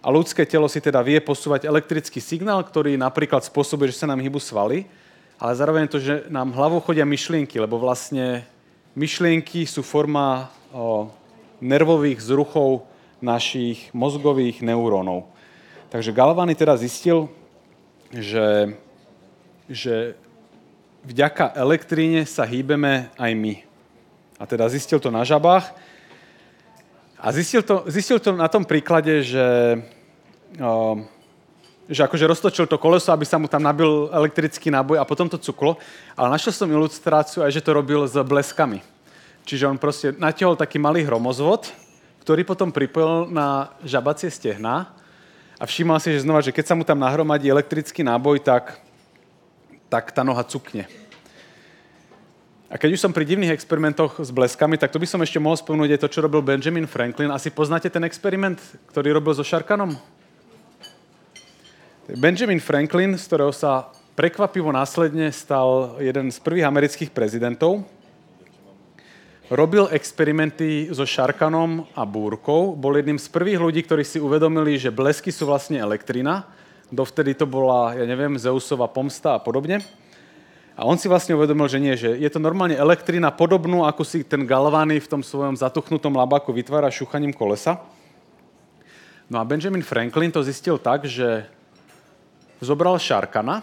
A 0.03 0.11
ľudské 0.11 0.43
telo 0.43 0.67
si 0.67 0.83
teda 0.83 0.99
vie 0.99 1.23
posúvať 1.23 1.63
elektrický 1.63 2.19
signál, 2.19 2.59
ktorý 2.59 2.99
napríklad 2.99 3.39
spôsobuje, 3.47 3.95
že 3.95 4.03
sa 4.03 4.09
nám 4.11 4.19
hýbu 4.19 4.35
svaly, 4.35 4.83
ale 5.39 5.51
zároveň 5.55 5.87
to, 5.87 5.97
že 5.99 6.27
nám 6.27 6.51
hlavou 6.51 6.83
chodia 6.83 7.07
myšlienky, 7.07 7.55
lebo 7.55 7.79
vlastne 7.79 8.43
myšlienky 8.99 9.63
sú 9.63 9.79
forma 9.79 10.51
o, 10.75 11.07
nervových 11.63 12.19
zruchov 12.19 12.83
našich 13.23 13.87
mozgových 13.95 14.59
neurónov. 14.59 15.31
Takže 15.87 16.11
Galvani 16.11 16.51
teda 16.51 16.75
zistil, 16.75 17.31
že, 18.11 18.75
že 19.71 20.19
vďaka 21.07 21.55
elektríne 21.55 22.27
sa 22.27 22.43
hýbeme 22.43 23.07
aj 23.15 23.31
my. 23.33 23.72
A 24.39 24.43
teda 24.45 24.69
zistil 24.69 24.99
to 24.99 25.13
na 25.13 25.21
žabách. 25.21 25.73
A 27.23 27.31
zistil 27.31 27.63
to, 27.63 27.87
zistil 27.87 28.19
to 28.19 28.35
na 28.35 28.51
tom 28.51 28.67
príklade, 28.67 29.23
že, 29.23 29.79
o, 30.59 30.99
že 31.87 32.03
akože 32.03 32.27
roztočil 32.27 32.65
to 32.67 32.75
koleso, 32.75 33.15
aby 33.15 33.23
sa 33.23 33.39
mu 33.39 33.47
tam 33.47 33.63
nabil 33.63 34.11
elektrický 34.11 34.67
náboj 34.67 34.99
a 34.99 35.07
potom 35.07 35.31
to 35.31 35.39
cuklo. 35.39 35.79
Ale 36.19 36.27
našiel 36.27 36.51
som 36.51 36.67
ilustráciu 36.67 37.47
aj, 37.47 37.55
že 37.55 37.63
to 37.63 37.71
robil 37.71 38.03
s 38.03 38.19
bleskami. 38.19 38.83
Čiže 39.47 39.67
on 39.67 39.79
proste 39.79 40.15
natiahol 40.15 40.59
taký 40.59 40.79
malý 40.79 41.03
hromozvod, 41.03 41.71
ktorý 42.23 42.47
potom 42.47 42.71
pripojil 42.71 43.27
na 43.31 43.71
žabacie 43.83 44.31
stehná 44.31 44.91
a 45.59 45.63
všímal 45.67 45.99
si, 45.99 46.15
že 46.15 46.23
znova, 46.23 46.43
že 46.43 46.55
keď 46.55 46.65
sa 46.71 46.75
mu 46.75 46.83
tam 46.87 46.99
nahromadí 46.99 47.47
elektrický 47.51 48.03
náboj, 48.03 48.39
tak, 48.43 48.79
tak 49.91 50.11
tá 50.15 50.23
noha 50.23 50.43
cukne. 50.43 50.87
A 52.73 52.81
keď 52.81 52.97
už 52.97 53.05
som 53.05 53.13
pri 53.13 53.21
divných 53.21 53.53
experimentoch 53.53 54.17
s 54.17 54.33
bleskami, 54.33 54.81
tak 54.81 54.89
to 54.89 54.97
by 54.97 55.05
som 55.05 55.21
ešte 55.21 55.37
mohol 55.37 55.53
spomenúť 55.53 55.93
aj 55.93 56.01
to, 56.01 56.09
čo 56.09 56.25
robil 56.25 56.41
Benjamin 56.41 56.89
Franklin. 56.89 57.29
Asi 57.29 57.53
poznáte 57.53 57.85
ten 57.85 58.01
experiment, 58.01 58.57
ktorý 58.89 59.13
robil 59.13 59.37
so 59.37 59.45
Šarkanom? 59.45 59.93
Benjamin 62.17 62.57
Franklin, 62.57 63.13
z 63.13 63.29
ktorého 63.29 63.53
sa 63.53 63.93
prekvapivo 64.17 64.73
následne 64.73 65.29
stal 65.29 66.01
jeden 66.01 66.33
z 66.33 66.37
prvých 66.41 66.65
amerických 66.65 67.13
prezidentov, 67.13 67.85
robil 69.53 69.85
experimenty 69.93 70.89
so 70.89 71.05
šarkanom 71.05 71.85
a 71.93 72.01
búrkou. 72.09 72.73
Bol 72.73 72.97
jedným 72.97 73.21
z 73.21 73.29
prvých 73.29 73.61
ľudí, 73.61 73.85
ktorí 73.85 74.01
si 74.01 74.17
uvedomili, 74.17 74.81
že 74.81 74.89
blesky 74.89 75.29
sú 75.29 75.45
vlastne 75.45 75.77
elektrina. 75.77 76.49
Dovtedy 76.89 77.37
to 77.37 77.45
bola, 77.45 77.93
ja 77.93 78.05
neviem, 78.09 78.33
Zeusova 78.33 78.89
pomsta 78.89 79.37
a 79.37 79.39
podobne. 79.39 79.85
A 80.73 80.89
on 80.89 80.97
si 80.97 81.05
vlastne 81.05 81.37
uvedomil, 81.37 81.69
že 81.69 81.77
nie, 81.77 81.93
že 81.93 82.17
je 82.17 82.29
to 82.33 82.41
normálne 82.41 82.73
elektrina 82.73 83.29
podobnú, 83.29 83.85
ako 83.85 84.01
si 84.01 84.25
ten 84.25 84.41
galvány 84.41 84.97
v 84.97 85.09
tom 85.09 85.21
svojom 85.21 85.53
zatuchnutom 85.53 86.17
labáku 86.17 86.49
vytvára 86.49 86.89
šúchaním 86.89 87.29
kolesa. 87.29 87.77
No 89.29 89.37
a 89.37 89.45
Benjamin 89.45 89.85
Franklin 89.85 90.33
to 90.33 90.41
zistil 90.41 90.81
tak, 90.81 91.05
že 91.05 91.45
zobral 92.57 92.97
šarkana 92.97 93.61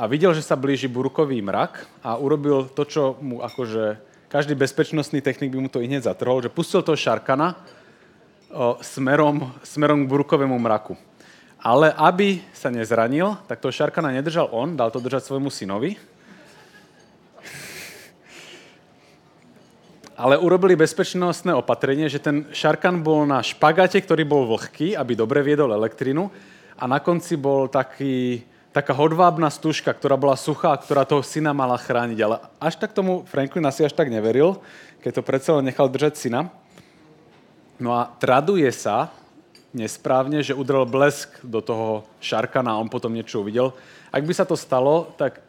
a 0.00 0.02
videl, 0.08 0.32
že 0.32 0.40
sa 0.40 0.56
blíži 0.56 0.88
burkový 0.88 1.44
mrak 1.44 1.84
a 2.00 2.16
urobil 2.16 2.72
to, 2.72 2.88
čo 2.88 3.02
mu 3.20 3.44
akože 3.44 4.00
každý 4.32 4.56
bezpečnostný 4.56 5.20
technik 5.20 5.52
by 5.52 5.58
mu 5.60 5.68
to 5.68 5.84
i 5.84 5.86
hneď 5.86 6.08
zatrhol, 6.08 6.40
že 6.40 6.48
pustil 6.48 6.80
toho 6.80 6.96
šarkana 6.96 7.52
smerom, 8.80 9.52
smerom 9.60 10.04
k 10.04 10.10
burkovému 10.10 10.56
mraku. 10.56 10.96
Ale 11.62 11.94
aby 11.94 12.42
sa 12.50 12.74
nezranil, 12.74 13.38
tak 13.46 13.62
toho 13.62 13.70
šarkana 13.70 14.10
nedržal 14.10 14.50
on, 14.50 14.74
dal 14.74 14.90
to 14.90 14.98
držať 14.98 15.30
svojmu 15.30 15.46
synovi. 15.46 15.94
Ale 20.18 20.34
urobili 20.42 20.74
bezpečnostné 20.74 21.54
opatrenie, 21.54 22.10
že 22.10 22.18
ten 22.18 22.50
šarkan 22.50 22.98
bol 23.06 23.22
na 23.26 23.38
špagate, 23.46 24.02
ktorý 24.02 24.26
bol 24.26 24.50
vlhký, 24.50 24.98
aby 24.98 25.14
dobre 25.14 25.38
viedol 25.46 25.70
elektrinu 25.70 26.34
a 26.74 26.90
na 26.90 26.98
konci 26.98 27.38
bol 27.38 27.70
taký 27.70 28.42
taká 28.74 28.96
hodvábna 28.96 29.52
stužka, 29.52 29.92
ktorá 29.92 30.16
bola 30.16 30.34
suchá, 30.34 30.74
ktorá 30.74 31.04
toho 31.04 31.22
syna 31.22 31.52
mala 31.52 31.76
chrániť. 31.78 32.18
Ale 32.24 32.36
až 32.58 32.74
tak 32.80 32.96
tomu 32.96 33.22
Franklin 33.28 33.68
asi 33.68 33.84
až 33.86 33.94
tak 33.94 34.08
neveril, 34.10 34.58
keď 35.04 35.20
to 35.20 35.22
predsa 35.22 35.60
nechal 35.62 35.86
držať 35.86 36.16
syna. 36.18 36.50
No 37.78 37.94
a 37.94 38.08
traduje 38.18 38.66
sa 38.72 39.12
nesprávne, 39.72 40.44
že 40.44 40.56
udrel 40.56 40.84
blesk 40.84 41.40
do 41.44 41.64
toho 41.64 42.04
šarkana 42.20 42.76
a 42.76 42.80
on 42.80 42.92
potom 42.92 43.12
niečo 43.12 43.40
uvidel. 43.40 43.72
Ak 44.12 44.24
by 44.24 44.32
sa 44.36 44.44
to 44.44 44.56
stalo, 44.56 45.12
tak 45.16 45.40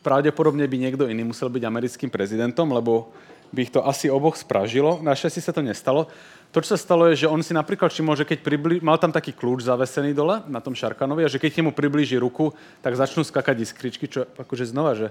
pravdepodobne 0.00 0.64
by 0.64 0.76
niekto 0.76 1.06
iný 1.06 1.22
musel 1.28 1.52
byť 1.52 1.62
americkým 1.62 2.10
prezidentom, 2.10 2.72
lebo 2.72 3.12
by 3.52 3.68
ich 3.68 3.72
to 3.72 3.84
asi 3.84 4.08
oboch 4.08 4.34
spražilo. 4.34 5.04
Našťastie 5.04 5.44
sa 5.44 5.52
to 5.52 5.60
nestalo. 5.60 6.08
To, 6.52 6.60
čo 6.60 6.72
sa 6.72 6.80
stalo, 6.80 7.08
je, 7.12 7.24
že 7.24 7.30
on 7.30 7.40
si 7.44 7.52
napríklad 7.52 7.92
všimol, 7.92 8.16
že 8.16 8.28
keď 8.28 8.38
priblí... 8.40 8.80
mal 8.80 8.96
tam 8.96 9.12
taký 9.12 9.36
kľúč 9.36 9.68
zavesený 9.68 10.16
dole 10.16 10.40
na 10.48 10.60
tom 10.60 10.72
Šarkanovi 10.72 11.24
a 11.24 11.32
že 11.32 11.40
keď 11.40 11.64
mu 11.64 11.72
priblíži 11.72 12.16
ruku, 12.16 12.52
tak 12.80 12.96
začnú 12.96 13.24
skakať 13.24 13.56
iskričky, 13.60 14.08
čo 14.08 14.24
akože 14.36 14.68
znova, 14.68 14.96
že 14.96 15.08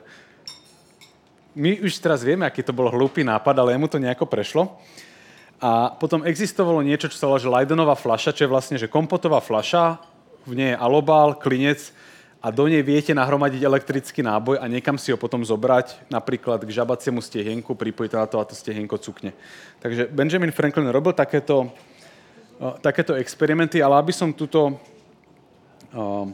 my 1.53 1.83
už 1.83 1.97
teraz 1.99 2.25
vieme, 2.25 2.47
aký 2.47 2.63
to 2.63 2.73
bol 2.73 2.87
hlúpy 2.89 3.21
nápad, 3.27 3.55
ale 3.57 3.73
jemu 3.75 3.87
to 3.89 3.99
nejako 3.99 4.25
prešlo. 4.25 4.79
A 5.61 5.93
potom 5.93 6.25
existovalo 6.25 6.81
niečo, 6.81 7.05
čo 7.05 7.21
sa 7.21 7.29
volá, 7.29 7.37
že 7.37 7.45
Leidenová 7.45 7.93
flaša, 7.93 8.33
čo 8.33 8.49
je 8.49 8.49
vlastne, 8.49 8.81
že 8.81 8.89
kompotová 8.89 9.37
flaša, 9.37 10.01
v 10.49 10.57
nej 10.57 10.73
je 10.73 10.81
alobál, 10.81 11.37
klinec 11.37 11.93
a 12.41 12.49
do 12.49 12.65
nej 12.65 12.81
viete 12.81 13.13
nahromadiť 13.13 13.61
elektrický 13.61 14.25
náboj 14.25 14.57
a 14.57 14.65
niekam 14.65 14.97
si 14.97 15.13
ho 15.13 15.17
potom 15.21 15.45
zobrať, 15.45 16.09
napríklad 16.09 16.65
k 16.65 16.73
žabaciemu 16.73 17.21
stehienku, 17.21 17.77
pripojiť 17.77 18.11
na 18.17 18.25
to 18.25 18.41
a 18.41 18.47
to 18.49 18.57
stehienko 18.57 18.97
cukne. 18.97 19.37
Takže 19.85 20.09
Benjamin 20.09 20.49
Franklin 20.49 20.89
robil 20.89 21.13
takéto, 21.13 21.69
takéto 22.81 23.13
experimenty, 23.13 23.85
ale 23.85 24.01
aby 24.01 24.09
som 24.09 24.33
tuto 24.33 24.73
uh, 24.73 26.25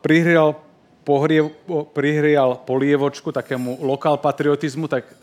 prihrial, 0.00 0.56
pohrie, 1.04 1.44
prihrial 1.92 2.64
polievočku 2.64 3.28
takému 3.28 3.84
lokál 3.84 4.16
patriotizmu, 4.16 4.88
tak 4.88 5.19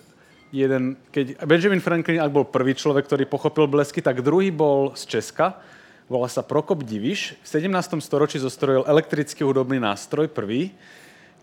jeden, 0.52 0.96
keď 1.12 1.44
Benjamin 1.44 1.84
Franklin, 1.84 2.24
ak 2.24 2.32
bol 2.32 2.48
prvý 2.48 2.74
človek, 2.74 3.08
ktorý 3.08 3.24
pochopil 3.28 3.68
blesky, 3.68 4.00
tak 4.00 4.24
druhý 4.24 4.52
bol 4.52 4.96
z 4.96 5.18
Česka, 5.18 5.60
volá 6.08 6.32
sa 6.32 6.44
Prokop 6.44 6.88
Diviš. 6.88 7.36
V 7.44 7.48
17. 7.48 8.00
storočí 8.00 8.40
zostrojil 8.40 8.88
elektrický 8.88 9.44
hudobný 9.44 9.80
nástroj, 9.80 10.32
prvý, 10.32 10.72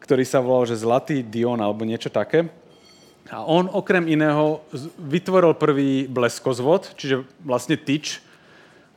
ktorý 0.00 0.24
sa 0.24 0.40
volal, 0.40 0.68
že 0.68 0.80
Zlatý 0.80 1.20
Dion 1.20 1.60
alebo 1.60 1.84
niečo 1.84 2.08
také. 2.08 2.48
A 3.32 3.40
on 3.40 3.72
okrem 3.72 4.04
iného 4.04 4.60
vytvoril 5.00 5.56
prvý 5.56 6.04
bleskozvod, 6.04 6.92
čiže 7.00 7.24
vlastne 7.40 7.80
tyč, 7.80 8.20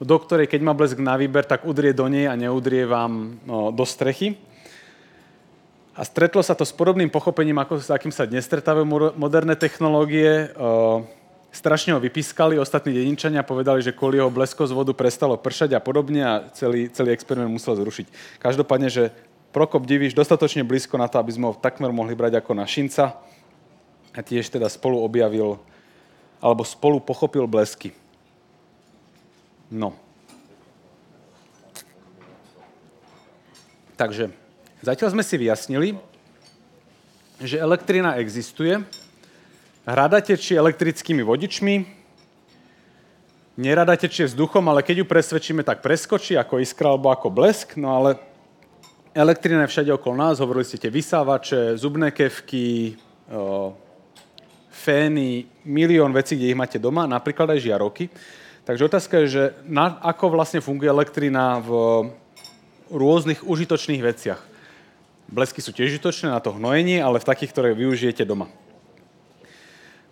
do 0.04 0.20
ktorej 0.20 0.52
keď 0.52 0.62
má 0.62 0.76
blesk 0.76 1.00
na 1.00 1.16
výber, 1.16 1.48
tak 1.48 1.64
udrie 1.64 1.96
do 1.96 2.06
nej 2.12 2.28
a 2.28 2.36
neudrie 2.36 2.84
vám 2.84 3.40
no, 3.48 3.72
do 3.72 3.88
strechy. 3.88 4.36
A 5.98 6.06
stretlo 6.06 6.46
sa 6.46 6.54
to 6.54 6.62
s 6.62 6.70
podobným 6.70 7.10
pochopením, 7.10 7.58
ako 7.58 7.82
s 7.82 7.90
akým 7.90 8.14
sa 8.14 8.30
dnes 8.30 8.46
stretávajú 8.46 8.86
moderné 9.18 9.58
technológie. 9.58 10.54
Strašne 11.50 11.98
ho 11.98 12.00
vypískali, 12.00 12.62
ostatní 12.62 12.94
dedinčania 12.94 13.42
povedali, 13.42 13.82
že 13.82 13.98
kvôli 13.98 14.22
jeho 14.22 14.30
blesko 14.30 14.70
z 14.70 14.78
vodu 14.78 14.94
prestalo 14.94 15.34
pršať 15.42 15.74
a 15.74 15.82
podobne 15.82 16.22
a 16.22 16.34
celý, 16.54 16.86
celý 16.94 17.18
experiment 17.18 17.50
musel 17.50 17.74
zrušiť. 17.82 18.38
Každopádne, 18.38 18.94
že 18.94 19.10
Prokop 19.50 19.90
Diviš 19.90 20.14
dostatočne 20.14 20.62
blízko 20.62 21.02
na 21.02 21.10
to, 21.10 21.18
aby 21.18 21.34
sme 21.34 21.50
ho 21.50 21.58
takmer 21.58 21.90
mohli 21.90 22.14
brať 22.14 22.46
ako 22.46 22.54
našinca 22.54 23.18
a 24.14 24.20
tiež 24.22 24.54
teda 24.54 24.70
spolu 24.70 25.02
objavil, 25.02 25.58
alebo 26.38 26.62
spolu 26.62 27.02
pochopil 27.02 27.50
blesky. 27.50 27.90
No. 29.74 29.98
Takže 33.98 34.30
Zatiaľ 34.78 35.10
sme 35.18 35.26
si 35.26 35.42
vyjasnili, 35.42 35.90
že 37.42 37.58
elektrina 37.58 38.14
existuje, 38.22 38.78
rada 39.82 40.22
tečie 40.22 40.54
elektrickými 40.54 41.26
vodičmi, 41.26 41.76
nerada 43.58 43.98
tečie 43.98 44.30
vzduchom, 44.30 44.62
ale 44.70 44.86
keď 44.86 45.02
ju 45.02 45.06
presvedčíme, 45.10 45.66
tak 45.66 45.82
preskočí 45.82 46.38
ako 46.38 46.62
iskra 46.62 46.94
alebo 46.94 47.10
ako 47.10 47.34
blesk, 47.34 47.74
no 47.74 47.90
ale 47.90 48.22
elektrina 49.18 49.66
je 49.66 49.74
všade 49.74 49.92
okolo 49.98 50.14
nás, 50.14 50.38
hovorili 50.38 50.70
ste 50.70 50.78
tie 50.78 50.94
vysávače, 50.94 51.74
zubné 51.82 52.14
kevky, 52.14 52.94
fény, 54.70 55.50
milión 55.66 56.14
vecí, 56.14 56.38
kde 56.38 56.54
ich 56.54 56.60
máte 56.60 56.78
doma, 56.78 57.10
napríklad 57.10 57.50
aj 57.50 57.66
žiarovky. 57.66 58.14
Takže 58.62 58.86
otázka 58.86 59.26
je, 59.26 59.28
že 59.28 59.44
na, 59.66 59.98
ako 60.06 60.38
vlastne 60.38 60.62
funguje 60.62 60.86
elektrina 60.86 61.58
v 61.66 61.72
rôznych 62.94 63.42
užitočných 63.42 64.06
veciach. 64.06 64.57
Blesky 65.28 65.60
sú 65.60 65.76
tiež 65.76 66.00
užitočné 66.00 66.32
na 66.32 66.40
to 66.40 66.56
hnojenie, 66.56 67.04
ale 67.04 67.20
v 67.20 67.28
takých, 67.28 67.52
ktoré 67.52 67.76
využijete 67.76 68.24
doma. 68.24 68.48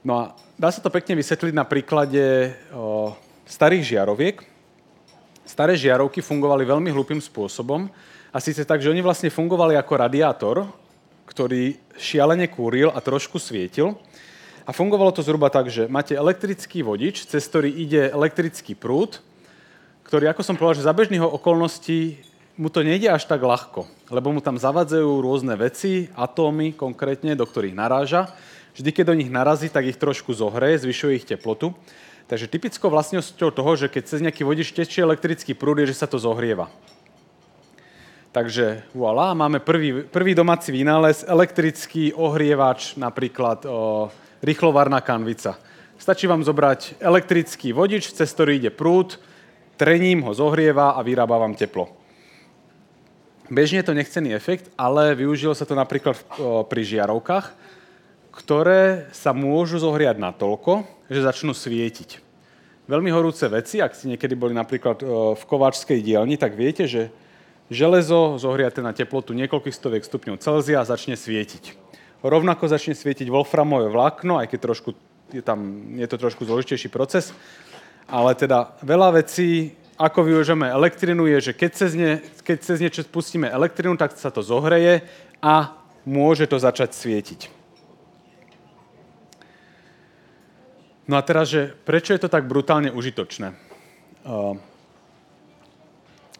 No 0.03 0.11
a 0.19 0.23
dá 0.59 0.67
sa 0.69 0.83
to 0.83 0.91
pekne 0.91 1.15
vysvetliť 1.15 1.55
na 1.55 1.63
príklade 1.63 2.51
o, 2.75 3.15
starých 3.47 3.95
žiaroviek. 3.95 4.43
Staré 5.47 5.79
žiarovky 5.79 6.19
fungovali 6.19 6.67
veľmi 6.67 6.91
hlupým 6.91 7.23
spôsobom. 7.23 7.87
A 8.35 8.37
síce 8.43 8.67
tak, 8.67 8.83
že 8.83 8.91
oni 8.91 8.99
vlastne 8.99 9.31
fungovali 9.31 9.79
ako 9.79 9.93
radiátor, 9.95 10.67
ktorý 11.31 11.79
šialene 11.95 12.51
kúril 12.51 12.91
a 12.91 12.99
trošku 12.99 13.39
svietil. 13.39 13.95
A 14.67 14.75
fungovalo 14.75 15.15
to 15.15 15.23
zhruba 15.23 15.47
tak, 15.47 15.71
že 15.71 15.87
máte 15.87 16.11
elektrický 16.11 16.83
vodič, 16.83 17.23
cez 17.23 17.47
ktorý 17.47 17.71
ide 17.71 18.11
elektrický 18.11 18.75
prúd, 18.75 19.23
ktorý, 20.03 20.27
ako 20.27 20.43
som 20.43 20.59
povedal, 20.59 20.83
že 20.83 20.87
za 20.89 20.93
bežných 20.93 21.23
okolností 21.23 22.19
mu 22.55 22.71
to 22.71 22.83
nejde 22.83 23.11
až 23.11 23.27
tak 23.27 23.43
ľahko, 23.43 23.83
lebo 24.07 24.31
mu 24.31 24.39
tam 24.39 24.55
zavadzajú 24.55 25.19
rôzne 25.19 25.55
veci, 25.59 26.07
atómy 26.15 26.71
konkrétne, 26.71 27.35
do 27.35 27.43
ktorých 27.43 27.75
naráža. 27.75 28.31
Vždy, 28.75 28.89
keď 28.91 29.05
do 29.11 29.17
nich 29.19 29.31
narazí, 29.31 29.67
tak 29.67 29.87
ich 29.87 29.99
trošku 29.99 30.31
zohreje, 30.35 30.83
zvyšuje 30.83 31.13
ich 31.15 31.27
teplotu. 31.27 31.75
Takže 32.25 32.49
typickou 32.49 32.89
vlastnosťou 32.89 33.53
toho, 33.53 33.71
že 33.77 33.87
keď 33.91 34.03
cez 34.07 34.19
nejaký 34.23 34.41
vodič 34.41 34.73
tečie 34.73 35.05
elektrický 35.05 35.53
prúd, 35.53 35.83
je, 35.83 35.93
že 35.93 35.99
sa 35.99 36.07
to 36.09 36.17
zohrieva. 36.17 36.71
Takže 38.35 38.83
voilà, 38.91 39.31
máme 39.31 39.63
prvý, 39.63 40.03
prvý 40.03 40.35
domáci 40.35 40.75
vynález, 40.75 41.23
elektrický 41.23 42.11
ohrievač, 42.11 42.99
napríklad 42.99 43.63
o, 43.63 44.11
rýchlovarná 44.43 44.99
kanvica. 44.99 45.55
Stačí 45.95 46.27
vám 46.27 46.43
zobrať 46.43 46.99
elektrický 46.99 47.71
vodič, 47.71 48.11
cez 48.11 48.27
ktorý 48.35 48.59
ide 48.59 48.71
prúd, 48.75 49.15
trením 49.79 50.19
ho 50.27 50.35
zohrieva 50.35 50.99
a 50.99 50.99
vyrába 50.99 51.39
vám 51.39 51.55
teplo. 51.55 52.04
Bežne 53.45 53.81
je 53.81 53.87
to 53.87 53.93
nechcený 53.93 54.33
efekt, 54.33 54.73
ale 54.73 55.13
využilo 55.13 55.53
sa 55.53 55.69
to 55.69 55.77
napríklad 55.77 56.17
pri 56.65 56.81
žiarovkách, 56.81 57.53
ktoré 58.33 59.05
sa 59.13 59.37
môžu 59.37 59.77
zohriať 59.77 60.17
natoľko, 60.17 60.89
že 61.07 61.21
začnú 61.21 61.53
svietiť. 61.53 62.25
Veľmi 62.89 63.13
horúce 63.13 63.45
veci, 63.49 63.81
ak 63.81 63.93
ste 63.93 64.13
niekedy 64.13 64.33
boli 64.33 64.57
napríklad 64.57 65.01
v 65.37 65.43
kováčskej 65.45 66.01
dielni, 66.01 66.41
tak 66.41 66.57
viete, 66.57 66.89
že 66.89 67.13
železo 67.69 68.37
zohriate 68.41 68.81
na 68.81 68.93
teplotu 68.93 69.33
niekoľkých 69.37 69.73
stoviek 69.73 70.05
stupňov 70.05 70.41
Celzia 70.41 70.85
začne 70.85 71.17
svietiť. 71.17 71.77
Rovnako 72.25 72.65
začne 72.65 72.97
svietiť 72.97 73.29
wolframové 73.29 73.93
vlákno, 73.93 74.41
aj 74.41 74.53
keď 74.53 74.59
trošku, 74.73 74.97
je, 75.29 75.41
tam, 75.45 75.93
je 75.97 76.07
to 76.09 76.17
trošku 76.17 76.49
zložitejší 76.49 76.89
proces, 76.89 77.29
ale 78.09 78.33
teda 78.33 78.77
veľa 78.81 79.21
vecí 79.21 79.77
ako 79.95 80.27
využijeme 80.27 80.67
elektrinu, 80.67 81.23
je, 81.27 81.51
že 81.51 81.53
keď 81.55 81.71
cez, 81.71 81.91
ne, 81.95 82.19
keď 82.43 82.57
cez 82.59 82.77
niečo 82.83 83.01
spustíme 83.07 83.47
elektrinu, 83.47 83.95
tak 83.95 84.19
sa 84.19 84.27
to 84.27 84.43
zohreje 84.43 85.07
a 85.39 85.71
môže 86.03 86.51
to 86.51 86.59
začať 86.59 86.91
svietiť. 86.91 87.41
No 91.07 91.15
a 91.15 91.21
teraz, 91.23 91.53
že 91.53 91.71
prečo 91.85 92.11
je 92.11 92.19
to 92.19 92.29
tak 92.29 92.49
brutálne 92.49 92.91
užitočné? 92.91 93.53
Uh, 94.25 94.57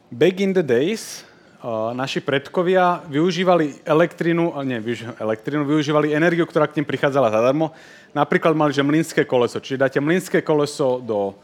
back 0.09 0.41
in 0.41 0.57
the 0.57 0.65
days 0.65 1.21
uh, 1.61 1.93
naši 1.93 2.19
predkovia 2.19 3.05
využívali 3.05 3.85
elektrinu, 3.85 4.51
nie, 4.65 4.81
elektrinu, 5.21 5.63
využívali 5.69 6.17
energiu, 6.17 6.49
ktorá 6.49 6.65
k 6.65 6.81
nim 6.81 6.87
prichádzala 6.89 7.29
zadarmo. 7.29 7.71
Napríklad 8.11 8.57
mali, 8.57 8.73
že 8.73 8.81
mlynské 8.81 9.21
koleso. 9.23 9.61
Čiže 9.61 9.85
dáte 9.85 9.99
mlynské 10.01 10.41
koleso 10.41 10.97
do 10.97 11.37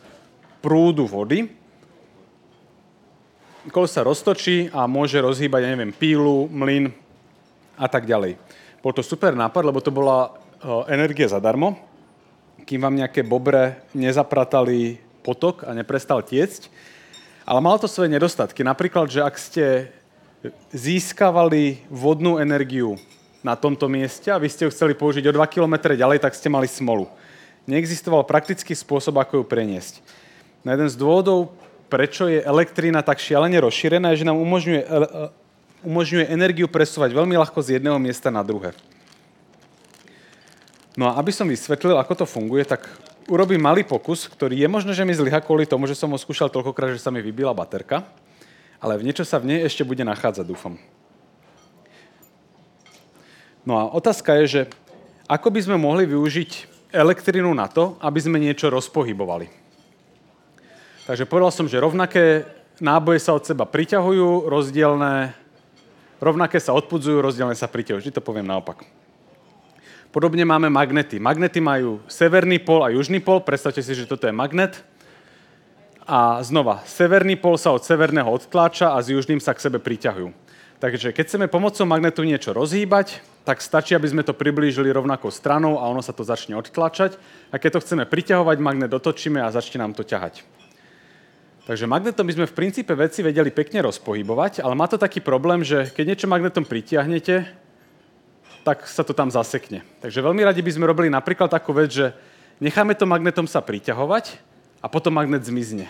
prúdu 0.59 1.05
vody 1.05 1.60
kolo 3.69 3.85
sa 3.85 4.01
roztočí 4.01 4.73
a 4.73 4.89
môže 4.89 5.21
rozhýbať, 5.21 5.61
ja 5.61 5.69
neviem, 5.77 5.93
pílu, 5.93 6.49
mlyn 6.49 6.89
a 7.77 7.85
tak 7.85 8.09
ďalej. 8.09 8.41
Bol 8.81 8.93
to 8.97 9.05
super 9.05 9.37
nápad, 9.37 9.61
lebo 9.61 9.77
to 9.77 9.93
bola 9.93 10.33
energia 10.89 11.29
zadarmo, 11.29 11.77
kým 12.65 12.81
vám 12.81 12.97
nejaké 12.97 13.21
bobre 13.21 13.85
nezapratali 13.93 14.97
potok 15.21 15.69
a 15.69 15.77
neprestal 15.77 16.25
tiecť. 16.25 16.73
Ale 17.45 17.61
malo 17.61 17.77
to 17.77 17.89
svoje 17.89 18.09
nedostatky. 18.09 18.65
Napríklad, 18.65 19.09
že 19.09 19.21
ak 19.21 19.37
ste 19.37 19.93
získavali 20.73 21.85
vodnú 21.89 22.41
energiu 22.41 22.97
na 23.45 23.53
tomto 23.53 23.85
mieste 23.85 24.33
a 24.33 24.41
vy 24.41 24.49
ste 24.49 24.65
ju 24.65 24.73
chceli 24.73 24.97
použiť 24.97 25.25
o 25.29 25.35
2 25.37 25.53
km 25.53 25.93
ďalej, 25.93 26.21
tak 26.21 26.33
ste 26.33 26.49
mali 26.49 26.65
smolu. 26.65 27.05
Neexistoval 27.69 28.25
praktický 28.25 28.73
spôsob, 28.73 29.21
ako 29.21 29.41
ju 29.41 29.43
preniesť. 29.45 30.01
Na 30.65 30.73
jeden 30.73 30.89
z 30.89 30.97
dôvodov, 30.97 31.53
prečo 31.91 32.31
je 32.31 32.39
elektrína 32.39 33.03
tak 33.03 33.19
šialene 33.19 33.59
rozšírená, 33.59 34.15
že 34.15 34.23
nám 34.23 34.39
umožňuje, 34.39 34.79
e, 34.79 34.87
e, 34.87 35.27
umožňuje 35.83 36.25
energiu 36.31 36.71
presúvať 36.71 37.11
veľmi 37.11 37.35
ľahko 37.35 37.59
z 37.59 37.75
jedného 37.75 37.99
miesta 37.99 38.31
na 38.31 38.39
druhé. 38.39 38.71
No 40.95 41.11
a 41.11 41.19
aby 41.19 41.35
som 41.35 41.51
vysvetlil, 41.51 41.99
ako 41.99 42.23
to 42.23 42.25
funguje, 42.25 42.63
tak 42.63 42.87
urobím 43.27 43.59
malý 43.59 43.83
pokus, 43.83 44.31
ktorý 44.31 44.55
je 44.55 44.71
možné, 44.71 44.95
že 44.95 45.03
mi 45.03 45.11
zlyha 45.11 45.43
kvôli 45.43 45.67
tomu, 45.67 45.83
že 45.83 45.99
som 45.99 46.07
ho 46.07 46.19
skúšal 46.19 46.47
toľkokrát, 46.47 46.95
že 46.95 47.03
sa 47.03 47.11
mi 47.11 47.19
vybila 47.19 47.51
baterka, 47.51 48.07
ale 48.79 48.95
v 48.95 49.11
niečo 49.11 49.27
sa 49.27 49.43
v 49.43 49.51
nej 49.51 49.59
ešte 49.67 49.83
bude 49.83 50.07
nachádzať, 50.07 50.47
dúfam. 50.47 50.79
No 53.67 53.77
a 53.77 53.83
otázka 53.93 54.41
je, 54.41 54.45
že 54.47 54.61
ako 55.29 55.47
by 55.53 55.59
sme 55.63 55.77
mohli 55.77 56.09
využiť 56.09 56.71
elektrinu 56.91 57.53
na 57.53 57.69
to, 57.69 57.95
aby 58.03 58.19
sme 58.19 58.41
niečo 58.41 58.67
rozpohybovali. 58.67 59.60
Takže 61.11 61.27
povedal 61.27 61.51
som, 61.51 61.67
že 61.67 61.75
rovnaké 61.75 62.47
náboje 62.79 63.19
sa 63.19 63.35
od 63.35 63.43
seba 63.43 63.67
priťahujú, 63.67 64.47
rozdielne, 64.47 65.35
rovnaké 66.23 66.55
sa 66.55 66.71
odpudzujú, 66.71 67.19
rozdielne 67.19 67.51
sa 67.51 67.67
priťahujú. 67.67 67.99
Vždy 67.99 68.15
to 68.15 68.23
poviem 68.23 68.47
naopak. 68.47 68.87
Podobne 70.15 70.47
máme 70.47 70.71
magnety. 70.71 71.19
Magnety 71.19 71.59
majú 71.59 71.99
severný 72.07 72.63
pol 72.63 72.87
a 72.87 72.95
južný 72.95 73.19
pol. 73.19 73.43
Predstavte 73.43 73.83
si, 73.83 73.91
že 73.91 74.07
toto 74.07 74.23
je 74.23 74.31
magnet. 74.31 74.87
A 76.07 76.39
znova, 76.47 76.79
severný 76.87 77.35
pol 77.35 77.59
sa 77.59 77.75
od 77.75 77.83
severného 77.83 78.31
odtláča 78.31 78.95
a 78.95 79.03
s 79.03 79.11
južným 79.11 79.43
sa 79.43 79.51
k 79.51 79.67
sebe 79.67 79.83
priťahujú. 79.83 80.31
Takže 80.79 81.11
keď 81.11 81.27
chceme 81.27 81.51
pomocou 81.51 81.83
magnetu 81.83 82.23
niečo 82.23 82.55
rozhýbať, 82.55 83.19
tak 83.43 83.59
stačí, 83.59 83.99
aby 83.99 84.07
sme 84.07 84.23
to 84.23 84.31
priblížili 84.31 84.87
rovnakou 84.87 85.27
stranou 85.27 85.75
a 85.75 85.91
ono 85.91 85.99
sa 85.99 86.15
to 86.15 86.23
začne 86.23 86.55
odtlačať. 86.55 87.19
A 87.51 87.59
keď 87.59 87.75
to 87.75 87.83
chceme 87.83 88.07
priťahovať, 88.07 88.63
magnet 88.63 88.87
dotočíme 88.87 89.43
a 89.43 89.51
začne 89.51 89.83
nám 89.83 89.91
to 89.91 90.07
ťahať. 90.07 90.60
Takže 91.71 91.87
magnetom 91.87 92.27
by 92.27 92.35
sme 92.35 92.51
v 92.51 92.57
princípe 92.59 92.91
veci 92.91 93.23
vedeli 93.23 93.47
pekne 93.47 93.87
rozpohybovať, 93.87 94.59
ale 94.59 94.75
má 94.75 94.91
to 94.91 94.99
taký 94.99 95.23
problém, 95.23 95.63
že 95.63 95.87
keď 95.95 96.03
niečo 96.03 96.27
magnetom 96.27 96.67
pritiahnete, 96.67 97.47
tak 98.67 98.83
sa 98.91 99.07
to 99.07 99.15
tam 99.15 99.31
zasekne. 99.31 99.79
Takže 100.03 100.19
veľmi 100.19 100.43
radi 100.43 100.59
by 100.59 100.67
sme 100.67 100.83
robili 100.83 101.07
napríklad 101.07 101.47
takú 101.47 101.71
vec, 101.71 101.95
že 101.95 102.11
necháme 102.59 102.91
to 102.91 103.07
magnetom 103.07 103.47
sa 103.47 103.63
priťahovať 103.63 104.35
a 104.83 104.91
potom 104.91 105.15
magnet 105.15 105.47
zmizne. 105.47 105.87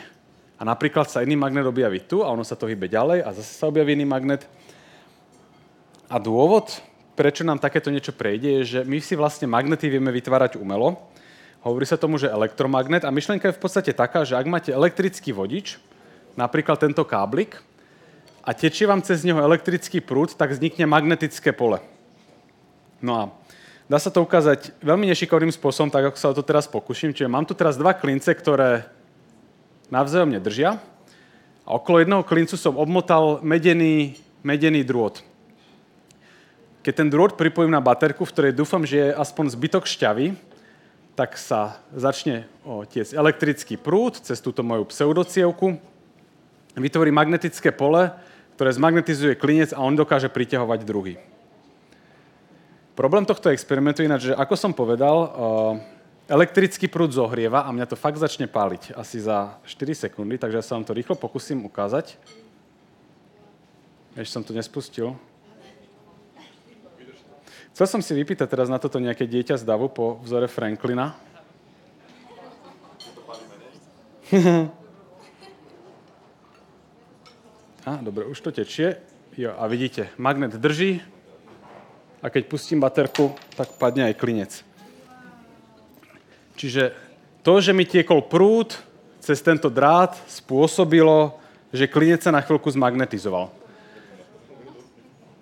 A 0.54 0.70
napríklad 0.70 1.10
sa 1.10 1.26
iný 1.26 1.34
magnet 1.34 1.66
objaví 1.66 1.98
tu 2.06 2.22
a 2.22 2.30
ono 2.30 2.46
sa 2.46 2.54
to 2.54 2.70
hýbe 2.70 2.86
ďalej 2.86 3.26
a 3.26 3.34
zase 3.34 3.50
sa 3.50 3.66
objaví 3.66 3.98
iný 3.98 4.06
magnet. 4.06 4.46
A 6.06 6.22
dôvod, 6.22 6.78
prečo 7.18 7.42
nám 7.42 7.58
takéto 7.58 7.90
niečo 7.90 8.14
prejde, 8.14 8.62
je, 8.62 8.78
že 8.78 8.80
my 8.86 9.02
si 9.02 9.18
vlastne 9.18 9.50
magnety 9.50 9.90
vieme 9.90 10.14
vytvárať 10.14 10.62
umelo, 10.62 11.10
Hovorí 11.62 11.86
sa 11.86 11.98
tomu, 11.98 12.18
že 12.18 12.26
elektromagnet 12.26 13.06
a 13.06 13.14
myšlienka 13.14 13.54
je 13.54 13.58
v 13.58 13.62
podstate 13.62 13.92
taká, 13.94 14.26
že 14.26 14.34
ak 14.34 14.50
máte 14.50 14.74
elektrický 14.74 15.30
vodič, 15.30 15.78
napríklad 16.34 16.82
tento 16.82 17.06
káblik, 17.06 17.62
a 18.42 18.58
tečie 18.58 18.90
vám 18.90 19.06
cez 19.06 19.22
neho 19.22 19.38
elektrický 19.38 20.02
prúd, 20.02 20.34
tak 20.34 20.50
vznikne 20.50 20.90
magnetické 20.90 21.54
pole. 21.54 21.78
No 22.98 23.12
a 23.14 23.24
dá 23.86 24.02
sa 24.02 24.10
to 24.10 24.26
ukázať 24.26 24.74
veľmi 24.82 25.06
nešikovným 25.14 25.54
spôsobom, 25.54 25.94
tak 25.94 26.10
ako 26.10 26.18
sa 26.18 26.34
o 26.34 26.38
to 26.38 26.42
teraz 26.42 26.66
pokúšim. 26.66 27.14
Čiže 27.14 27.30
mám 27.30 27.46
tu 27.46 27.54
teraz 27.54 27.78
dva 27.78 27.94
klince, 27.94 28.34
ktoré 28.34 28.90
navzájom 29.94 30.34
nedržia. 30.34 30.82
A 31.62 31.78
okolo 31.78 32.02
jedného 32.02 32.26
klincu 32.26 32.58
som 32.58 32.74
obmotal 32.82 33.38
medený, 33.46 34.18
medený 34.42 34.82
drôt. 34.82 35.22
Keď 36.82 36.94
ten 36.98 37.14
drôt 37.14 37.38
pripojím 37.38 37.70
na 37.70 37.78
baterku, 37.78 38.26
v 38.26 38.34
ktorej 38.34 38.58
dúfam, 38.58 38.82
že 38.82 38.98
je 38.98 39.10
aspoň 39.14 39.54
zbytok 39.54 39.86
šťavy, 39.86 40.34
tak 41.16 41.36
sa 41.36 41.84
začne 41.92 42.48
tiec 42.88 43.12
elektrický 43.12 43.76
prúd 43.76 44.18
cez 44.20 44.40
túto 44.40 44.64
moju 44.64 44.88
pseudocievku, 44.88 45.76
vytvorí 46.76 47.12
magnetické 47.12 47.70
pole, 47.70 48.10
ktoré 48.56 48.72
zmagnetizuje 48.72 49.36
klinec 49.36 49.76
a 49.76 49.84
on 49.84 49.98
dokáže 49.98 50.32
priťahovať 50.32 50.80
druhý. 50.88 51.20
Problém 52.96 53.26
tohto 53.26 53.50
experimentu 53.50 54.04
je 54.04 54.08
ináč, 54.08 54.22
že 54.32 54.38
ako 54.38 54.56
som 54.56 54.72
povedal, 54.72 55.32
elektrický 56.32 56.88
prúd 56.88 57.12
zohrieva 57.12 57.68
a 57.68 57.74
mňa 57.76 57.92
to 57.92 58.00
fakt 58.00 58.20
začne 58.20 58.48
páliť 58.48 58.96
asi 58.96 59.20
za 59.20 59.60
4 59.68 60.08
sekundy, 60.08 60.40
takže 60.40 60.60
ja 60.60 60.66
sa 60.66 60.80
vám 60.80 60.88
to 60.88 60.96
rýchlo 60.96 61.20
pokúsim 61.20 61.60
ukázať. 61.66 62.16
Ešte 64.16 64.32
som 64.32 64.44
to 64.44 64.56
nespustil. 64.56 65.16
Chcel 67.72 67.88
som 67.88 68.04
si 68.04 68.12
vypýtať 68.12 68.52
teraz 68.52 68.68
na 68.68 68.76
toto 68.84 69.00
nejaké 69.00 69.24
dieťa 69.24 69.56
z 69.56 69.64
davu 69.64 69.88
po 69.88 70.20
vzore 70.28 70.52
Franklina. 70.52 71.16
a, 77.88 77.92
dobre, 78.04 78.28
už 78.28 78.44
to 78.44 78.52
tečie. 78.52 79.00
Jo, 79.40 79.56
a 79.56 79.64
vidíte, 79.72 80.12
magnet 80.20 80.52
drží 80.60 81.00
a 82.20 82.28
keď 82.28 82.44
pustím 82.52 82.84
baterku, 82.84 83.32
tak 83.56 83.72
padne 83.80 84.12
aj 84.12 84.20
klinec. 84.20 84.52
Čiže 86.60 86.92
to, 87.40 87.64
že 87.64 87.72
mi 87.72 87.88
tiekol 87.88 88.28
prúd 88.28 88.76
cez 89.24 89.40
tento 89.40 89.72
drát, 89.72 90.20
spôsobilo, 90.28 91.40
že 91.72 91.88
klinec 91.88 92.20
sa 92.20 92.36
na 92.36 92.44
chvíľku 92.44 92.68
zmagnetizoval 92.68 93.61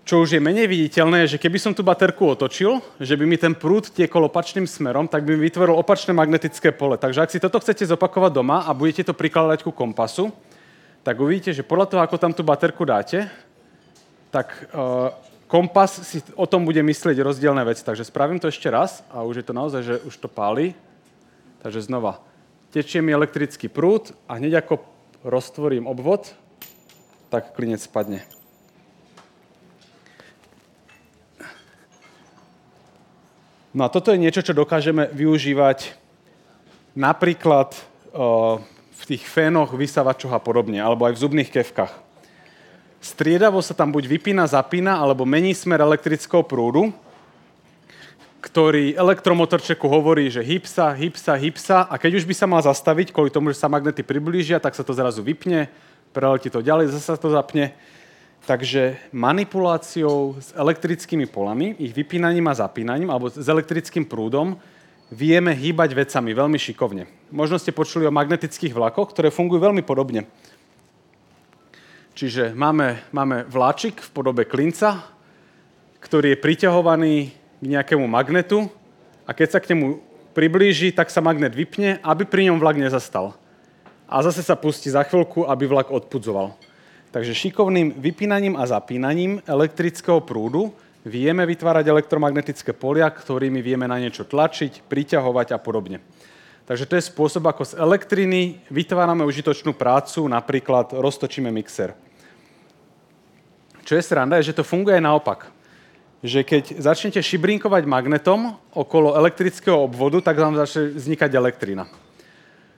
čo 0.09 0.25
už 0.25 0.33
je 0.33 0.41
menej 0.41 0.65
viditeľné, 0.65 1.29
je, 1.29 1.37
že 1.37 1.41
keby 1.45 1.61
som 1.61 1.69
tú 1.69 1.85
baterku 1.85 2.33
otočil, 2.33 2.81
že 2.97 3.13
by 3.13 3.29
mi 3.29 3.37
ten 3.37 3.53
prúd 3.53 3.93
tiekol 3.93 4.25
opačným 4.25 4.65
smerom, 4.65 5.05
tak 5.05 5.21
by 5.21 5.37
mi 5.37 5.45
vytvoril 5.45 5.77
opačné 5.77 6.17
magnetické 6.17 6.73
pole. 6.73 6.97
Takže 6.97 7.21
ak 7.21 7.29
si 7.29 7.37
toto 7.37 7.61
chcete 7.61 7.85
zopakovať 7.85 8.33
doma 8.33 8.65
a 8.65 8.73
budete 8.73 9.05
to 9.05 9.13
prikladať 9.13 9.61
ku 9.61 9.69
kompasu, 9.69 10.33
tak 11.05 11.13
uvidíte, 11.21 11.53
že 11.53 11.61
podľa 11.61 11.85
toho, 11.93 12.01
ako 12.01 12.17
tam 12.17 12.33
tú 12.33 12.41
baterku 12.41 12.89
dáte, 12.89 13.29
tak 14.33 14.49
uh, 14.73 15.13
kompas 15.45 16.01
si 16.01 16.25
o 16.33 16.49
tom 16.49 16.65
bude 16.65 16.81
myslieť 16.81 17.21
rozdielne 17.21 17.61
veci. 17.69 17.85
Takže 17.85 18.09
spravím 18.09 18.41
to 18.41 18.49
ešte 18.49 18.65
raz 18.65 19.05
a 19.13 19.21
už 19.21 19.41
je 19.41 19.45
to 19.45 19.53
naozaj, 19.53 19.81
že 19.85 19.95
už 20.09 20.17
to 20.17 20.25
páli. 20.25 20.73
Takže 21.61 21.85
znova. 21.85 22.17
Tečie 22.73 23.05
mi 23.05 23.13
elektrický 23.13 23.69
prúd 23.69 24.09
a 24.25 24.41
hneď 24.41 24.65
ako 24.65 24.81
roztvorím 25.21 25.85
obvod, 25.85 26.33
tak 27.29 27.53
klinec 27.53 27.85
spadne. 27.85 28.38
No 33.69 33.85
a 33.85 33.89
toto 33.93 34.09
je 34.09 34.17
niečo, 34.17 34.41
čo 34.41 34.57
dokážeme 34.57 35.13
využívať 35.13 35.93
napríklad 36.97 37.77
v 38.89 39.03
tých 39.05 39.23
fénoch, 39.29 39.77
vysavačoch 39.77 40.33
a 40.33 40.41
podobne, 40.41 40.81
alebo 40.81 41.05
aj 41.05 41.13
v 41.13 41.21
zubných 41.21 41.53
kevkách. 41.53 41.93
Striedavo 42.99 43.61
sa 43.61 43.77
tam 43.77 43.93
buď 43.93 44.09
vypína, 44.09 44.49
zapína, 44.49 44.97
alebo 44.97 45.23
mení 45.23 45.53
smer 45.53 45.85
elektrického 45.85 46.41
prúdu, 46.41 46.91
ktorý 48.41 48.97
elektromotorčeku 48.97 49.85
hovorí, 49.85 50.33
že 50.33 50.41
hypsa, 50.41 50.89
hypsa, 50.97 51.37
hypsa 51.37 51.77
a 51.85 51.95
keď 52.01 52.19
už 52.19 52.25
by 52.25 52.33
sa 52.33 52.49
mal 52.49 52.65
zastaviť 52.65 53.13
kvôli 53.13 53.29
tomu, 53.29 53.53
že 53.53 53.61
sa 53.61 53.71
magnety 53.71 54.01
priblížia, 54.01 54.57
tak 54.57 54.73
sa 54.73 54.83
to 54.83 54.97
zrazu 54.97 55.21
vypne, 55.21 55.69
preletí 56.11 56.49
to 56.49 56.65
ďalej, 56.65 56.89
zase 56.89 57.13
sa 57.13 57.19
to 57.19 57.29
zapne 57.29 57.71
Takže 58.47 59.11
manipuláciou 59.11 60.39
s 60.39 60.55
elektrickými 60.55 61.27
polami, 61.27 61.75
ich 61.77 61.93
vypínaním 61.93 62.47
a 62.49 62.57
zapínaním, 62.57 63.11
alebo 63.11 63.29
s 63.29 63.45
elektrickým 63.45 64.07
prúdom, 64.07 64.57
vieme 65.09 65.53
hýbať 65.53 65.93
vecami 65.93 66.31
veľmi 66.33 66.57
šikovne. 66.57 67.09
Možno 67.33 67.57
ste 67.57 67.73
počuli 67.73 68.05
o 68.05 68.13
magnetických 68.13 68.73
vlakoch, 68.73 69.09
ktoré 69.13 69.33
fungujú 69.33 69.61
veľmi 69.61 69.81
podobne. 69.81 70.29
Čiže 72.13 72.51
máme, 72.51 72.99
máme 73.15 73.47
vláčik 73.47 74.01
v 74.01 74.09
podobe 74.11 74.43
klinca, 74.43 75.07
ktorý 76.03 76.35
je 76.35 76.43
priťahovaný 76.43 77.15
k 77.59 77.65
nejakému 77.65 78.05
magnetu 78.07 78.67
a 79.23 79.31
keď 79.31 79.47
sa 79.55 79.59
k 79.63 79.75
nemu 79.75 79.99
priblíži, 80.35 80.91
tak 80.95 81.11
sa 81.11 81.23
magnet 81.23 81.55
vypne, 81.55 81.99
aby 82.03 82.23
pri 82.23 82.49
ňom 82.49 82.59
vlak 82.59 82.79
nezastal. 82.79 83.35
A 84.09 84.19
zase 84.25 84.41
sa 84.41 84.57
pustí 84.57 84.89
za 84.89 85.05
chvíľku, 85.05 85.45
aby 85.45 85.69
vlak 85.69 85.91
odpudzoval. 85.93 86.57
Takže 87.09 87.33
šikovným 87.33 87.97
vypínaním 87.97 88.53
a 88.53 88.69
zapínaním 88.69 89.41
elektrického 89.49 90.21
prúdu 90.21 90.69
vieme 91.01 91.41
vytvárať 91.41 91.89
elektromagnetické 91.89 92.69
polia, 92.77 93.09
ktorými 93.09 93.65
vieme 93.65 93.89
na 93.89 93.97
niečo 93.97 94.29
tlačiť, 94.29 94.85
priťahovať 94.85 95.57
a 95.57 95.57
podobne. 95.57 96.05
Takže 96.69 96.85
to 96.85 96.93
je 97.01 97.09
spôsob, 97.09 97.49
ako 97.49 97.65
z 97.65 97.73
elektriny 97.81 98.61
vytvárame 98.69 99.25
užitočnú 99.25 99.73
prácu, 99.73 100.29
napríklad 100.29 100.93
roztočíme 100.93 101.49
mixer. 101.49 101.97
Čo 103.81 103.97
je 103.97 104.05
sranda, 104.05 104.37
je, 104.37 104.53
že 104.53 104.61
to 104.61 104.61
funguje 104.61 105.01
naopak. 105.01 105.49
Že 106.21 106.45
keď 106.45 106.63
začnete 106.77 107.25
šibrinkovať 107.25 107.89
magnetom 107.89 108.53
okolo 108.77 109.17
elektrického 109.17 109.81
obvodu, 109.81 110.21
tak 110.21 110.37
vám 110.37 110.61
začne 110.61 110.93
vznikať 110.93 111.31
elektrina. 111.33 111.89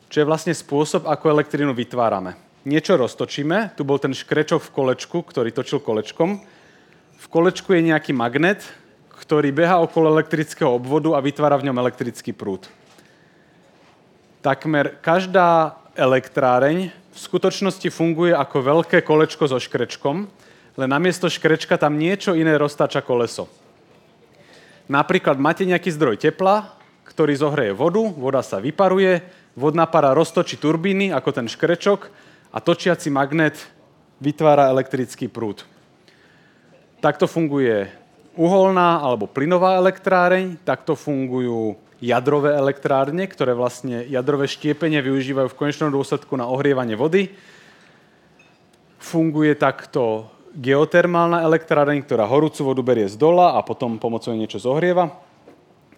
Čo 0.07 0.23
je 0.23 0.29
vlastne 0.29 0.55
spôsob, 0.55 1.03
ako 1.03 1.35
elektrínu 1.35 1.75
vytvárame 1.75 2.50
niečo 2.65 2.97
roztočíme. 2.97 3.73
Tu 3.77 3.81
bol 3.81 3.97
ten 3.97 4.13
škrečok 4.13 4.61
v 4.61 4.73
kolečku, 4.73 5.25
ktorý 5.25 5.49
točil 5.49 5.81
kolečkom. 5.81 6.41
V 7.21 7.25
kolečku 7.29 7.73
je 7.73 7.85
nejaký 7.93 8.13
magnet, 8.13 8.65
ktorý 9.13 9.53
beha 9.53 9.77
okolo 9.81 10.17
elektrického 10.17 10.73
obvodu 10.73 11.13
a 11.13 11.21
vytvára 11.21 11.57
v 11.61 11.69
ňom 11.69 11.77
elektrický 11.77 12.33
prúd. 12.33 12.65
Takmer 14.41 14.97
každá 15.05 15.77
elektráreň 15.93 16.89
v 16.89 17.19
skutočnosti 17.19 17.85
funguje 17.93 18.33
ako 18.33 18.57
veľké 18.65 19.05
kolečko 19.05 19.45
so 19.45 19.61
škrečkom, 19.61 20.25
len 20.79 20.89
namiesto 20.89 21.29
škrečka 21.29 21.77
tam 21.77 21.99
niečo 22.01 22.33
iné 22.33 22.57
roztáča 22.57 23.05
koleso. 23.05 23.45
Napríklad 24.89 25.37
máte 25.37 25.67
nejaký 25.67 25.93
zdroj 25.93 26.17
tepla, 26.17 26.73
ktorý 27.05 27.37
zohreje 27.37 27.75
vodu, 27.75 28.01
voda 28.01 28.41
sa 28.41 28.57
vyparuje, 28.57 29.21
vodná 29.53 29.85
para 29.85 30.15
roztočí 30.15 30.57
turbíny 30.57 31.11
ako 31.11 31.29
ten 31.35 31.47
škrečok 31.51 32.07
a 32.51 32.57
točiaci 32.59 33.07
magnet 33.07 33.55
vytvára 34.19 34.69
elektrický 34.69 35.31
prúd. 35.31 35.63
Takto 37.01 37.25
funguje 37.25 37.89
uholná 38.37 39.01
alebo 39.01 39.25
plynová 39.25 39.79
elektráreň, 39.81 40.61
takto 40.61 40.93
fungujú 40.93 41.79
jadrové 41.97 42.53
elektrárne, 42.53 43.25
ktoré 43.25 43.57
vlastne 43.57 44.05
jadrové 44.05 44.45
štiepenie 44.45 45.01
využívajú 45.01 45.47
v 45.49 45.57
konečnom 45.57 45.89
dôsledku 45.93 46.33
na 46.37 46.49
ohrievanie 46.49 46.93
vody. 46.97 47.33
Funguje 49.01 49.57
takto 49.57 50.29
geotermálna 50.53 51.41
elektráreň, 51.47 52.03
ktorá 52.03 52.27
horúcu 52.27 52.61
vodu 52.67 52.81
berie 52.83 53.07
z 53.07 53.15
dola 53.15 53.55
a 53.55 53.63
potom 53.63 53.97
pomocou 53.97 54.35
niečo 54.35 54.59
zohrieva. 54.59 55.13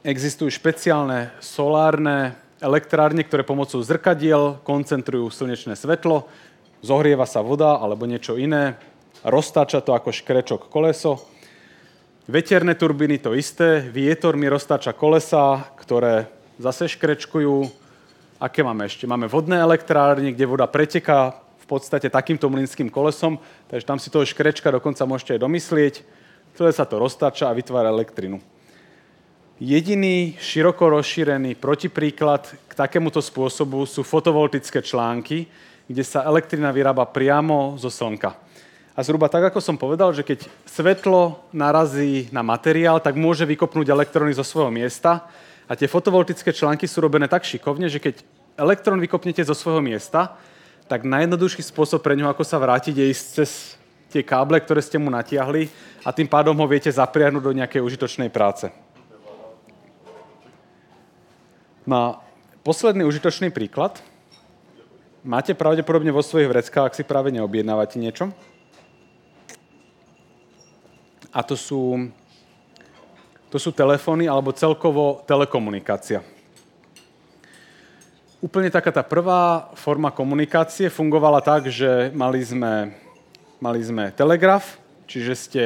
Existujú 0.04 0.52
špeciálne 0.52 1.32
solárne 1.40 2.36
elektrárne, 2.64 3.28
ktoré 3.28 3.44
pomocou 3.44 3.84
zrkadiel 3.84 4.64
koncentrujú 4.64 5.28
slnečné 5.28 5.76
svetlo, 5.76 6.32
zohrieva 6.80 7.28
sa 7.28 7.44
voda 7.44 7.76
alebo 7.76 8.08
niečo 8.08 8.40
iné, 8.40 8.80
roztáča 9.28 9.84
to 9.84 9.92
ako 9.92 10.16
škrečok 10.16 10.72
koleso. 10.72 11.20
Veterné 12.24 12.80
turbíny 12.80 13.20
to 13.20 13.36
isté, 13.36 13.84
vietor 13.84 14.40
mi 14.40 14.48
roztáča 14.48 14.96
kolesa, 14.96 15.68
ktoré 15.76 16.32
zase 16.56 16.88
škrečkujú. 16.88 17.68
Aké 18.40 18.64
máme 18.64 18.88
ešte? 18.88 19.04
Máme 19.04 19.28
vodné 19.28 19.60
elektrárne, 19.60 20.32
kde 20.32 20.48
voda 20.48 20.64
preteká 20.64 21.36
v 21.60 21.66
podstate 21.68 22.08
takýmto 22.08 22.48
mlynským 22.48 22.88
kolesom, 22.88 23.40
takže 23.68 23.88
tam 23.88 24.00
si 24.00 24.08
toho 24.08 24.24
škrečka 24.24 24.72
dokonca 24.72 25.04
môžete 25.04 25.36
aj 25.36 25.44
domyslieť. 25.44 25.96
Celé 26.56 26.72
sa 26.72 26.88
to 26.88 26.96
roztáča 27.00 27.52
a 27.52 27.56
vytvára 27.56 27.92
elektrinu. 27.92 28.40
Jediný 29.64 30.36
široko 30.44 30.92
rozšírený 30.92 31.56
protipríklad 31.56 32.52
k 32.68 32.72
takémuto 32.76 33.24
spôsobu 33.24 33.88
sú 33.88 34.04
fotovoltické 34.04 34.84
články, 34.84 35.48
kde 35.88 36.04
sa 36.04 36.28
elektrina 36.28 36.68
vyrába 36.76 37.08
priamo 37.08 37.80
zo 37.80 37.88
slnka. 37.88 38.36
A 38.92 39.00
zhruba 39.08 39.32
tak, 39.32 39.48
ako 39.48 39.64
som 39.64 39.80
povedal, 39.80 40.12
že 40.12 40.28
keď 40.28 40.52
svetlo 40.68 41.48
narazí 41.56 42.28
na 42.36 42.44
materiál, 42.44 43.00
tak 43.00 43.16
môže 43.16 43.48
vykopnúť 43.48 43.88
elektróny 43.88 44.36
zo 44.36 44.44
svojho 44.44 44.68
miesta. 44.68 45.32
A 45.72 45.80
tie 45.80 45.88
fotovoltické 45.88 46.52
články 46.52 46.84
sú 46.84 47.00
robené 47.00 47.32
tak 47.32 47.48
šikovne, 47.48 47.88
že 47.88 48.04
keď 48.04 48.20
elektrón 48.60 49.00
vykopnete 49.00 49.48
zo 49.48 49.56
svojho 49.56 49.80
miesta, 49.80 50.36
tak 50.92 51.08
najjednoduchší 51.08 51.64
spôsob 51.64 52.04
pre 52.04 52.20
ňo, 52.20 52.28
ako 52.28 52.44
sa 52.44 52.60
vrátiť, 52.60 53.00
je 53.00 53.06
ísť 53.16 53.26
cez 53.32 53.80
tie 54.12 54.28
káble, 54.28 54.60
ktoré 54.60 54.84
ste 54.84 55.00
mu 55.00 55.08
natiahli 55.08 55.72
a 56.04 56.12
tým 56.12 56.28
pádom 56.28 56.52
ho 56.52 56.68
viete 56.68 56.92
zapriahnuť 56.92 57.40
do 57.40 57.56
nejakej 57.56 57.80
užitočnej 57.80 58.28
práce. 58.28 58.83
No 61.84 62.24
posledný 62.64 63.04
užitočný 63.04 63.52
príklad. 63.52 64.00
Máte 65.28 65.52
pravdepodobne 65.52 66.16
vo 66.16 66.24
svojich 66.24 66.48
vreckách, 66.48 66.88
ak 66.88 66.96
si 66.96 67.04
práve 67.04 67.28
neobjednávate 67.36 68.00
niečo. 68.00 68.32
A 71.36 71.44
to 71.44 71.60
sú, 71.60 72.08
to 73.52 73.60
sú 73.60 73.76
telefóny 73.76 74.32
alebo 74.32 74.56
celkovo 74.56 75.28
telekomunikácia. 75.28 76.24
Úplne 78.40 78.72
taká 78.72 78.92
tá 78.96 79.04
prvá 79.04 79.72
forma 79.76 80.08
komunikácie 80.08 80.88
fungovala 80.88 81.44
tak, 81.44 81.68
že 81.68 82.16
mali 82.16 82.40
sme, 82.44 82.96
mali 83.60 83.84
sme 83.84 84.16
telegraf, 84.16 84.80
čiže 85.04 85.34
ste 85.36 85.64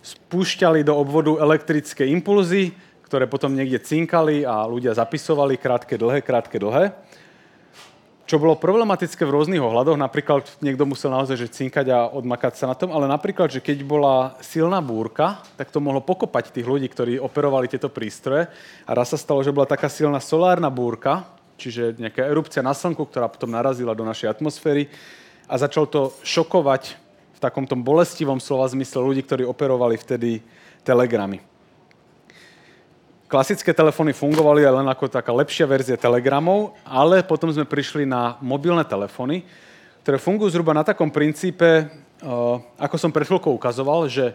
spúšťali 0.00 0.80
do 0.88 0.96
obvodu 0.96 1.36
elektrické 1.36 2.08
impulzy, 2.08 2.72
ktoré 3.10 3.26
potom 3.26 3.50
niekde 3.50 3.82
cinkali 3.82 4.46
a 4.46 4.62
ľudia 4.70 4.94
zapisovali 4.94 5.58
krátke, 5.58 5.98
dlhé, 5.98 6.22
krátke, 6.22 6.62
dlhé. 6.62 6.94
Čo 8.22 8.38
bolo 8.38 8.54
problematické 8.54 9.26
v 9.26 9.34
rôznych 9.34 9.58
ohľadoch, 9.58 9.98
napríklad 9.98 10.46
niekto 10.62 10.86
musel 10.86 11.10
naozaj 11.10 11.34
že 11.34 11.50
cinkať 11.50 11.90
a 11.90 12.06
odmakať 12.06 12.62
sa 12.62 12.70
na 12.70 12.78
tom, 12.78 12.94
ale 12.94 13.10
napríklad, 13.10 13.50
že 13.50 13.58
keď 13.58 13.82
bola 13.82 14.38
silná 14.38 14.78
búrka, 14.78 15.42
tak 15.58 15.74
to 15.74 15.82
mohlo 15.82 15.98
pokopať 15.98 16.54
tých 16.54 16.62
ľudí, 16.70 16.86
ktorí 16.86 17.18
operovali 17.18 17.66
tieto 17.66 17.90
prístroje. 17.90 18.46
A 18.86 18.94
raz 18.94 19.10
sa 19.10 19.18
stalo, 19.18 19.42
že 19.42 19.50
bola 19.50 19.66
taká 19.66 19.90
silná 19.90 20.22
solárna 20.22 20.70
búrka, 20.70 21.26
čiže 21.58 21.98
nejaká 21.98 22.22
erupcia 22.30 22.62
na 22.62 22.78
Slnku, 22.78 23.10
ktorá 23.10 23.26
potom 23.26 23.50
narazila 23.50 23.98
do 23.98 24.06
našej 24.06 24.38
atmosféry 24.38 24.86
a 25.50 25.58
začal 25.58 25.90
to 25.90 26.14
šokovať 26.22 26.94
v 27.34 27.38
takom 27.42 27.66
tom 27.66 27.82
bolestivom 27.82 28.38
slova 28.38 28.70
zmysle 28.70 29.02
ľudí, 29.02 29.26
ktorí 29.26 29.42
operovali 29.42 29.98
vtedy 29.98 30.46
telegramy. 30.86 31.49
Klasické 33.30 33.70
telefóny 33.70 34.10
fungovali 34.10 34.66
len 34.66 34.90
ako 34.90 35.06
taká 35.06 35.30
lepšia 35.30 35.62
verzia 35.62 35.94
telegramov, 35.94 36.74
ale 36.82 37.22
potom 37.22 37.46
sme 37.46 37.62
prišli 37.62 38.02
na 38.02 38.34
mobilné 38.42 38.82
telefóny, 38.82 39.46
ktoré 40.02 40.18
fungujú 40.18 40.50
zhruba 40.50 40.74
na 40.74 40.82
takom 40.82 41.14
princípe, 41.14 41.86
ako 42.74 42.96
som 42.98 43.14
pred 43.14 43.30
chvíľkou 43.30 43.54
ukazoval, 43.54 44.10
že 44.10 44.34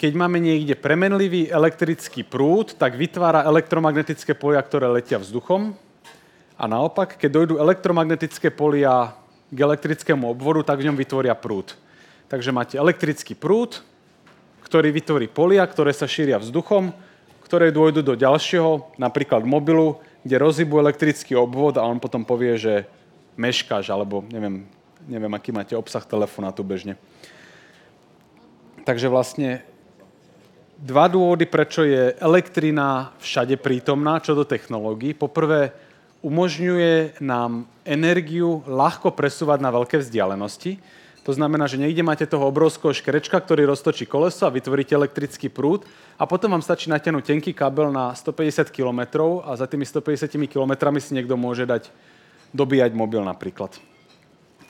keď 0.00 0.12
máme 0.16 0.40
niekde 0.40 0.72
premenlivý 0.72 1.52
elektrický 1.52 2.24
prúd, 2.24 2.80
tak 2.80 2.96
vytvára 2.96 3.44
elektromagnetické 3.44 4.32
polia, 4.32 4.64
ktoré 4.64 4.88
letia 4.88 5.20
vzduchom. 5.20 5.76
A 6.56 6.64
naopak, 6.64 7.20
keď 7.20 7.44
dojdú 7.44 7.54
elektromagnetické 7.60 8.48
polia 8.48 9.12
k 9.52 9.58
elektrickému 9.60 10.32
obvodu, 10.32 10.72
tak 10.72 10.80
v 10.80 10.88
ňom 10.88 10.96
vytvoria 10.96 11.36
prúd. 11.36 11.76
Takže 12.32 12.56
máte 12.56 12.80
elektrický 12.80 13.36
prúd, 13.36 13.84
ktorý 14.64 14.88
vytvorí 14.96 15.28
polia, 15.28 15.60
ktoré 15.68 15.92
sa 15.92 16.08
šíria 16.08 16.40
vzduchom, 16.40 17.09
ktoré 17.50 17.74
dôjdu 17.74 18.06
do 18.06 18.14
ďalšieho, 18.14 18.94
napríklad 18.94 19.42
mobilu, 19.42 19.98
kde 20.22 20.38
rozhybu 20.38 20.86
elektrický 20.86 21.34
obvod 21.34 21.74
a 21.74 21.82
on 21.82 21.98
potom 21.98 22.22
povie, 22.22 22.54
že 22.54 22.86
meškáš, 23.34 23.90
alebo 23.90 24.22
neviem, 24.30 24.70
neviem 25.10 25.34
aký 25.34 25.50
máte 25.50 25.74
obsah 25.74 26.06
telefonátu 26.06 26.62
bežne. 26.62 26.94
Takže 28.86 29.10
vlastne 29.10 29.66
dva 30.78 31.10
dôvody, 31.10 31.42
prečo 31.50 31.82
je 31.82 32.14
elektrina 32.22 33.18
všade 33.18 33.58
prítomná 33.58 34.22
čo 34.22 34.38
do 34.38 34.46
technológií. 34.46 35.10
Poprvé, 35.10 35.74
umožňuje 36.22 37.18
nám 37.18 37.66
energiu 37.82 38.62
ľahko 38.62 39.10
presúvať 39.10 39.58
na 39.58 39.74
veľké 39.74 39.98
vzdialenosti. 39.98 40.78
To 41.28 41.36
znamená, 41.36 41.68
že 41.68 41.76
niekde 41.76 42.00
máte 42.00 42.24
toho 42.24 42.48
obrovského 42.48 42.96
škrečka, 42.96 43.36
ktorý 43.36 43.68
roztočí 43.68 44.08
koleso 44.08 44.48
a 44.48 44.54
vytvoríte 44.54 44.96
elektrický 44.96 45.52
prúd 45.52 45.84
a 46.16 46.24
potom 46.24 46.56
vám 46.56 46.64
stačí 46.64 46.88
natiahnuť 46.88 47.24
tenký 47.28 47.52
kábel 47.52 47.92
na 47.92 48.16
150 48.16 48.72
km 48.72 49.00
a 49.44 49.52
za 49.52 49.68
tými 49.68 49.84
150 49.84 50.32
km 50.48 50.72
si 50.96 51.12
niekto 51.12 51.36
môže 51.36 51.68
dať 51.68 51.92
dobíjať 52.56 52.96
mobil 52.96 53.20
napríklad. 53.20 53.76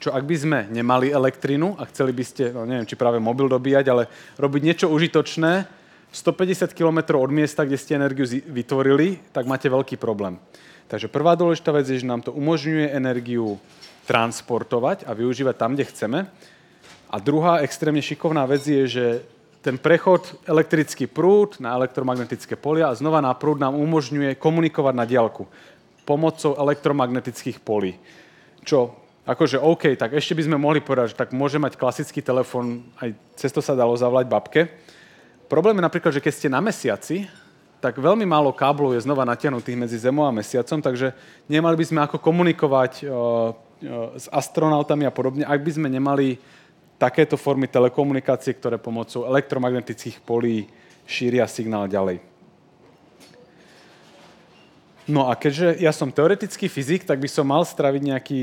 Čo 0.01 0.11
ak 0.11 0.27
by 0.27 0.35
sme 0.35 0.59
nemali 0.73 1.13
elektrinu 1.13 1.77
a 1.79 1.87
chceli 1.87 2.11
by 2.11 2.23
ste, 2.25 2.51
no 2.51 2.67
neviem, 2.67 2.89
či 2.89 2.99
práve 2.99 3.21
mobil 3.21 3.47
dobíjať, 3.47 3.85
ale 3.87 4.09
robiť 4.35 4.61
niečo 4.65 4.87
užitočné, 4.91 5.79
150 6.11 6.75
km 6.75 7.15
od 7.15 7.31
miesta, 7.31 7.63
kde 7.63 7.79
ste 7.79 7.95
energiu 7.95 8.27
vytvorili, 8.27 9.23
tak 9.31 9.47
máte 9.47 9.71
veľký 9.71 9.95
problém. 9.95 10.35
Takže 10.91 11.07
prvá 11.07 11.39
dôležitá 11.39 11.71
vec 11.71 11.87
je, 11.87 12.03
že 12.03 12.09
nám 12.09 12.19
to 12.19 12.35
umožňuje 12.35 12.91
energiu 12.91 13.55
transportovať 14.11 15.07
a 15.07 15.15
využívať 15.15 15.55
tam, 15.55 15.71
kde 15.71 15.87
chceme. 15.87 16.19
A 17.07 17.15
druhá 17.23 17.63
extrémne 17.63 18.03
šikovná 18.03 18.43
vec 18.43 18.67
je, 18.67 18.83
že 18.83 19.05
ten 19.63 19.79
prechod 19.79 20.35
elektrický 20.43 21.07
prúd 21.07 21.55
na 21.63 21.71
elektromagnetické 21.79 22.59
polia 22.59 22.91
a 22.91 22.97
znova 22.97 23.23
na 23.23 23.31
prúd 23.31 23.63
nám 23.63 23.79
umožňuje 23.79 24.35
komunikovať 24.35 24.93
na 24.99 25.07
diálku 25.07 25.47
pomocou 26.03 26.59
elektromagnetických 26.59 27.63
polí. 27.63 27.95
Čo 28.67 28.99
akože 29.23 29.63
OK, 29.63 29.95
tak 29.95 30.17
ešte 30.17 30.35
by 30.35 30.43
sme 30.49 30.57
mohli 30.59 30.83
povedať, 30.83 31.15
že 31.15 31.19
tak 31.23 31.31
môže 31.31 31.61
mať 31.61 31.77
klasický 31.79 32.19
telefón, 32.19 32.83
aj 32.99 33.15
cez 33.37 33.53
to 33.53 33.63
sa 33.63 33.77
dalo 33.77 33.95
zavolať 33.95 34.27
babke, 34.27 34.61
Problém 35.51 35.75
je 35.75 35.83
napríklad, 35.83 36.15
že 36.15 36.23
keď 36.23 36.31
ste 36.31 36.47
na 36.47 36.63
mesiaci, 36.63 37.27
tak 37.83 37.99
veľmi 37.99 38.23
málo 38.23 38.55
káblov 38.55 38.95
je 38.95 39.03
znova 39.03 39.27
natiahnutých 39.27 39.75
medzi 39.75 39.99
Zemou 39.99 40.23
a 40.23 40.31
Mesiacom, 40.31 40.79
takže 40.79 41.11
nemali 41.51 41.75
by 41.75 41.85
sme 41.91 41.99
ako 42.07 42.23
komunikovať 42.23 43.03
o, 43.03 43.51
s 44.15 44.25
astronautami 44.29 45.09
a 45.09 45.13
podobne, 45.13 45.43
ak 45.43 45.61
by 45.61 45.71
sme 45.73 45.87
nemali 45.89 46.37
takéto 47.01 47.35
formy 47.35 47.65
telekomunikácie, 47.65 48.53
ktoré 48.53 48.77
pomocou 48.77 49.25
elektromagnetických 49.25 50.21
polí 50.21 50.69
šíria 51.09 51.49
signál 51.49 51.89
ďalej. 51.89 52.21
No 55.09 55.27
a 55.27 55.33
keďže 55.33 55.81
ja 55.81 55.89
som 55.89 56.13
teoretický 56.13 56.69
fyzik, 56.69 57.09
tak 57.09 57.17
by 57.17 57.25
som 57.25 57.49
mal 57.49 57.65
straviť 57.65 58.01
nejaký, 58.05 58.41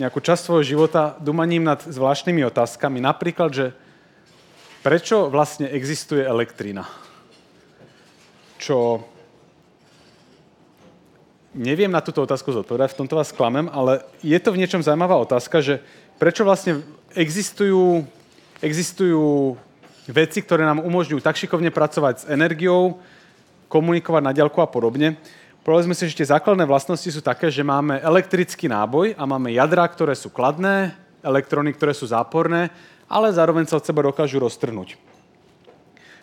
nejakú 0.00 0.18
časť 0.24 0.40
svojho 0.40 0.64
života 0.64 1.20
dumaním 1.20 1.68
nad 1.68 1.84
zvláštnymi 1.84 2.48
otázkami. 2.48 2.98
Napríklad, 3.04 3.52
že 3.52 3.66
Prečo 4.78 5.26
vlastne 5.26 5.66
existuje 5.74 6.22
elektrina? 6.22 6.86
Čo 8.62 9.02
neviem 11.56 11.92
na 11.92 12.04
túto 12.04 12.24
otázku 12.24 12.52
zodpovedať, 12.52 12.94
v 12.94 13.00
tomto 13.04 13.16
vás 13.16 13.32
klamem, 13.32 13.68
ale 13.72 14.04
je 14.24 14.36
to 14.40 14.52
v 14.52 14.60
niečom 14.60 14.84
zaujímavá 14.84 15.16
otázka, 15.20 15.60
že 15.60 15.80
prečo 16.20 16.44
vlastne 16.44 16.84
existujú, 17.14 18.04
existujú 18.60 19.56
veci, 20.08 20.38
ktoré 20.40 20.64
nám 20.64 20.84
umožňujú 20.84 21.20
tak 21.20 21.36
šikovne 21.36 21.72
pracovať 21.72 22.14
s 22.16 22.28
energiou, 22.28 23.00
komunikovať 23.68 24.22
na 24.24 24.32
diaľku 24.32 24.60
a 24.64 24.68
podobne. 24.68 25.20
Povedzme 25.64 25.92
si, 25.92 26.08
že 26.08 26.16
tie 26.16 26.32
základné 26.32 26.64
vlastnosti 26.64 27.08
sú 27.12 27.20
také, 27.20 27.52
že 27.52 27.60
máme 27.60 28.00
elektrický 28.00 28.72
náboj 28.72 29.12
a 29.20 29.22
máme 29.28 29.52
jadra, 29.52 29.84
ktoré 29.84 30.16
sú 30.16 30.32
kladné, 30.32 30.96
elektróny, 31.20 31.76
ktoré 31.76 31.92
sú 31.92 32.08
záporné 32.08 32.72
ale 33.08 33.32
zároveň 33.32 33.64
sa 33.64 33.80
od 33.80 33.86
seba 33.88 34.04
dokážu 34.04 34.36
roztrhnúť. 34.38 35.00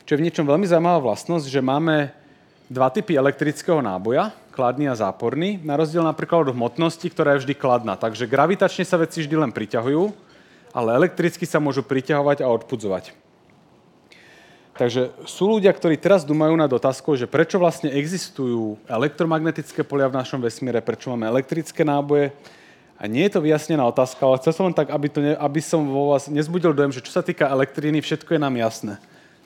Čo 0.05 0.11
je 0.13 0.19
v 0.21 0.25
niečom 0.29 0.45
veľmi 0.45 0.69
zaujímavá 0.69 1.01
vlastnosť, 1.01 1.49
že 1.49 1.65
máme 1.65 2.13
dva 2.69 2.89
typy 2.89 3.13
elektrického 3.15 3.81
náboja, 3.81 4.33
kladný 4.53 4.89
a 4.89 4.95
záporný, 4.95 5.61
na 5.61 5.77
rozdiel 5.77 6.01
napríklad 6.01 6.49
od 6.49 6.55
hmotnosti, 6.55 7.05
ktorá 7.11 7.35
je 7.35 7.45
vždy 7.45 7.53
kladná. 7.57 7.93
Takže 7.99 8.29
gravitačne 8.29 8.87
sa 8.87 8.97
veci 8.97 9.21
vždy 9.21 9.35
len 9.35 9.51
priťahujú, 9.51 10.03
ale 10.75 10.95
elektricky 10.95 11.45
sa 11.47 11.61
môžu 11.61 11.85
priťahovať 11.85 12.43
a 12.43 12.51
odpudzovať. 12.51 13.15
Takže 14.75 15.15
sú 15.23 15.55
ľudia, 15.55 15.71
ktorí 15.71 15.95
teraz 15.95 16.27
dumajú 16.27 16.51
nad 16.59 16.67
otázkou, 16.67 17.15
že 17.15 17.31
prečo 17.31 17.55
vlastne 17.55 17.95
existujú 17.95 18.75
elektromagnetické 18.91 19.87
polia 19.87 20.11
v 20.11 20.19
našom 20.19 20.43
vesmíre, 20.43 20.83
prečo 20.83 21.15
máme 21.15 21.31
elektrické 21.31 21.87
náboje, 21.87 22.35
a 22.95 23.11
nie 23.11 23.27
je 23.27 23.35
to 23.35 23.43
vyjasnená 23.43 23.83
otázka, 23.91 24.23
ale 24.23 24.39
chcel 24.39 24.53
som 24.55 24.65
len 24.71 24.75
tak, 24.75 24.87
aby, 24.87 25.07
to 25.11 25.19
ne, 25.19 25.35
aby 25.35 25.59
som 25.59 25.83
vo 25.83 26.15
vás 26.15 26.31
nezbudil 26.31 26.71
dojem, 26.71 26.95
že 26.95 27.03
čo 27.03 27.11
sa 27.11 27.19
týka 27.19 27.51
elektriny, 27.51 27.99
všetko 27.99 28.35
je 28.35 28.39
nám 28.39 28.55
jasné. 28.55 28.95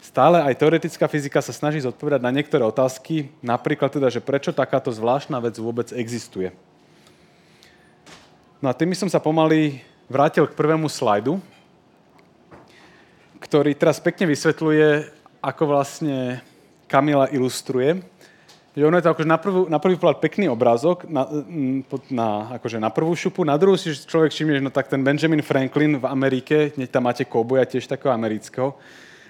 Stále 0.09 0.41
aj 0.41 0.57
teoretická 0.57 1.05
fyzika 1.05 1.37
sa 1.37 1.53
snaží 1.53 1.85
zodpovedať 1.85 2.25
na 2.25 2.33
niektoré 2.33 2.65
otázky, 2.65 3.29
napríklad 3.45 3.93
teda, 3.93 4.09
že 4.09 4.17
prečo 4.17 4.49
takáto 4.49 4.89
zvláštna 4.89 5.37
vec 5.37 5.53
vôbec 5.61 5.93
existuje. 5.93 6.49
No 8.57 8.73
a 8.73 8.73
tým 8.73 8.89
som 8.97 9.05
sa 9.05 9.21
pomaly 9.21 9.85
vrátil 10.09 10.49
k 10.49 10.57
prvému 10.57 10.89
slajdu, 10.89 11.37
ktorý 13.37 13.77
teraz 13.77 14.01
pekne 14.01 14.33
vysvetľuje, 14.33 15.13
ako 15.45 15.77
vlastne 15.77 16.41
Kamila 16.89 17.29
ilustruje 17.29 18.01
že 18.79 18.85
ono 18.85 18.95
je 18.95 19.03
to 19.03 19.11
akože 19.11 19.27
na, 19.27 19.35
prvú, 19.35 19.61
na 19.67 19.75
prvý 19.81 19.99
pohľad 19.99 20.23
pekný 20.23 20.47
obrázok, 20.47 21.03
na, 21.09 21.27
na, 22.07 22.53
akože 22.55 22.79
na 22.79 22.87
prvú 22.87 23.11
šupu, 23.11 23.43
na 23.43 23.59
druhú 23.59 23.75
si 23.75 23.91
človek 23.91 24.31
všimne, 24.31 24.61
že 24.61 24.63
no 24.63 24.71
tak 24.71 24.87
ten 24.87 25.03
Benjamin 25.03 25.43
Franklin 25.43 25.99
v 25.99 26.05
Amerike, 26.07 26.71
tam 26.87 27.09
máte 27.09 27.27
kouboja 27.27 27.67
tiež 27.67 27.89
takého 27.89 28.13
amerického, 28.13 28.77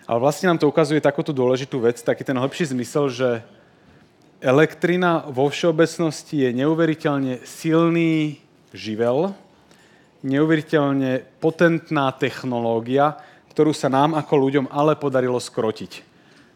ale 0.09 0.17
vlastne 0.17 0.49
nám 0.49 0.57
to 0.57 0.65
ukazuje 0.65 0.97
takúto 0.97 1.29
dôležitú 1.29 1.85
vec, 1.85 2.01
taký 2.01 2.25
ten 2.25 2.33
hlbší 2.33 2.73
zmysel, 2.73 3.13
že 3.13 3.29
elektrina 4.41 5.29
vo 5.29 5.45
všeobecnosti 5.45 6.49
je 6.49 6.49
neuveriteľne 6.49 7.45
silný 7.45 8.41
živel, 8.73 9.37
neuveriteľne 10.25 11.29
potentná 11.37 12.09
technológia, 12.17 13.21
ktorú 13.53 13.69
sa 13.69 13.85
nám 13.85 14.17
ako 14.17 14.33
ľuďom 14.49 14.65
ale 14.73 14.97
podarilo 14.97 15.37
skrotiť. 15.37 16.01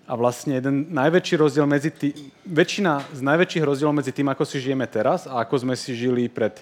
A 0.09 0.17
vlastne 0.17 0.57
jeden 0.57 0.89
najväčší 0.89 1.37
rozdiel 1.37 1.69
medzi 1.69 1.93
tý, 1.93 2.09
väčšina 2.49 3.05
z 3.13 3.21
najväčších 3.21 3.63
rozdielov 3.69 4.01
medzi 4.01 4.09
tým, 4.17 4.33
ako 4.33 4.49
si 4.49 4.65
žijeme 4.65 4.89
teraz 4.89 5.29
a 5.29 5.45
ako 5.45 5.61
sme 5.61 5.77
si 5.77 5.93
žili 5.93 6.25
pred, 6.25 6.57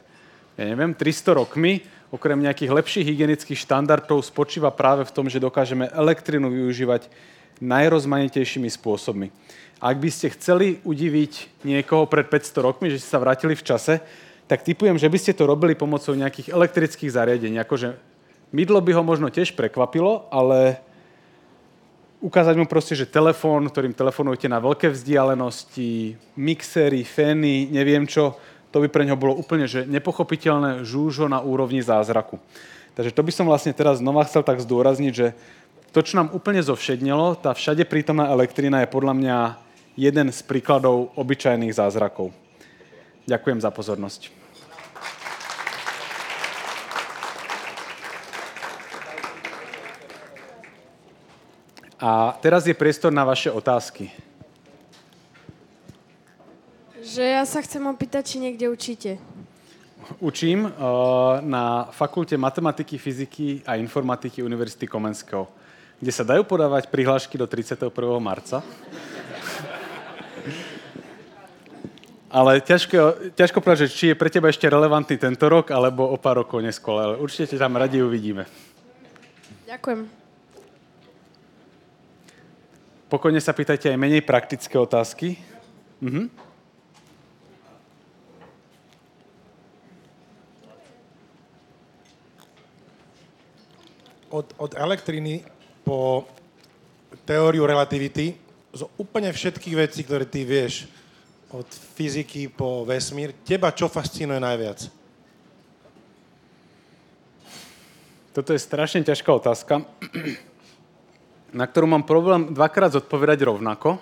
ja 0.59 0.67
neviem, 0.67 0.91
300 0.91 1.39
rokmi, 1.39 1.87
okrem 2.11 2.43
nejakých 2.43 2.75
lepších 2.75 3.07
hygienických 3.07 3.63
štandardov, 3.63 4.19
spočíva 4.21 4.69
práve 4.69 5.07
v 5.07 5.15
tom, 5.15 5.31
že 5.31 5.39
dokážeme 5.39 5.87
elektrinu 5.95 6.51
využívať 6.51 7.07
najrozmanitejšími 7.63 8.67
spôsobmi. 8.67 9.31
Ak 9.81 9.97
by 9.97 10.09
ste 10.13 10.29
chceli 10.35 10.77
udiviť 10.85 11.63
niekoho 11.65 12.05
pred 12.05 12.27
500 12.27 12.67
rokmi, 12.67 12.93
že 12.93 13.01
ste 13.01 13.09
sa 13.15 13.23
vrátili 13.23 13.57
v 13.57 13.65
čase, 13.65 14.03
tak 14.45 14.67
typujem, 14.67 14.99
že 14.99 15.07
by 15.07 15.17
ste 15.17 15.33
to 15.33 15.47
robili 15.47 15.73
pomocou 15.73 16.11
nejakých 16.11 16.51
elektrických 16.51 17.15
zariadení. 17.15 17.57
Akože 17.63 17.95
mydlo 18.51 18.83
by 18.83 18.91
ho 18.99 19.03
možno 19.07 19.31
tiež 19.31 19.55
prekvapilo, 19.55 20.27
ale 20.27 20.83
ukázať 22.21 22.55
mu 22.59 22.67
proste, 22.67 22.93
že 22.93 23.09
telefón, 23.09 23.65
ktorým 23.71 23.95
telefonujete 23.95 24.51
na 24.51 24.61
veľké 24.61 24.91
vzdialenosti, 24.93 26.19
mixery, 26.37 27.01
fény, 27.01 27.71
neviem 27.71 28.05
čo, 28.05 28.37
to 28.71 28.79
by 28.79 28.87
pre 28.87 29.03
neho 29.03 29.19
bolo 29.19 29.35
úplne 29.35 29.67
že 29.67 29.83
nepochopiteľné 29.83 30.87
žúžo 30.87 31.27
na 31.27 31.43
úrovni 31.43 31.83
zázraku. 31.83 32.39
Takže 32.95 33.11
to 33.15 33.21
by 33.23 33.31
som 33.31 33.45
vlastne 33.47 33.71
teraz 33.75 33.99
znova 33.99 34.27
chcel 34.27 34.43
tak 34.43 34.59
zdôrazniť, 34.59 35.13
že 35.15 35.31
to, 35.91 35.99
čo 35.99 36.15
nám 36.15 36.31
úplne 36.31 36.63
zovšednilo, 36.63 37.39
tá 37.43 37.51
všade 37.51 37.83
prítomná 37.83 38.31
elektrina 38.31 38.79
je 38.83 38.91
podľa 38.91 39.13
mňa 39.15 39.37
jeden 39.99 40.27
z 40.31 40.39
príkladov 40.47 41.11
obyčajných 41.19 41.75
zázrakov. 41.75 42.31
Ďakujem 43.27 43.59
za 43.59 43.71
pozornosť. 43.75 44.21
A 52.01 52.33
teraz 52.41 52.65
je 52.65 52.73
priestor 52.73 53.13
na 53.13 53.21
vaše 53.21 53.53
otázky. 53.53 54.30
Že 57.11 57.27
ja 57.27 57.43
sa 57.43 57.59
chcem 57.59 57.83
opýtať, 57.91 58.23
či 58.23 58.37
niekde 58.39 58.71
učíte. 58.71 59.19
Učím 60.23 60.63
uh, 60.63 60.71
na 61.43 61.91
Fakulte 61.91 62.39
matematiky, 62.39 62.95
fyziky 62.95 63.67
a 63.67 63.75
informatiky 63.75 64.39
Univerzity 64.39 64.87
Komenského, 64.87 65.43
kde 65.99 66.11
sa 66.15 66.23
dajú 66.23 66.47
podávať 66.47 66.87
prihlášky 66.87 67.35
do 67.35 67.43
31. 67.43 67.91
marca. 68.23 68.63
Ale 72.31 72.63
ťažko, 72.63 73.35
ťažko 73.35 73.59
povedať, 73.59 73.91
či 73.91 74.05
je 74.07 74.15
pre 74.15 74.31
teba 74.31 74.47
ešte 74.47 74.71
relevantný 74.71 75.19
tento 75.19 75.51
rok, 75.51 75.67
alebo 75.75 76.07
o 76.07 76.15
pár 76.15 76.47
rokov 76.47 76.63
neskôr. 76.63 76.95
Ale 76.95 77.19
určite 77.19 77.59
tam 77.59 77.75
radi 77.75 77.99
uvidíme. 77.99 78.47
Ďakujem. 79.67 80.07
Pokojne 83.11 83.43
sa 83.43 83.51
pýtajte 83.51 83.91
aj 83.91 83.99
menej 83.99 84.23
praktické 84.23 84.79
otázky. 84.79 85.35
Mhm. 85.99 86.50
Od, 94.31 94.47
od 94.57 94.71
elektriny 94.79 95.43
po 95.83 96.23
teóriu 97.27 97.67
relativity, 97.67 98.39
z 98.71 98.81
úplne 98.95 99.27
všetkých 99.35 99.75
vecí, 99.75 100.07
ktoré 100.07 100.23
ty 100.23 100.47
vieš, 100.47 100.87
od 101.51 101.67
fyziky 101.67 102.47
po 102.47 102.87
vesmír, 102.87 103.35
teba 103.43 103.75
čo 103.75 103.91
fascinuje 103.91 104.39
najviac? 104.39 104.87
Toto 108.31 108.55
je 108.55 108.63
strašne 108.63 109.03
ťažká 109.03 109.27
otázka 109.27 109.83
na 111.51 111.67
ktorú 111.67 111.87
mám 111.87 112.07
problém 112.07 112.55
dvakrát 112.55 112.95
zodpovedať 112.95 113.43
rovnako. 113.43 113.99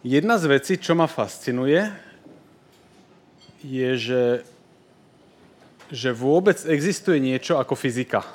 Jedna 0.00 0.40
z 0.40 0.44
vecí, 0.48 0.72
čo 0.80 0.96
ma 0.96 1.04
fascinuje, 1.10 1.92
je, 3.60 3.90
že, 3.98 4.22
že 5.92 6.14
vôbec 6.14 6.58
existuje 6.66 7.22
niečo 7.22 7.58
ako 7.58 7.74
fyzika. 7.78 8.26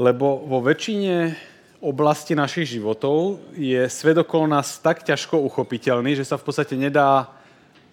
Lebo 0.00 0.44
vo 0.46 0.64
väčšine 0.64 1.34
oblasti 1.80 2.36
našich 2.36 2.76
životov 2.76 3.40
je 3.56 3.88
svet 3.88 4.16
okolo 4.20 4.44
nás 4.48 4.80
tak 4.80 5.00
ťažko 5.00 5.40
uchopiteľný, 5.40 6.12
že 6.12 6.28
sa 6.28 6.36
v 6.36 6.44
podstate 6.44 6.76
nedá 6.76 7.32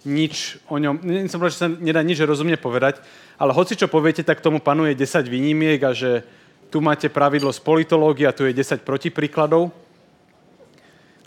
nič 0.03 0.59
o 0.71 0.79
ňom, 0.79 1.03
nie 1.03 1.27
som 1.27 1.39
povedal, 1.39 1.55
že 1.55 1.63
sa 1.63 1.71
nedá 1.71 1.99
nič 2.03 2.19
rozumne 2.23 2.55
povedať, 2.55 2.99
ale 3.39 3.55
hoci 3.55 3.75
čo 3.75 3.91
poviete, 3.91 4.23
tak 4.23 4.43
tomu 4.43 4.59
panuje 4.63 4.95
10 4.95 5.27
výnimiek 5.27 5.79
a 5.83 5.91
že 5.91 6.23
tu 6.67 6.83
máte 6.83 7.07
pravidlo 7.07 7.51
z 7.51 7.63
politológie 7.63 8.27
a 8.27 8.35
tu 8.35 8.43
je 8.43 8.55
10 8.55 8.83
protipríkladov. 8.83 9.71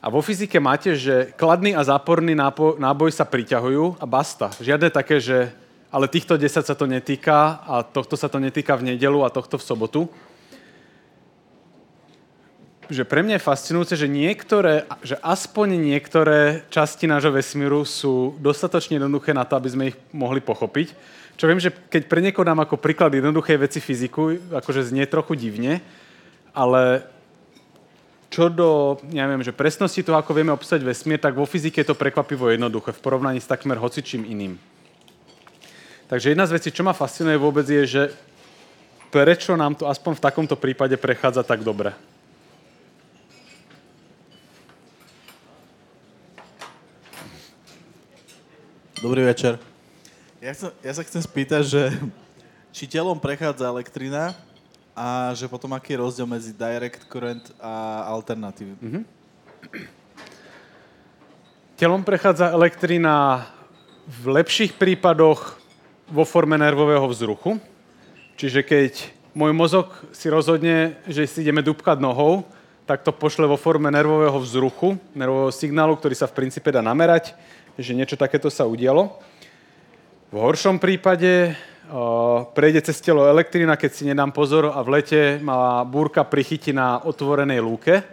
A 0.00 0.08
vo 0.08 0.24
fyzike 0.24 0.56
máte, 0.56 0.96
že 0.96 1.32
kladný 1.36 1.76
a 1.76 1.84
záporný 1.84 2.32
náboj 2.80 3.12
sa 3.12 3.28
priťahujú 3.28 4.00
a 4.00 4.04
basta. 4.08 4.48
Žiadne 4.56 4.88
také, 4.88 5.20
že 5.20 5.52
ale 5.90 6.06
týchto 6.06 6.38
10 6.38 6.62
sa 6.62 6.74
to 6.74 6.86
netýka 6.86 7.62
a 7.66 7.82
tohto 7.82 8.14
sa 8.14 8.30
to 8.30 8.38
netýka 8.38 8.78
v 8.78 8.94
nedelu 8.94 9.26
a 9.26 9.34
tohto 9.34 9.58
v 9.58 9.66
sobotu 9.66 10.00
že 12.90 13.06
pre 13.06 13.22
mňa 13.22 13.38
je 13.38 13.46
fascinujúce, 13.46 13.94
že 13.94 14.10
niektoré, 14.10 14.82
že 15.06 15.14
aspoň 15.22 15.78
niektoré 15.78 16.66
časti 16.74 17.06
nášho 17.06 17.30
vesmíru 17.30 17.86
sú 17.86 18.34
dostatočne 18.42 18.98
jednoduché 18.98 19.30
na 19.30 19.46
to, 19.46 19.54
aby 19.54 19.68
sme 19.70 19.88
ich 19.94 19.96
mohli 20.10 20.42
pochopiť. 20.42 20.90
Čo 21.38 21.46
viem, 21.46 21.62
že 21.62 21.70
keď 21.70 22.10
pre 22.10 22.20
niekoho 22.20 22.42
dám 22.42 22.66
ako 22.66 22.82
príklad 22.82 23.14
jednoduchej 23.14 23.62
veci 23.62 23.78
fyziku, 23.78 24.50
akože 24.50 24.90
znie 24.90 25.06
trochu 25.06 25.38
divne, 25.38 25.78
ale 26.50 27.06
čo 28.26 28.50
do, 28.50 28.98
neviem, 29.06 29.40
že 29.46 29.54
presnosti 29.54 30.02
toho, 30.02 30.18
ako 30.18 30.34
vieme 30.34 30.52
obsať 30.52 30.82
vesmír, 30.82 31.22
tak 31.22 31.38
vo 31.38 31.46
fyzike 31.46 31.82
je 31.82 31.94
to 31.94 31.98
prekvapivo 31.98 32.50
jednoduché 32.50 32.90
v 32.90 33.02
porovnaní 33.02 33.38
s 33.38 33.48
takmer 33.48 33.78
hocičím 33.78 34.26
iným. 34.26 34.58
Takže 36.10 36.34
jedna 36.34 36.42
z 36.42 36.58
vecí, 36.58 36.74
čo 36.74 36.82
ma 36.82 36.90
fascinuje 36.90 37.38
vôbec 37.38 37.62
je, 37.62 37.86
že 37.86 38.02
prečo 39.14 39.54
nám 39.54 39.78
to 39.78 39.86
aspoň 39.86 40.18
v 40.18 40.24
takomto 40.26 40.58
prípade 40.58 40.98
prechádza 40.98 41.46
tak 41.46 41.62
dobre. 41.62 41.94
Dobrý 48.98 49.22
večer. 49.22 49.62
Ja, 50.42 50.50
chcem, 50.50 50.74
ja 50.82 50.92
sa 50.98 51.06
chcem 51.06 51.22
spýtať, 51.22 51.62
že 51.62 51.82
či 52.74 52.90
telom 52.90 53.22
prechádza 53.22 53.70
elektrina 53.70 54.34
a 54.98 55.30
že 55.38 55.46
potom 55.46 55.70
aký 55.78 55.94
je 55.94 56.02
rozdiel 56.02 56.26
medzi 56.26 56.50
direct 56.50 57.06
current 57.06 57.54
a 57.62 58.02
alternatív. 58.10 58.74
Mm-hmm. 58.82 59.02
Telom 61.78 62.02
prechádza 62.02 62.50
elektrina 62.50 63.46
v 64.10 64.42
lepších 64.42 64.74
prípadoch 64.74 65.59
vo 66.10 66.26
forme 66.26 66.58
nervového 66.58 67.06
vzruchu. 67.08 67.62
Čiže 68.36 68.66
keď 68.66 68.92
môj 69.32 69.54
mozog 69.54 69.94
si 70.10 70.26
rozhodne, 70.26 70.98
že 71.06 71.24
si 71.30 71.46
ideme 71.46 71.62
dúbkať 71.62 72.02
nohou, 72.02 72.44
tak 72.84 73.06
to 73.06 73.14
pošle 73.14 73.46
vo 73.46 73.54
forme 73.54 73.86
nervového 73.88 74.34
vzruchu, 74.42 74.98
nervového 75.14 75.54
signálu, 75.54 75.94
ktorý 75.94 76.18
sa 76.18 76.26
v 76.26 76.42
princípe 76.42 76.74
dá 76.74 76.82
namerať 76.82 77.38
že 77.80 77.96
niečo 77.96 78.20
takéto 78.20 78.52
sa 78.52 78.68
udialo. 78.68 79.08
V 80.30 80.36
horšom 80.36 80.78
prípade 80.78 81.56
uh, 81.56 82.46
prejde 82.54 82.84
cez 82.86 83.00
telo 83.02 83.26
elektrina, 83.26 83.74
keď 83.74 83.90
si 83.90 84.06
nedám 84.06 84.30
pozor 84.30 84.70
a 84.70 84.80
v 84.84 85.00
lete 85.00 85.20
má 85.42 85.82
búrka 85.82 86.22
prichytí 86.22 86.70
na 86.70 87.02
otvorenej 87.02 87.58
lúke 87.58 88.04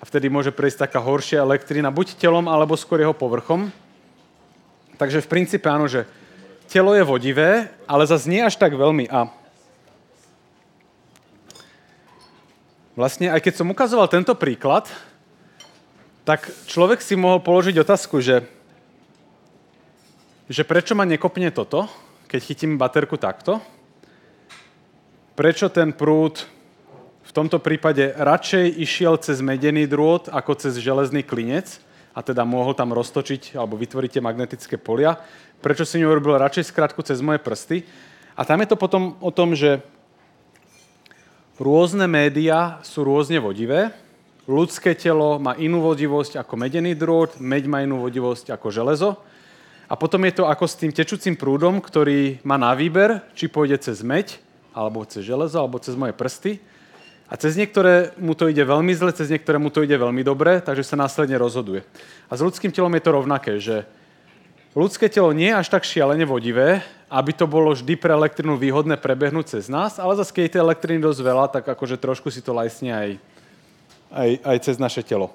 a 0.00 0.02
vtedy 0.06 0.32
môže 0.32 0.54
prejsť 0.54 0.88
taká 0.88 1.02
horšia 1.02 1.44
elektrina 1.44 1.92
buď 1.92 2.16
telom 2.16 2.48
alebo 2.48 2.78
skôr 2.78 3.04
jeho 3.04 3.12
povrchom. 3.12 3.68
Takže 4.96 5.20
v 5.20 5.30
princípe 5.32 5.68
áno, 5.68 5.90
že 5.90 6.08
telo 6.70 6.94
je 6.94 7.02
vodivé, 7.02 7.66
ale 7.90 8.06
zase 8.06 8.30
nie 8.30 8.38
až 8.38 8.54
tak 8.54 8.78
veľmi. 8.78 9.10
A 9.10 9.26
vlastne 12.94 13.26
aj 13.34 13.42
keď 13.42 13.54
som 13.58 13.68
ukazoval 13.74 14.06
tento 14.06 14.38
príklad, 14.38 14.86
tak 16.22 16.46
človek 16.70 17.02
si 17.02 17.18
mohol 17.18 17.42
položiť 17.42 17.74
otázku, 17.82 18.22
že 18.22 18.46
že 20.50 20.66
prečo 20.66 20.98
ma 20.98 21.06
nekopne 21.06 21.46
toto, 21.54 21.86
keď 22.26 22.40
chytím 22.42 22.74
baterku 22.74 23.14
takto? 23.14 23.62
Prečo 25.38 25.70
ten 25.70 25.94
prúd 25.94 26.42
v 27.22 27.30
tomto 27.30 27.62
prípade 27.62 28.10
radšej 28.18 28.82
išiel 28.82 29.14
cez 29.22 29.38
medený 29.38 29.86
drôt 29.86 30.26
ako 30.26 30.58
cez 30.58 30.82
železný 30.82 31.22
klinec 31.22 31.78
a 32.10 32.20
teda 32.22 32.42
mohol 32.42 32.74
tam 32.74 32.90
roztočiť 32.90 33.54
alebo 33.54 33.78
vytvoriť 33.78 34.10
tie 34.18 34.22
magnetické 34.22 34.76
polia? 34.76 35.14
Prečo 35.60 35.86
si 35.86 36.02
neurobil 36.02 36.40
radšej 36.40 36.72
skrátku 36.72 37.04
cez 37.06 37.22
moje 37.22 37.38
prsty? 37.38 37.84
A 38.34 38.42
tam 38.42 38.64
je 38.64 38.70
to 38.72 38.76
potom 38.80 39.14
o 39.20 39.30
tom, 39.30 39.52
že 39.52 39.84
rôzne 41.60 42.08
médiá 42.08 42.80
sú 42.80 43.04
rôzne 43.04 43.36
vodivé. 43.36 43.92
Ľudské 44.48 44.96
telo 44.96 45.38
má 45.38 45.54
inú 45.60 45.84
vodivosť 45.84 46.40
ako 46.40 46.54
medený 46.56 46.96
drôt, 46.96 47.30
meď 47.38 47.68
má 47.70 47.84
inú 47.84 48.02
vodivosť 48.02 48.50
ako 48.50 48.72
železo 48.72 49.20
A 49.90 49.98
potom 49.98 50.22
je 50.22 50.38
to 50.38 50.46
ako 50.46 50.70
s 50.70 50.78
tým 50.78 50.94
tečúcim 50.94 51.34
prúdom, 51.34 51.82
ktorý 51.82 52.38
má 52.46 52.54
na 52.54 52.70
výber, 52.78 53.26
či 53.34 53.50
pôjde 53.50 53.90
cez 53.90 54.06
meď, 54.06 54.38
alebo 54.70 55.02
cez 55.02 55.26
železo, 55.26 55.58
alebo 55.58 55.82
cez 55.82 55.98
moje 55.98 56.14
prsty. 56.14 56.62
A 57.30 57.38
cez 57.38 57.54
niektoré 57.54 58.10
mu 58.18 58.34
to 58.34 58.50
ide 58.50 58.66
veľmi 58.66 58.90
zle, 58.90 59.14
cez 59.14 59.30
niektoré 59.30 59.54
mu 59.62 59.70
to 59.70 59.86
ide 59.86 59.94
veľmi 59.94 60.26
dobre, 60.26 60.58
takže 60.58 60.82
sa 60.82 60.98
následne 60.98 61.38
rozhoduje. 61.38 61.86
A 62.26 62.34
s 62.34 62.42
ľudským 62.42 62.74
telom 62.74 62.90
je 62.98 63.02
to 63.06 63.10
rovnaké, 63.14 63.52
že 63.62 63.86
ľudské 64.74 65.06
telo 65.06 65.30
nie 65.30 65.46
je 65.54 65.58
až 65.62 65.70
tak 65.70 65.86
šialene 65.86 66.26
vodivé, 66.26 66.82
aby 67.06 67.30
to 67.30 67.46
bolo 67.46 67.70
vždy 67.70 67.94
pre 67.94 68.10
elektrinu 68.10 68.58
výhodné 68.58 68.98
prebehnúť 68.98 69.58
cez 69.58 69.70
nás, 69.70 70.02
ale 70.02 70.18
zase 70.18 70.34
keď 70.34 70.42
je 70.42 70.54
tej 70.58 70.64
elektriny 70.66 70.98
dosť 70.98 71.20
veľa, 71.22 71.46
tak 71.54 71.70
akože 71.70 72.02
trošku 72.02 72.34
si 72.34 72.42
to 72.42 72.50
lajsne 72.50 72.90
aj, 72.90 73.10
aj, 74.10 74.30
aj 74.42 74.56
cez 74.66 74.76
naše 74.82 75.06
telo. 75.06 75.30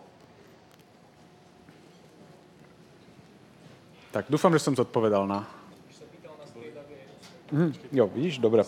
Tak, 4.11 4.27
dúfam, 4.27 4.51
že 4.51 4.63
som 4.63 4.75
zodpovedal 4.75 5.27
na... 5.27 5.47
Mhm, 7.51 7.71
jo, 7.91 8.05
vidíš, 8.11 8.43
dobre. 8.43 8.67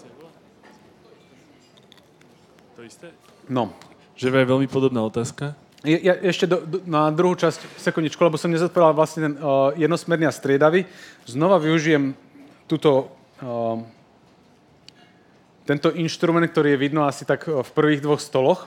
Isté? 2.88 3.12
No, 3.52 3.76
Že 4.16 4.32
je 4.34 4.48
veľmi 4.50 4.66
podobná 4.72 5.04
otázka. 5.04 5.54
Je- 5.86 6.02
Ja 6.02 6.16
ešte 6.18 6.48
do, 6.50 6.64
do, 6.66 6.82
na 6.90 7.12
druhú 7.14 7.36
časť, 7.38 7.78
sekundičku, 7.78 8.18
lebo 8.24 8.40
som 8.40 8.50
nezodpovedal 8.50 8.96
vlastne 8.98 9.30
ten 9.30 9.34
uh, 9.38 9.76
jednosmerný 9.78 10.26
a 10.26 10.34
striedavý. 10.34 10.88
Znova 11.28 11.60
využijem 11.62 12.16
túto, 12.66 13.12
uh, 13.44 13.78
tento 15.70 15.94
inštrument, 15.94 16.48
ktorý 16.50 16.74
je 16.74 16.82
vidno 16.82 17.06
asi 17.06 17.28
tak 17.28 17.46
uh, 17.46 17.62
v 17.62 17.72
prvých 17.76 18.02
dvoch 18.02 18.24
stoloch. 18.24 18.66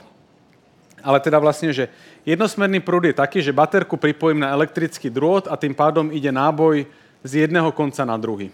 Ale 1.01 1.17
teda 1.19 1.41
vlastne, 1.41 1.73
že 1.73 1.89
jednosmerný 2.23 2.79
prúd 2.79 3.09
je 3.09 3.17
taký, 3.17 3.41
že 3.41 3.51
baterku 3.51 3.97
pripojím 3.97 4.45
na 4.45 4.53
elektrický 4.53 5.09
drôt 5.09 5.49
a 5.49 5.57
tým 5.57 5.73
pádom 5.73 6.13
ide 6.13 6.29
náboj 6.29 6.85
z 7.25 7.31
jedného 7.43 7.73
konca 7.73 8.05
na 8.05 8.15
druhý. 8.21 8.53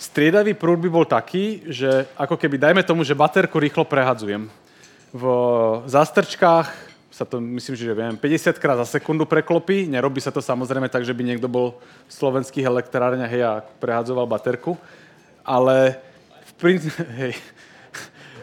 Striedavý 0.00 0.56
prúd 0.56 0.80
by 0.80 0.88
bol 0.88 1.04
taký, 1.04 1.60
že 1.68 2.08
ako 2.16 2.40
keby, 2.40 2.56
dajme 2.56 2.80
tomu, 2.88 3.04
že 3.04 3.12
baterku 3.12 3.60
rýchlo 3.60 3.84
prehadzujem. 3.84 4.48
V 5.12 5.24
zástrčkách 5.84 6.72
sa 7.12 7.28
to, 7.28 7.36
myslím, 7.36 7.76
že 7.76 7.92
viem, 7.92 8.16
50 8.16 8.56
krát 8.56 8.80
za 8.80 8.96
sekundu 8.96 9.28
preklopí. 9.28 9.84
Nerobí 9.84 10.24
sa 10.24 10.32
to 10.32 10.40
samozrejme 10.40 10.88
tak, 10.88 11.04
že 11.04 11.12
by 11.12 11.20
niekto 11.20 11.52
bol 11.52 11.76
v 12.08 12.12
slovenských 12.16 12.64
elektrárniach 12.64 13.32
a 13.44 13.60
prehadzoval 13.76 14.24
baterku. 14.24 14.80
Ale 15.44 16.00
v, 16.48 16.52
prin- 16.56 16.80
hej. 17.20 17.36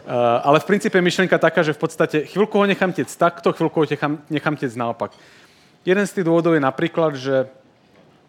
Uh, 0.06 0.38
ale 0.46 0.62
v 0.62 0.68
princípe 0.70 0.94
myšlienka 1.02 1.42
taká, 1.42 1.66
že 1.66 1.74
v 1.74 1.82
podstate 1.82 2.22
chvíľku 2.30 2.54
ho 2.54 2.70
nechám 2.70 2.94
tiec 2.94 3.10
takto, 3.18 3.50
chvíľku 3.50 3.82
ho 3.82 3.86
nechám, 3.90 4.22
nechám 4.30 4.54
tiec 4.54 4.78
naopak. 4.78 5.10
Jeden 5.82 6.06
z 6.06 6.22
tých 6.22 6.28
dôvodov 6.30 6.54
je 6.54 6.62
napríklad, 6.62 7.18
že 7.18 7.50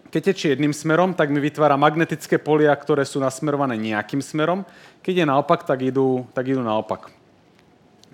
keď 0.09 0.21
tečie 0.33 0.57
jedným 0.57 0.73
smerom, 0.73 1.13
tak 1.13 1.29
mi 1.29 1.37
vytvára 1.37 1.77
magnetické 1.77 2.41
polia, 2.41 2.73
ktoré 2.73 3.05
sú 3.05 3.21
nasmerované 3.21 3.77
nejakým 3.77 4.25
smerom. 4.25 4.65
Keď 5.05 5.21
je 5.21 5.25
naopak, 5.25 5.61
tak 5.69 5.85
idú, 5.85 6.25
tak 6.33 6.49
idú 6.49 6.65
naopak. 6.65 7.13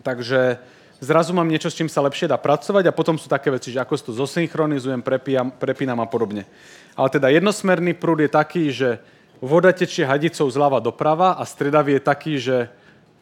Takže 0.03 0.59
zrazu 0.99 1.31
mám 1.31 1.47
niečo, 1.47 1.71
s 1.71 1.79
čím 1.79 1.87
sa 1.87 2.03
lepšie 2.03 2.27
dá 2.27 2.35
pracovať 2.35 2.91
a 2.91 2.95
potom 2.95 3.15
sú 3.15 3.31
také 3.31 3.47
veci, 3.47 3.71
že 3.71 3.79
ako 3.79 3.93
si 3.95 4.03
to 4.05 4.13
zosynchronizujem, 4.13 4.99
prepínam, 4.99 5.55
prepínam 5.55 6.03
a 6.03 6.07
podobne. 6.07 6.43
Ale 6.99 7.07
teda 7.07 7.31
jednosmerný 7.31 7.95
prúd 7.95 8.27
je 8.27 8.31
taký, 8.31 8.63
že 8.75 8.99
voda 9.39 9.71
tečie 9.71 10.03
hadicou 10.03 10.51
zľava 10.51 10.83
doprava 10.83 11.39
a 11.39 11.43
stredavý 11.47 11.95
je 11.95 12.01
taký, 12.03 12.33
že 12.43 12.67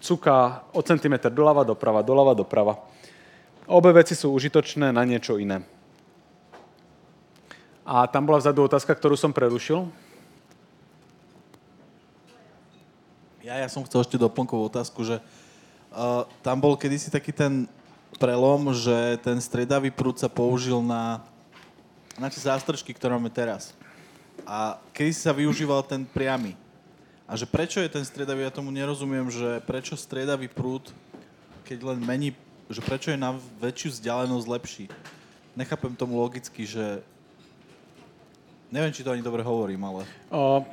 cuká 0.01 0.65
o 0.73 0.81
centimetr 0.81 1.29
doľava, 1.29 1.61
doprava, 1.61 2.01
doľava, 2.01 2.33
doprava. 2.33 2.73
Obe 3.69 3.95
veci 3.95 4.17
sú 4.17 4.33
užitočné 4.35 4.91
na 4.91 5.05
niečo 5.07 5.39
iné. 5.39 5.63
A 7.83 8.07
tam 8.07 8.23
bola 8.23 8.39
vzadu 8.39 8.63
otázka, 8.63 8.95
ktorú 8.95 9.19
som 9.19 9.35
prerušil. 9.35 9.91
Ja, 13.43 13.59
ja 13.59 13.67
som 13.67 13.83
chcel 13.83 14.07
ešte 14.07 14.15
doplnkovú 14.15 14.71
otázku, 14.71 15.03
že 15.03 15.19
uh, 15.91 16.23
tam 16.39 16.63
bol 16.63 16.79
kedysi 16.79 17.11
taký 17.11 17.35
ten 17.35 17.67
prelom, 18.15 18.71
že 18.71 19.19
ten 19.19 19.35
stredavý 19.43 19.91
prúd 19.91 20.15
sa 20.15 20.31
použil 20.31 20.79
na, 20.79 21.19
na 22.15 22.31
tie 22.31 22.39
zástrčky, 22.39 22.95
ktoré 22.95 23.19
máme 23.19 23.27
teraz. 23.27 23.75
A 24.47 24.79
kedy 24.95 25.11
sa 25.11 25.35
využíval 25.35 25.83
ten 25.83 26.07
priamy. 26.07 26.55
A 27.27 27.35
že 27.35 27.43
prečo 27.43 27.83
je 27.83 27.91
ten 27.91 28.07
stredavý, 28.07 28.47
ja 28.47 28.51
tomu 28.51 28.71
nerozumiem, 28.71 29.27
že 29.27 29.59
prečo 29.67 29.99
stredavý 29.99 30.47
prúd, 30.47 30.95
keď 31.67 31.95
len 31.95 31.99
mení, 31.99 32.31
že 32.71 32.79
prečo 32.79 33.11
je 33.11 33.19
na 33.19 33.35
väčšiu 33.59 33.99
vzdialenosť 33.99 34.47
lepší. 34.47 34.85
Nechápem 35.59 35.99
tomu 35.99 36.15
logicky, 36.15 36.63
že 36.63 37.03
neviem, 38.73 38.89
či 38.89 39.05
to 39.05 39.13
ani 39.13 39.21
dobre 39.21 39.45
hovorím, 39.45 39.85
ale... 39.85 40.01
O, 40.33 40.65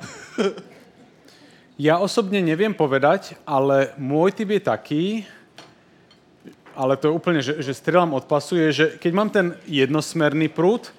ja 1.87 2.01
osobne 2.01 2.41
neviem 2.41 2.73
povedať, 2.73 3.37
ale 3.45 3.93
môj 4.01 4.33
typ 4.33 4.49
je 4.49 4.61
taký, 4.65 5.03
ale 6.73 6.97
to 6.97 7.13
je 7.13 7.13
úplne, 7.13 7.39
že, 7.45 7.61
že 7.61 7.77
strieľam 7.77 8.17
od 8.17 8.25
pasu, 8.25 8.57
je, 8.57 8.69
že 8.73 8.85
keď 8.97 9.11
mám 9.13 9.29
ten 9.29 9.53
jednosmerný 9.69 10.49
prúd, 10.49 10.89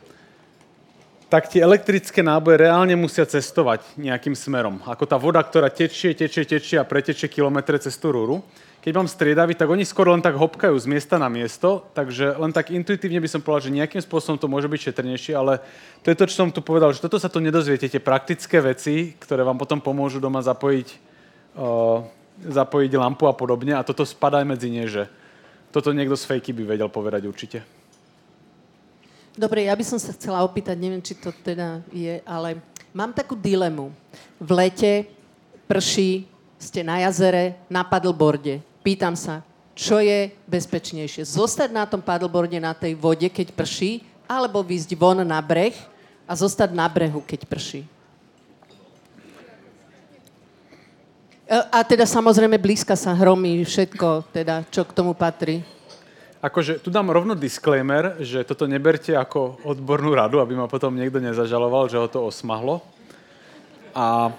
tak 1.26 1.48
tie 1.48 1.64
elektrické 1.64 2.20
náboje 2.20 2.60
reálne 2.60 2.92
musia 2.92 3.24
cestovať 3.24 3.96
nejakým 3.96 4.36
smerom. 4.36 4.84
Ako 4.84 5.08
tá 5.08 5.16
voda, 5.16 5.40
ktorá 5.40 5.72
tečie, 5.72 6.12
tečie, 6.12 6.44
tečie 6.44 6.76
a 6.76 6.84
pretečie 6.84 7.26
kilometre 7.26 7.80
cez 7.80 7.96
tú 7.96 8.12
rúru. 8.12 8.44
Keď 8.82 8.92
mám 8.98 9.06
striedavý, 9.06 9.54
tak 9.54 9.70
oni 9.70 9.86
skoro 9.86 10.10
len 10.10 10.18
tak 10.18 10.34
hopkajú 10.34 10.74
z 10.74 10.90
miesta 10.90 11.14
na 11.14 11.30
miesto, 11.30 11.86
takže 11.94 12.34
len 12.34 12.50
tak 12.50 12.74
intuitívne 12.74 13.22
by 13.22 13.30
som 13.30 13.38
povedal, 13.38 13.70
že 13.70 13.78
nejakým 13.78 14.02
spôsobom 14.02 14.34
to 14.34 14.50
môže 14.50 14.66
byť 14.66 14.90
šetrnejšie, 14.90 15.38
ale 15.38 15.62
to 16.02 16.10
je 16.10 16.18
to, 16.18 16.26
čo 16.26 16.42
som 16.42 16.50
tu 16.50 16.58
povedal, 16.66 16.90
že 16.90 16.98
toto 16.98 17.14
sa 17.14 17.30
tu 17.30 17.38
nedozviete, 17.38 17.86
tie 17.86 18.02
praktické 18.02 18.58
veci, 18.58 19.14
ktoré 19.22 19.46
vám 19.46 19.54
potom 19.54 19.78
pomôžu 19.78 20.18
doma 20.18 20.42
zapojiť, 20.42 20.88
uh, 21.62 22.02
zapojiť 22.42 22.90
lampu 22.98 23.30
a 23.30 23.34
podobne 23.38 23.70
a 23.78 23.86
toto 23.86 24.02
spadá 24.02 24.42
medzi 24.42 24.66
ne, 24.66 24.90
že 24.90 25.06
toto 25.70 25.94
niekto 25.94 26.18
z 26.18 26.26
fejky 26.26 26.50
by 26.50 26.74
vedel 26.74 26.90
povedať 26.90 27.22
určite. 27.30 27.62
Dobre, 29.38 29.70
ja 29.70 29.78
by 29.78 29.84
som 29.86 30.02
sa 30.02 30.10
chcela 30.10 30.42
opýtať, 30.42 30.74
neviem, 30.74 31.00
či 31.00 31.14
to 31.14 31.30
teda 31.30 31.86
je, 31.94 32.18
ale 32.26 32.58
mám 32.90 33.14
takú 33.14 33.38
dilemu. 33.38 33.94
V 34.42 34.50
lete 34.50 35.06
prší, 35.70 36.26
ste 36.58 36.82
na 36.82 36.98
jazere, 37.06 37.62
na 37.70 37.86
paddleboarde. 37.86 38.71
Pýtam 38.82 39.14
sa, 39.14 39.46
čo 39.78 40.02
je 40.02 40.34
bezpečnejšie? 40.50 41.22
Zostať 41.22 41.70
na 41.70 41.86
tom 41.86 42.02
paddleboarde 42.02 42.58
na 42.58 42.74
tej 42.74 42.98
vode, 42.98 43.30
keď 43.30 43.54
prší, 43.54 44.02
alebo 44.26 44.60
výjsť 44.60 44.90
von 44.98 45.22
na 45.22 45.38
breh 45.38 45.74
a 46.26 46.32
zostať 46.34 46.74
na 46.74 46.90
brehu, 46.90 47.22
keď 47.22 47.46
prší? 47.46 47.86
E, 51.46 51.58
A 51.70 51.78
teda 51.86 52.04
samozrejme 52.04 52.58
blízka 52.58 52.98
sa 52.98 53.14
hromí 53.14 53.62
všetko, 53.62 54.34
teda, 54.34 54.66
čo 54.68 54.82
k 54.82 54.92
tomu 54.92 55.14
patrí. 55.14 55.62
Akože 56.42 56.82
tu 56.82 56.90
dám 56.90 57.06
rovno 57.06 57.38
disclaimer, 57.38 58.18
že 58.18 58.42
toto 58.42 58.66
neberte 58.66 59.14
ako 59.14 59.62
odbornú 59.62 60.10
radu, 60.10 60.42
aby 60.42 60.58
ma 60.58 60.66
potom 60.66 60.90
niekto 60.90 61.22
nezažaloval, 61.22 61.86
že 61.86 62.02
ho 62.02 62.10
to 62.10 62.18
osmahlo. 62.18 62.82
A 63.94 64.34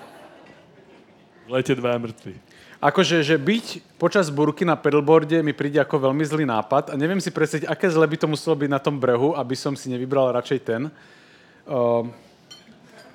V 1.48 1.52
lete 1.52 1.76
dva 1.76 1.96
mŕtvi. 1.96 2.53
Akože, 2.84 3.24
že 3.24 3.40
byť 3.40 3.96
počas 3.96 4.28
burky 4.28 4.68
na 4.68 4.76
pedalboarde 4.76 5.40
mi 5.40 5.56
príde 5.56 5.80
ako 5.80 6.12
veľmi 6.12 6.24
zlý 6.28 6.44
nápad 6.44 6.92
a 6.92 7.00
neviem 7.00 7.24
si 7.24 7.32
predstaviť, 7.32 7.64
aké 7.64 7.88
zle 7.88 8.04
by 8.04 8.18
to 8.20 8.28
muselo 8.28 8.60
byť 8.60 8.70
na 8.70 8.80
tom 8.84 9.00
brehu, 9.00 9.32
aby 9.40 9.56
som 9.56 9.72
si 9.80 9.88
nevybral 9.88 10.36
radšej 10.36 10.60
ten. 10.68 10.92
Uh, 11.64 12.12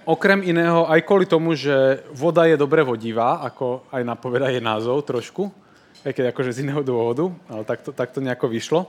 okrem 0.09 0.41
iného, 0.41 0.89
aj 0.89 1.05
kvôli 1.05 1.29
tomu, 1.29 1.53
že 1.53 2.01
voda 2.17 2.49
je 2.49 2.57
dobre 2.57 2.81
vodivá, 2.81 3.45
ako 3.45 3.85
aj 3.93 4.03
napoveda 4.09 4.49
je 4.49 4.65
názov 4.65 5.05
trošku, 5.05 5.53
aj 6.01 6.17
keď 6.17 6.25
akože 6.33 6.57
z 6.57 6.63
iného 6.65 6.81
dôvodu, 6.81 7.29
ale 7.53 7.63
tak 7.69 7.85
to, 7.85 7.93
tak 7.93 8.09
to 8.09 8.25
nejako 8.25 8.49
vyšlo. 8.49 8.89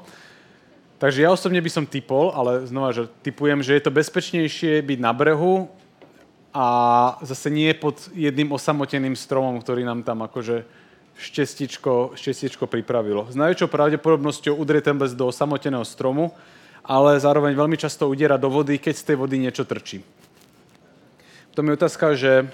Takže 0.99 1.23
ja 1.23 1.31
osobne 1.31 1.59
by 1.59 1.71
som 1.71 1.87
typol, 1.87 2.31
ale 2.31 2.67
znova, 2.67 2.95
že 2.95 3.07
typujem, 3.23 3.59
že 3.63 3.75
je 3.75 3.83
to 3.83 3.91
bezpečnejšie 3.91 4.83
byť 4.83 4.99
na 4.99 5.11
brehu 5.11 5.67
a 6.59 6.65
zase 7.23 7.47
nie 7.47 7.71
pod 7.71 8.11
jedným 8.11 8.51
osamoteným 8.51 9.15
stromom, 9.15 9.63
ktorý 9.63 9.87
nám 9.87 10.03
tam 10.03 10.27
akože 10.27 10.67
štestičko, 11.15 12.19
štestičko 12.19 12.67
pripravilo. 12.67 13.31
S 13.31 13.39
najväčšou 13.39 13.71
pravdepodobnosťou 13.71 14.59
udrie 14.59 14.83
ten 14.83 14.99
bez 14.99 15.15
do 15.15 15.31
osamoteného 15.31 15.87
stromu, 15.87 16.35
ale 16.83 17.15
zároveň 17.15 17.55
veľmi 17.55 17.79
často 17.79 18.11
udiera 18.11 18.35
do 18.35 18.51
vody, 18.51 18.75
keď 18.75 18.91
z 18.91 19.07
tej 19.07 19.15
vody 19.15 19.39
niečo 19.39 19.63
trčí. 19.63 20.03
To 21.55 21.63
je 21.63 21.75
otázka, 21.79 22.19
že, 22.19 22.51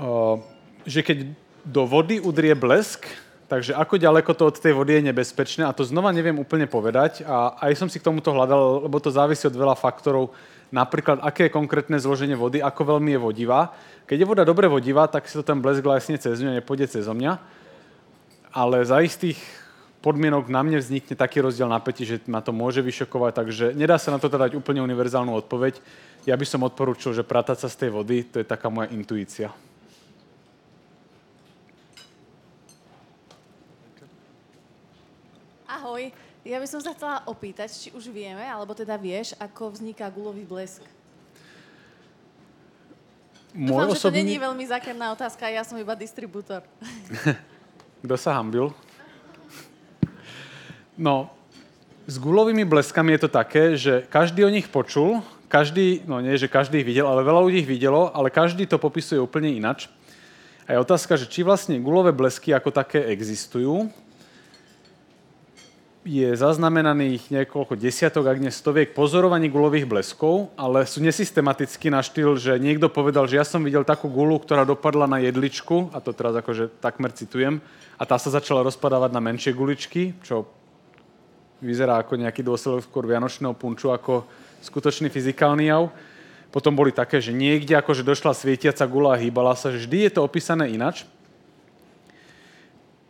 o, 0.00 0.40
že 0.88 1.04
keď 1.04 1.28
do 1.60 1.84
vody 1.84 2.24
udrie 2.24 2.56
blesk, 2.56 3.04
takže 3.52 3.76
ako 3.76 4.00
ďaleko 4.00 4.32
to 4.32 4.48
od 4.48 4.56
tej 4.56 4.72
vody 4.72 4.96
je 4.96 5.12
nebezpečné 5.12 5.68
a 5.68 5.76
to 5.76 5.84
znova 5.84 6.08
neviem 6.08 6.40
úplne 6.40 6.64
povedať 6.64 7.20
a 7.28 7.52
aj 7.68 7.84
som 7.84 7.88
si 7.92 8.00
k 8.00 8.06
tomuto 8.08 8.32
hľadal, 8.32 8.88
lebo 8.88 8.96
to 8.96 9.12
závisí 9.12 9.44
od 9.44 9.56
veľa 9.56 9.76
faktorov, 9.76 10.32
napríklad 10.74 11.22
aké 11.22 11.48
je 11.48 11.56
konkrétne 11.56 11.98
zloženie 11.98 12.34
vody, 12.34 12.58
ako 12.62 12.96
veľmi 12.96 13.14
je 13.14 13.20
vodivá. 13.20 13.74
Keď 14.06 14.16
je 14.22 14.30
voda 14.30 14.42
dobre 14.46 14.70
vodivá, 14.70 15.06
tak 15.10 15.26
si 15.26 15.34
to 15.34 15.42
ten 15.42 15.58
blesk 15.58 15.82
vlastne 15.82 16.18
cez 16.18 16.38
ňu 16.38 16.54
nepôjde 16.54 16.90
cez 16.90 17.06
mňa, 17.06 17.38
ale 18.54 18.86
za 18.86 19.02
istých 19.02 19.38
podmienok 20.06 20.46
na 20.46 20.62
mne 20.62 20.78
vznikne 20.78 21.18
taký 21.18 21.42
rozdiel 21.42 21.66
napätí, 21.66 22.06
že 22.06 22.22
ma 22.30 22.38
to 22.38 22.54
môže 22.54 22.78
vyšokovať, 22.78 23.32
takže 23.42 23.64
nedá 23.74 23.98
sa 23.98 24.14
na 24.14 24.22
to 24.22 24.30
dať 24.30 24.54
úplne 24.54 24.78
univerzálnu 24.78 25.34
odpoveď. 25.34 25.82
Ja 26.22 26.38
by 26.38 26.46
som 26.46 26.62
odporúčil, 26.62 27.10
že 27.10 27.26
pratať 27.26 27.66
sa 27.66 27.68
z 27.70 27.86
tej 27.86 27.90
vody, 27.90 28.22
to 28.22 28.38
je 28.38 28.46
taká 28.46 28.70
moja 28.70 28.86
intuícia. 28.94 29.50
Ahoj, 35.66 36.14
ja 36.46 36.62
by 36.62 36.66
som 36.70 36.78
sa 36.78 36.94
chcela 36.94 37.26
opýtať, 37.26 37.74
či 37.74 37.88
už 37.90 38.06
vieme, 38.14 38.46
alebo 38.46 38.70
teda 38.70 38.94
vieš, 38.94 39.34
ako 39.42 39.74
vzniká 39.74 40.06
gulový 40.14 40.46
blesk. 40.46 40.86
Dúfam, 43.50 43.90
že 43.90 44.04
to 44.06 44.14
není 44.14 44.38
veľmi 44.38 44.62
zákerná 44.68 45.10
otázka, 45.16 45.48
ja 45.48 45.64
som 45.66 45.80
iba 45.80 45.96
distribútor. 45.98 46.62
Kto 48.04 48.14
sa 48.14 48.38
hambil? 48.38 48.70
No, 50.94 51.32
s 52.06 52.20
gulovými 52.22 52.62
bleskami 52.62 53.18
je 53.18 53.20
to 53.26 53.30
také, 53.32 53.74
že 53.74 54.06
každý 54.06 54.46
o 54.46 54.52
nich 54.52 54.70
počul, 54.70 55.24
každý, 55.50 56.06
no 56.06 56.22
nie, 56.22 56.38
že 56.38 56.46
každý 56.46 56.84
ich 56.84 56.88
videl, 56.88 57.10
ale 57.10 57.26
veľa 57.26 57.42
ľudí 57.42 57.66
ich 57.66 57.68
videlo, 57.68 58.14
ale 58.14 58.30
každý 58.30 58.68
to 58.70 58.78
popisuje 58.78 59.18
úplne 59.18 59.50
inač. 59.50 59.90
A 60.66 60.74
je 60.74 60.82
otázka, 60.82 61.18
že 61.18 61.26
či 61.26 61.42
vlastne 61.42 61.78
gulové 61.82 62.14
blesky 62.14 62.54
ako 62.54 62.70
také 62.70 63.10
existujú, 63.10 63.90
je 66.06 66.38
zaznamenaných 66.38 67.34
niekoľko 67.34 67.74
desiatok, 67.74 68.30
ak 68.30 68.38
nie 68.38 68.54
stoviek 68.54 68.94
pozorovaní 68.94 69.50
gulových 69.50 69.90
bleskov, 69.90 70.54
ale 70.54 70.86
sú 70.86 71.02
nesystematicky 71.02 71.90
na 71.90 71.98
štýl, 71.98 72.38
že 72.38 72.62
niekto 72.62 72.86
povedal, 72.86 73.26
že 73.26 73.42
ja 73.42 73.44
som 73.44 73.66
videl 73.66 73.82
takú 73.82 74.06
gulu, 74.06 74.38
ktorá 74.38 74.62
dopadla 74.62 75.10
na 75.10 75.18
jedličku, 75.18 75.90
a 75.90 75.98
to 75.98 76.14
teraz 76.14 76.38
akože 76.38 76.78
takmer 76.78 77.10
citujem, 77.10 77.58
a 77.98 78.06
tá 78.06 78.14
sa 78.22 78.30
začala 78.30 78.62
rozpadávať 78.62 79.10
na 79.10 79.18
menšie 79.18 79.50
guličky, 79.50 80.14
čo 80.22 80.46
vyzerá 81.58 81.98
ako 81.98 82.22
nejaký 82.22 82.46
dôsledok 82.46 82.86
skôr 82.86 83.02
vianočného 83.10 83.58
punču 83.58 83.90
ako 83.90 84.22
skutočný 84.62 85.10
fyzikálny 85.10 85.74
jav. 85.74 85.90
Potom 86.54 86.72
boli 86.78 86.94
také, 86.94 87.18
že 87.18 87.34
niekde 87.34 87.74
akože 87.74 88.06
došla 88.06 88.32
svietiaca 88.32 88.86
gula 88.86 89.18
a 89.18 89.20
hýbala 89.20 89.58
sa, 89.58 89.74
že 89.74 89.82
vždy 89.84 90.08
je 90.08 90.12
to 90.14 90.20
opísané 90.22 90.70
inač 90.70 91.02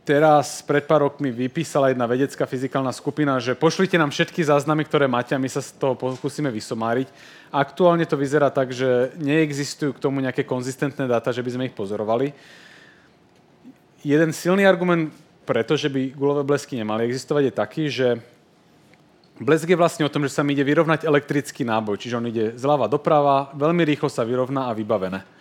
teraz 0.07 0.63
pred 0.63 0.87
pár 0.87 1.03
rokmi 1.03 1.35
vypísala 1.35 1.91
jedna 1.91 2.07
vedecká 2.07 2.47
fyzikálna 2.47 2.95
skupina, 2.95 3.43
že 3.43 3.59
pošlite 3.59 3.99
nám 3.99 4.15
všetky 4.15 4.39
záznamy, 4.39 4.87
ktoré 4.87 5.11
máte 5.11 5.35
a 5.35 5.43
my 5.43 5.51
sa 5.51 5.59
z 5.59 5.75
toho 5.75 5.99
pokúsime 5.99 6.55
vysomáriť. 6.55 7.11
Aktuálne 7.51 8.07
to 8.07 8.15
vyzerá 8.15 8.55
tak, 8.55 8.71
že 8.71 9.11
neexistujú 9.19 9.99
k 9.99 10.03
tomu 10.07 10.23
nejaké 10.23 10.47
konzistentné 10.47 11.11
dáta, 11.11 11.35
že 11.35 11.43
by 11.43 11.51
sme 11.51 11.67
ich 11.67 11.75
pozorovali. 11.75 12.31
Jeden 14.07 14.31
silný 14.31 14.63
argument 14.63 15.11
preto, 15.43 15.75
že 15.75 15.91
by 15.91 16.15
gulové 16.15 16.47
blesky 16.47 16.79
nemali 16.79 17.03
existovať, 17.11 17.43
je 17.43 17.55
taký, 17.55 17.85
že 17.91 18.09
blesk 19.43 19.67
je 19.67 19.75
vlastne 19.75 20.07
o 20.07 20.13
tom, 20.13 20.23
že 20.23 20.31
sa 20.31 20.47
mi 20.47 20.55
ide 20.55 20.63
vyrovnať 20.63 21.03
elektrický 21.03 21.67
náboj, 21.67 21.99
čiže 21.99 22.19
on 22.23 22.31
ide 22.31 22.55
zľava 22.55 22.87
doprava, 22.87 23.51
veľmi 23.59 23.83
rýchlo 23.83 24.07
sa 24.07 24.23
vyrovná 24.23 24.71
a 24.71 24.77
vybavené 24.79 25.36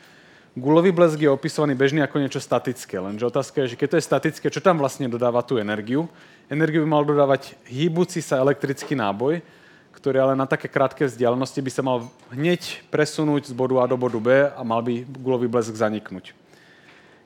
gulový 0.56 0.96
blesk 0.96 1.20
je 1.20 1.28
opisovaný 1.28 1.76
bežne 1.76 2.02
ako 2.02 2.18
niečo 2.24 2.40
statické, 2.40 2.96
lenže 2.98 3.28
otázka 3.28 3.64
je, 3.64 3.76
že 3.76 3.80
keď 3.80 3.88
to 3.92 3.98
je 4.00 4.08
statické, 4.08 4.46
čo 4.48 4.64
tam 4.64 4.80
vlastne 4.80 5.12
dodáva 5.12 5.44
tú 5.44 5.60
energiu? 5.60 6.08
Energiu 6.48 6.88
by 6.88 6.90
mal 6.90 7.04
dodávať 7.04 7.60
hýbuci 7.68 8.24
sa 8.24 8.40
elektrický 8.40 8.96
náboj, 8.96 9.44
ktorý 9.92 10.22
ale 10.22 10.34
na 10.40 10.48
také 10.48 10.72
krátke 10.72 11.04
vzdialenosti 11.04 11.60
by 11.60 11.72
sa 11.72 11.84
mal 11.84 12.08
hneď 12.32 12.88
presunúť 12.88 13.52
z 13.52 13.54
bodu 13.58 13.84
A 13.84 13.86
do 13.90 14.00
bodu 14.00 14.20
B 14.22 14.48
a 14.48 14.62
mal 14.64 14.80
by 14.80 15.04
gulový 15.20 15.52
blesk 15.52 15.76
zaniknúť. 15.76 16.32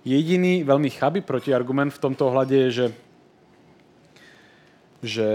Jediný 0.07 0.63
veľmi 0.63 0.89
chabý 0.89 1.19
protiargument 1.19 1.91
v 1.91 2.01
tomto 2.01 2.31
ohľade 2.31 2.55
je, 2.55 2.69
že, 2.71 2.87
že 5.03 5.27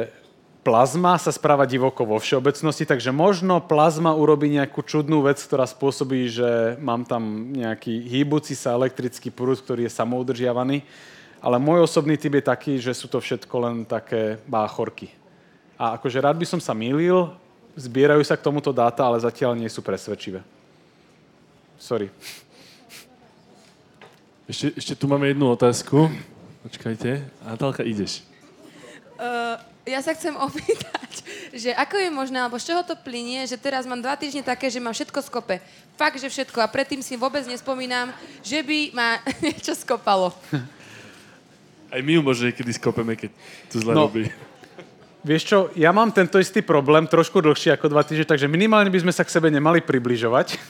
plazma 0.65 1.21
sa 1.21 1.29
správa 1.29 1.69
divoko 1.69 2.09
vo 2.09 2.17
všeobecnosti, 2.17 2.89
takže 2.89 3.13
možno 3.13 3.61
plazma 3.61 4.17
urobí 4.17 4.49
nejakú 4.49 4.81
čudnú 4.81 5.21
vec, 5.21 5.37
ktorá 5.37 5.69
spôsobí, 5.69 6.33
že 6.33 6.81
mám 6.81 7.05
tam 7.05 7.53
nejaký 7.53 7.93
hýbuci 7.93 8.57
sa 8.57 8.73
elektrický 8.73 9.29
prúd, 9.29 9.61
ktorý 9.61 9.85
je 9.85 9.93
samoudržiavaný. 9.93 10.81
Ale 11.45 11.61
môj 11.61 11.85
osobný 11.85 12.17
typ 12.17 12.41
je 12.41 12.49
taký, 12.49 12.73
že 12.81 12.97
sú 12.97 13.05
to 13.05 13.21
všetko 13.21 13.55
len 13.61 13.77
také 13.85 14.41
báchorky. 14.49 15.13
A 15.77 16.01
akože 16.01 16.25
rád 16.25 16.41
by 16.41 16.47
som 16.49 16.61
sa 16.65 16.73
mýlil, 16.73 17.37
zbierajú 17.77 18.25
sa 18.25 18.41
k 18.41 18.47
tomuto 18.49 18.73
dáta, 18.73 19.05
ale 19.05 19.21
zatiaľ 19.21 19.53
nie 19.53 19.69
sú 19.69 19.85
presvedčivé. 19.85 20.41
Sorry. 21.77 22.09
Ešte, 24.49 24.73
ešte 24.73 24.95
tu 24.97 25.05
máme 25.05 25.29
jednu 25.29 25.53
otázku. 25.53 26.09
Počkajte. 26.65 27.29
Natálka, 27.45 27.85
ideš. 27.85 28.25
Uh, 29.21 29.61
ja 29.85 30.01
sa 30.01 30.17
chcem 30.17 30.35
opýtať, 30.49 31.13
že 31.53 31.71
ako 31.77 31.97
je 32.01 32.11
možné, 32.11 32.41
alebo 32.41 32.57
z 32.57 32.73
čoho 32.73 32.83
to 32.83 32.97
plinie, 32.97 33.45
že 33.45 33.61
teraz 33.61 33.85
mám 33.85 34.01
dva 34.01 34.17
týždne 34.17 34.45
také, 34.45 34.73
že 34.73 34.81
mám 34.81 34.97
všetko 34.97 35.21
skope. 35.25 35.61
Fakt, 35.95 36.19
že 36.19 36.27
všetko. 36.27 36.59
A 36.65 36.69
predtým 36.73 37.05
si 37.05 37.15
vôbec 37.15 37.45
nespomínam, 37.47 38.11
že 38.43 38.65
by 38.65 38.79
ma 38.97 39.09
niečo 39.45 39.77
skopalo. 39.77 40.33
Aj 41.95 42.01
my 42.03 42.11
ju 42.11 42.21
možno 42.27 42.51
niekedy 42.51 42.75
skopeme, 42.75 43.15
keď 43.15 43.31
to 43.71 43.79
zle 43.79 43.95
no, 43.95 44.11
robí. 44.11 44.27
Vieš 45.25 45.43
čo, 45.47 45.59
ja 45.79 45.95
mám 45.95 46.11
tento 46.11 46.37
istý 46.37 46.61
problém, 46.61 47.07
trošku 47.07 47.41
dlhší 47.41 47.73
ako 47.73 47.89
dva 47.89 48.03
týždne, 48.03 48.29
takže 48.29 48.51
minimálne 48.51 48.91
by 48.91 49.09
sme 49.09 49.13
sa 49.15 49.25
k 49.25 49.33
sebe 49.33 49.49
nemali 49.49 49.81
približovať. 49.81 50.59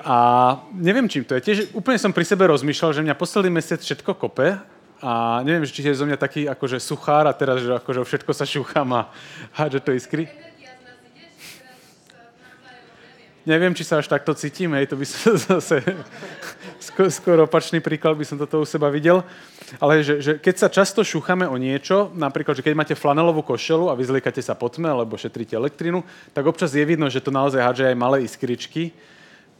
A 0.00 0.16
neviem, 0.72 1.04
čím 1.06 1.28
to 1.28 1.36
je. 1.36 1.44
Tiež 1.44 1.58
úplne 1.76 2.00
som 2.00 2.08
pri 2.08 2.24
sebe 2.24 2.48
rozmýšľal, 2.48 2.96
že 2.96 3.04
mňa 3.04 3.20
posledný 3.20 3.52
mesiac 3.52 3.84
všetko 3.84 4.16
kope 4.16 4.56
a 5.00 5.40
neviem, 5.40 5.64
či 5.64 5.80
je 5.80 5.96
zo 5.96 6.04
mňa 6.04 6.20
taký 6.20 6.44
akože 6.44 6.76
suchár 6.76 7.24
a 7.24 7.32
teraz, 7.32 7.64
že 7.64 7.72
akože 7.72 8.04
všetko 8.04 8.32
sa 8.36 8.44
šúcham 8.44 8.88
a 8.92 9.08
hádže 9.58 9.80
to 9.80 9.90
iskry. 9.96 10.28
Neviem, 13.48 13.72
či 13.72 13.88
sa 13.88 13.96
až 13.96 14.06
takto 14.06 14.36
cítim, 14.36 14.68
hej, 14.76 14.92
to 14.92 15.00
by 15.00 15.06
som 15.08 15.32
zase 15.56 15.80
skôr 17.08 17.40
opačný 17.40 17.80
príklad 17.80 18.12
by 18.12 18.28
som 18.28 18.36
toto 18.36 18.60
u 18.60 18.68
seba 18.68 18.92
videl. 18.92 19.24
Ale 19.80 20.04
že, 20.04 20.20
že 20.20 20.32
keď 20.36 20.54
sa 20.60 20.68
často 20.68 21.00
šúchame 21.00 21.48
o 21.48 21.56
niečo, 21.56 22.12
napríklad, 22.12 22.60
že 22.60 22.64
keď 22.66 22.74
máte 22.76 22.94
flanelovú 22.98 23.40
košelu 23.40 23.88
a 23.88 23.96
vyzliekate 23.96 24.44
sa 24.44 24.52
po 24.52 24.68
tme, 24.68 24.92
alebo 24.92 25.16
šetríte 25.16 25.56
elektrinu, 25.56 26.04
tak 26.36 26.44
občas 26.44 26.76
je 26.76 26.84
vidno, 26.84 27.08
že 27.08 27.24
to 27.24 27.32
naozaj 27.32 27.64
hádže 27.64 27.88
aj 27.88 27.96
malé 27.96 28.28
iskričky 28.28 28.92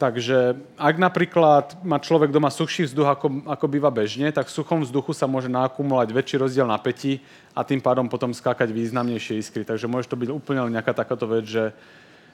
Takže 0.01 0.57
ak 0.81 0.97
napríklad 0.97 1.77
má 1.85 2.01
človek 2.01 2.33
doma 2.33 2.49
suchší 2.49 2.89
vzduch, 2.89 3.05
ako, 3.05 3.45
ako 3.45 3.67
býva 3.69 3.93
bežne, 3.93 4.33
tak 4.33 4.49
v 4.49 4.57
suchom 4.57 4.81
vzduchu 4.81 5.13
sa 5.13 5.29
môže 5.29 5.53
nakumulovať 5.53 6.09
väčší 6.17 6.37
rozdiel 6.41 6.65
napätí 6.65 7.21
a 7.53 7.61
tým 7.61 7.85
pádom 7.85 8.09
potom 8.09 8.33
skákať 8.33 8.73
významnejšie 8.73 9.37
iskry. 9.37 9.61
Takže 9.61 9.93
môže 9.93 10.09
to 10.09 10.17
byť 10.17 10.33
úplne 10.33 10.65
len 10.65 10.73
nejaká 10.73 10.97
takáto 10.97 11.29
vec, 11.29 11.45
že 11.45 11.77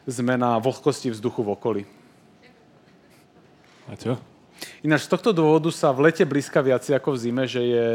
zmena 0.07 0.63
vlhkosti 0.63 1.11
vzduchu 1.11 1.43
v 1.43 1.53
okolí. 1.59 1.83
A 3.91 3.99
čo? 3.99 4.15
Ináč 4.87 5.11
z 5.11 5.19
tohto 5.19 5.35
dôvodu 5.35 5.67
sa 5.75 5.91
v 5.91 6.07
lete 6.07 6.23
blízka 6.23 6.63
viac 6.63 6.87
ako 6.87 7.19
v 7.19 7.19
zime, 7.19 7.51
že 7.51 7.67
je 7.67 7.87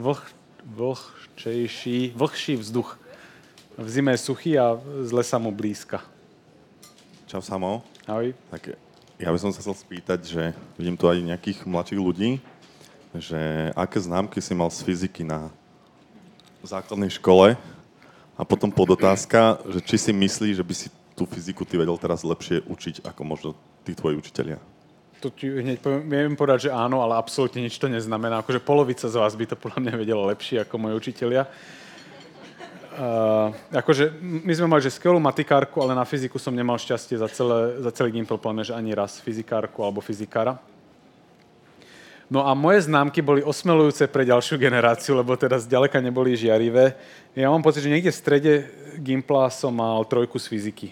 vlh, 0.00 0.24
vlhčejší, 0.72 2.16
vlhší 2.16 2.64
vzduch. 2.64 2.96
V 3.76 3.88
zime 3.92 4.16
je 4.16 4.24
suchý 4.24 4.56
a 4.56 4.80
z 5.04 5.12
lesa 5.12 5.36
mu 5.36 5.52
blízka. 5.52 6.00
Čau, 7.28 7.44
Samo. 7.44 7.84
Ahoj. 8.08 8.32
Tak 8.48 8.87
ja 9.18 9.34
by 9.34 9.38
som 9.38 9.50
sa 9.50 9.58
chcel 9.58 9.74
spýtať, 9.74 10.20
že 10.22 10.42
vidím 10.78 10.94
tu 10.94 11.10
aj 11.10 11.18
nejakých 11.18 11.66
mladších 11.66 11.98
ľudí, 11.98 12.38
že 13.18 13.74
aké 13.74 13.98
známky 13.98 14.38
si 14.38 14.54
mal 14.54 14.70
z 14.70 14.86
fyziky 14.86 15.26
na 15.26 15.50
základnej 16.62 17.10
škole 17.10 17.58
a 18.38 18.42
potom 18.46 18.70
podotázka, 18.70 19.58
že 19.74 19.82
či 19.82 19.96
si 19.98 20.12
myslíš, 20.14 20.62
že 20.62 20.66
by 20.66 20.74
si 20.74 20.88
tú 21.18 21.26
fyziku 21.26 21.66
ty 21.66 21.74
vedel 21.74 21.98
teraz 21.98 22.22
lepšie 22.22 22.62
učiť 22.70 23.02
ako 23.02 23.22
možno 23.26 23.48
tí 23.82 23.98
tvoji 23.98 24.14
učitelia? 24.14 24.62
To 25.18 25.34
ti 25.34 25.50
hneď 25.50 25.82
poviem, 25.82 26.06
viem 26.06 26.38
povedať, 26.38 26.70
že 26.70 26.74
áno, 26.74 27.02
ale 27.02 27.18
absolútne 27.18 27.58
nič 27.58 27.74
to 27.74 27.90
neznamená. 27.90 28.38
Akože 28.38 28.62
polovica 28.62 29.10
z 29.10 29.18
vás 29.18 29.34
by 29.34 29.50
to 29.50 29.58
podľa 29.58 29.82
mňa 29.82 29.94
vedela 29.98 30.30
lepšie 30.30 30.62
ako 30.62 30.78
moji 30.78 30.94
učitelia. 30.94 31.50
Uh, 32.98 33.54
akože 33.70 34.10
my 34.18 34.50
sme 34.50 34.66
mali, 34.66 34.82
že 34.82 34.90
skvelú 34.90 35.22
matikárku, 35.22 35.78
ale 35.78 35.94
na 35.94 36.02
fyziku 36.02 36.34
som 36.34 36.50
nemal 36.50 36.74
šťastie 36.82 37.14
za, 37.14 37.30
celé, 37.30 37.78
za 37.78 37.94
celý 37.94 38.10
Gimpel, 38.10 38.42
plne, 38.42 38.66
že 38.66 38.74
ani 38.74 38.90
raz 38.90 39.22
fyzikárku 39.22 39.78
alebo 39.86 40.02
fyzikára. 40.02 40.58
No 42.26 42.42
a 42.42 42.58
moje 42.58 42.90
známky 42.90 43.22
boli 43.22 43.38
osmelujúce 43.38 44.10
pre 44.10 44.26
ďalšiu 44.26 44.58
generáciu, 44.58 45.14
lebo 45.14 45.38
teda 45.38 45.62
zďaleka 45.62 46.02
neboli 46.02 46.34
žiarivé. 46.34 46.98
Ja 47.38 47.54
mám 47.54 47.62
pocit, 47.62 47.86
že 47.86 47.92
niekde 47.94 48.10
v 48.10 48.18
strede 48.18 48.52
Gimpla 48.98 49.46
som 49.54 49.78
mal 49.78 50.02
trojku 50.02 50.34
z 50.42 50.50
fyziky. 50.50 50.88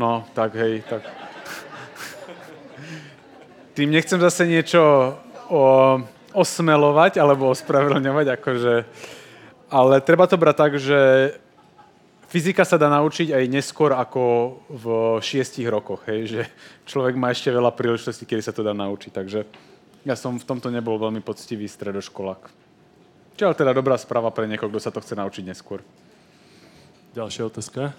No, 0.00 0.24
tak 0.32 0.56
hej, 0.56 0.88
tak... 0.88 1.04
Tým 3.76 3.92
nechcem 3.92 4.16
zase 4.18 4.48
niečo 4.48 4.80
o, 5.52 5.62
osmelovať 6.32 7.20
alebo 7.20 7.52
ospravedlňovať, 7.52 8.40
akože 8.40 8.74
ale 9.68 10.00
treba 10.00 10.24
to 10.24 10.40
brať 10.40 10.56
tak, 10.56 10.72
že 10.80 11.00
fyzika 12.28 12.64
sa 12.64 12.80
dá 12.80 12.88
naučiť 12.92 13.32
aj 13.32 13.44
neskôr 13.48 13.92
ako 13.96 14.56
v 14.68 14.84
šiestich 15.24 15.68
rokoch, 15.68 16.04
hej, 16.08 16.20
že 16.28 16.40
človek 16.88 17.16
má 17.16 17.32
ešte 17.32 17.52
veľa 17.52 17.72
príležitostí, 17.72 18.28
kedy 18.28 18.42
sa 18.44 18.52
to 18.52 18.64
dá 18.64 18.76
naučiť, 18.76 19.12
takže 19.12 19.44
ja 20.04 20.14
som 20.16 20.40
v 20.40 20.48
tomto 20.48 20.72
nebol 20.72 20.96
veľmi 20.96 21.20
poctivý 21.20 21.68
stredoškolák. 21.68 22.42
Čo 23.36 23.40
je 23.44 23.48
ale 23.48 23.60
teda 23.60 23.76
dobrá 23.76 23.94
správa 24.00 24.32
pre 24.32 24.48
niekoho, 24.50 24.72
kto 24.72 24.80
sa 24.82 24.90
to 24.90 25.04
chce 25.04 25.14
naučiť 25.14 25.44
neskôr. 25.46 25.84
Ďalšia 27.14 27.48
otázka. 27.48 27.94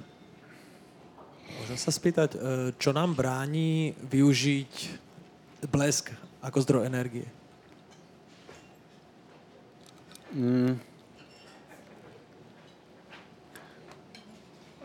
Môžem 1.59 1.79
sa 1.79 1.91
spýtať, 1.91 2.29
e, 2.33 2.39
čo 2.77 2.91
nám 2.95 3.13
bráni 3.13 3.93
využiť 4.03 4.73
blesk 5.69 6.13
ako 6.39 6.57
zdroj 6.63 6.87
energie? 6.87 7.27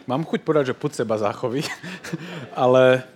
Mám 0.04 0.28
chuť 0.28 0.44
povedať, 0.44 0.64
že 0.72 0.76
put 0.76 0.92
seba 0.92 1.16
záchovy, 1.16 1.64
ale 2.52 3.08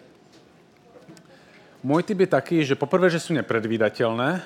môj 1.85 2.01
typ 2.01 2.25
je 2.25 2.29
taký, 2.33 2.57
že 2.65 2.81
poprvé, 2.81 3.13
že 3.13 3.21
sú 3.21 3.37
nepredvídateľné, 3.37 4.41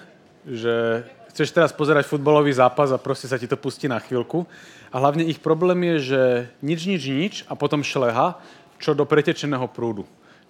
že 0.51 1.07
chceš 1.31 1.55
teraz 1.55 1.71
pozerať 1.71 2.11
futbalový 2.11 2.51
zápas 2.51 2.91
a 2.91 2.99
proste 2.99 3.31
sa 3.31 3.39
ti 3.39 3.47
to 3.47 3.55
pustí 3.55 3.87
na 3.87 4.03
chvíľku. 4.03 4.43
A 4.91 4.99
hlavne 4.99 5.23
ich 5.23 5.39
problém 5.39 5.95
je, 5.95 5.97
že 6.13 6.23
nič, 6.67 6.81
nič, 6.85 7.03
nič 7.07 7.35
a 7.47 7.55
potom 7.55 7.87
šleha, 7.87 8.37
čo 8.83 8.93
do 8.93 9.07
pretečeného 9.07 9.71
prúdu. 9.71 10.03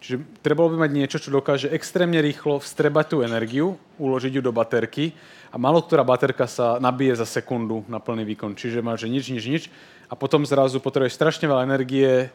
Čiže 0.02 0.18
trebalo 0.42 0.74
by 0.74 0.82
mať 0.82 0.90
niečo, 0.98 1.22
čo 1.22 1.30
dokáže 1.30 1.70
extrémne 1.70 2.18
rýchlo 2.18 2.58
vstrebať 2.58 3.06
tú 3.14 3.16
energiu, 3.22 3.78
uložiť 4.02 4.34
ju 4.34 4.42
do 4.42 4.50
baterky 4.50 5.14
a 5.54 5.56
malo 5.62 5.78
ktorá 5.78 6.02
baterka 6.02 6.50
sa 6.50 6.82
nabije 6.82 7.14
za 7.14 7.22
sekundu 7.22 7.86
na 7.86 8.02
plný 8.02 8.26
výkon. 8.34 8.58
Čiže 8.58 8.82
máš, 8.82 9.06
že 9.06 9.14
nič, 9.14 9.30
nič, 9.30 9.44
nič 9.46 9.64
a 10.10 10.18
potom 10.18 10.42
zrazu 10.42 10.82
potrebuješ 10.82 11.14
strašne 11.14 11.46
veľa 11.46 11.70
energie 11.70 12.34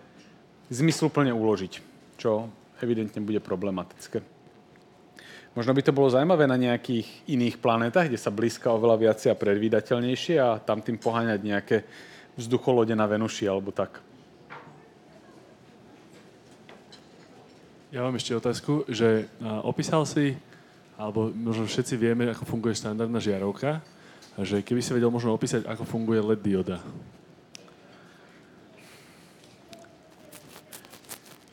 zmysluplne 0.71 1.35
uložiť, 1.35 1.83
čo 2.15 2.47
evidentne 2.79 3.19
bude 3.19 3.43
problematické. 3.43 4.23
Možno 5.51 5.75
by 5.75 5.81
to 5.83 5.91
bolo 5.91 6.07
zaujímavé 6.07 6.47
na 6.47 6.55
nejakých 6.55 7.27
iných 7.27 7.59
planetách, 7.59 8.07
kde 8.07 8.19
sa 8.21 8.31
blízka 8.31 8.71
oveľa 8.71 9.11
viacej 9.11 9.33
a 9.33 9.39
predvídateľnejšie 9.43 10.35
a 10.39 10.63
tam 10.63 10.79
tým 10.79 10.95
poháňať 11.01 11.39
nejaké 11.43 11.77
vzducholode 12.39 12.95
na 12.95 13.09
Venuši 13.09 13.43
alebo 13.49 13.75
tak. 13.75 14.06
Ja 17.87 18.03
mám 18.03 18.19
ešte 18.19 18.35
otázku, 18.35 18.83
že 18.91 19.31
opísal 19.63 20.03
si, 20.03 20.35
alebo 20.99 21.31
možno 21.31 21.63
všetci 21.63 21.95
vieme, 21.95 22.27
ako 22.27 22.43
funguje 22.43 22.75
štandardná 22.75 23.15
žiarovka, 23.23 23.79
že 24.43 24.59
keby 24.59 24.83
si 24.83 24.91
vedel 24.91 25.07
možno 25.07 25.31
opísať, 25.31 25.63
ako 25.63 25.87
funguje 25.87 26.19
LED 26.19 26.41
dioda. 26.43 26.83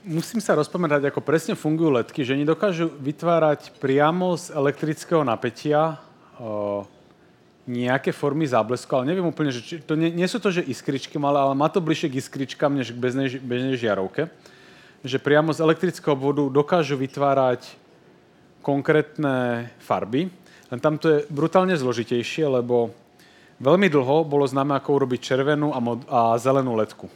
Musím 0.02 0.42
sa 0.42 0.58
rozpamätať, 0.58 1.06
ako 1.06 1.22
presne 1.22 1.54
fungujú 1.54 2.02
ledky, 2.02 2.26
že 2.26 2.34
oni 2.34 2.42
dokážu 2.42 2.90
vytvárať 2.98 3.70
priamo 3.78 4.34
z 4.34 4.50
elektrického 4.58 5.22
napätia 5.22 6.02
o, 6.42 6.82
nejaké 7.70 8.10
formy 8.10 8.44
záblesku, 8.44 8.90
ale 8.90 9.06
neviem 9.14 9.30
úplne, 9.30 9.54
že 9.54 9.62
či, 9.62 9.74
to 9.78 9.94
nie, 9.94 10.10
nie 10.10 10.26
sú 10.26 10.42
to, 10.42 10.50
že 10.50 10.66
iskričky 10.66 11.14
malé, 11.14 11.38
ale 11.38 11.54
má 11.54 11.70
to 11.70 11.78
bližšie 11.78 12.10
k 12.10 12.18
iskričkám, 12.18 12.74
než 12.74 12.90
k 12.90 12.98
bežnej, 12.98 13.38
bežnej 13.38 13.78
žiarovke. 13.78 14.34
Že 15.04 15.20
priamo 15.20 15.52
z 15.52 15.60
elektrického 15.60 16.16
vodu 16.16 16.48
dokážu 16.48 16.96
vytvárať 16.96 17.76
konkrétne 18.64 19.68
farby, 19.84 20.32
len 20.72 20.80
tam 20.80 20.96
to 20.96 21.06
je 21.12 21.18
brutálne 21.28 21.76
zložitejšie, 21.76 22.48
lebo 22.48 22.88
veľmi 23.60 23.92
dlho 23.92 24.24
bolo 24.24 24.48
známe, 24.48 24.72
ako 24.72 25.04
urobiť 25.04 25.20
červenú 25.20 25.76
a, 25.76 25.78
mod- 25.78 26.08
a 26.08 26.40
zelenú 26.40 26.72
ledku. 26.72 27.12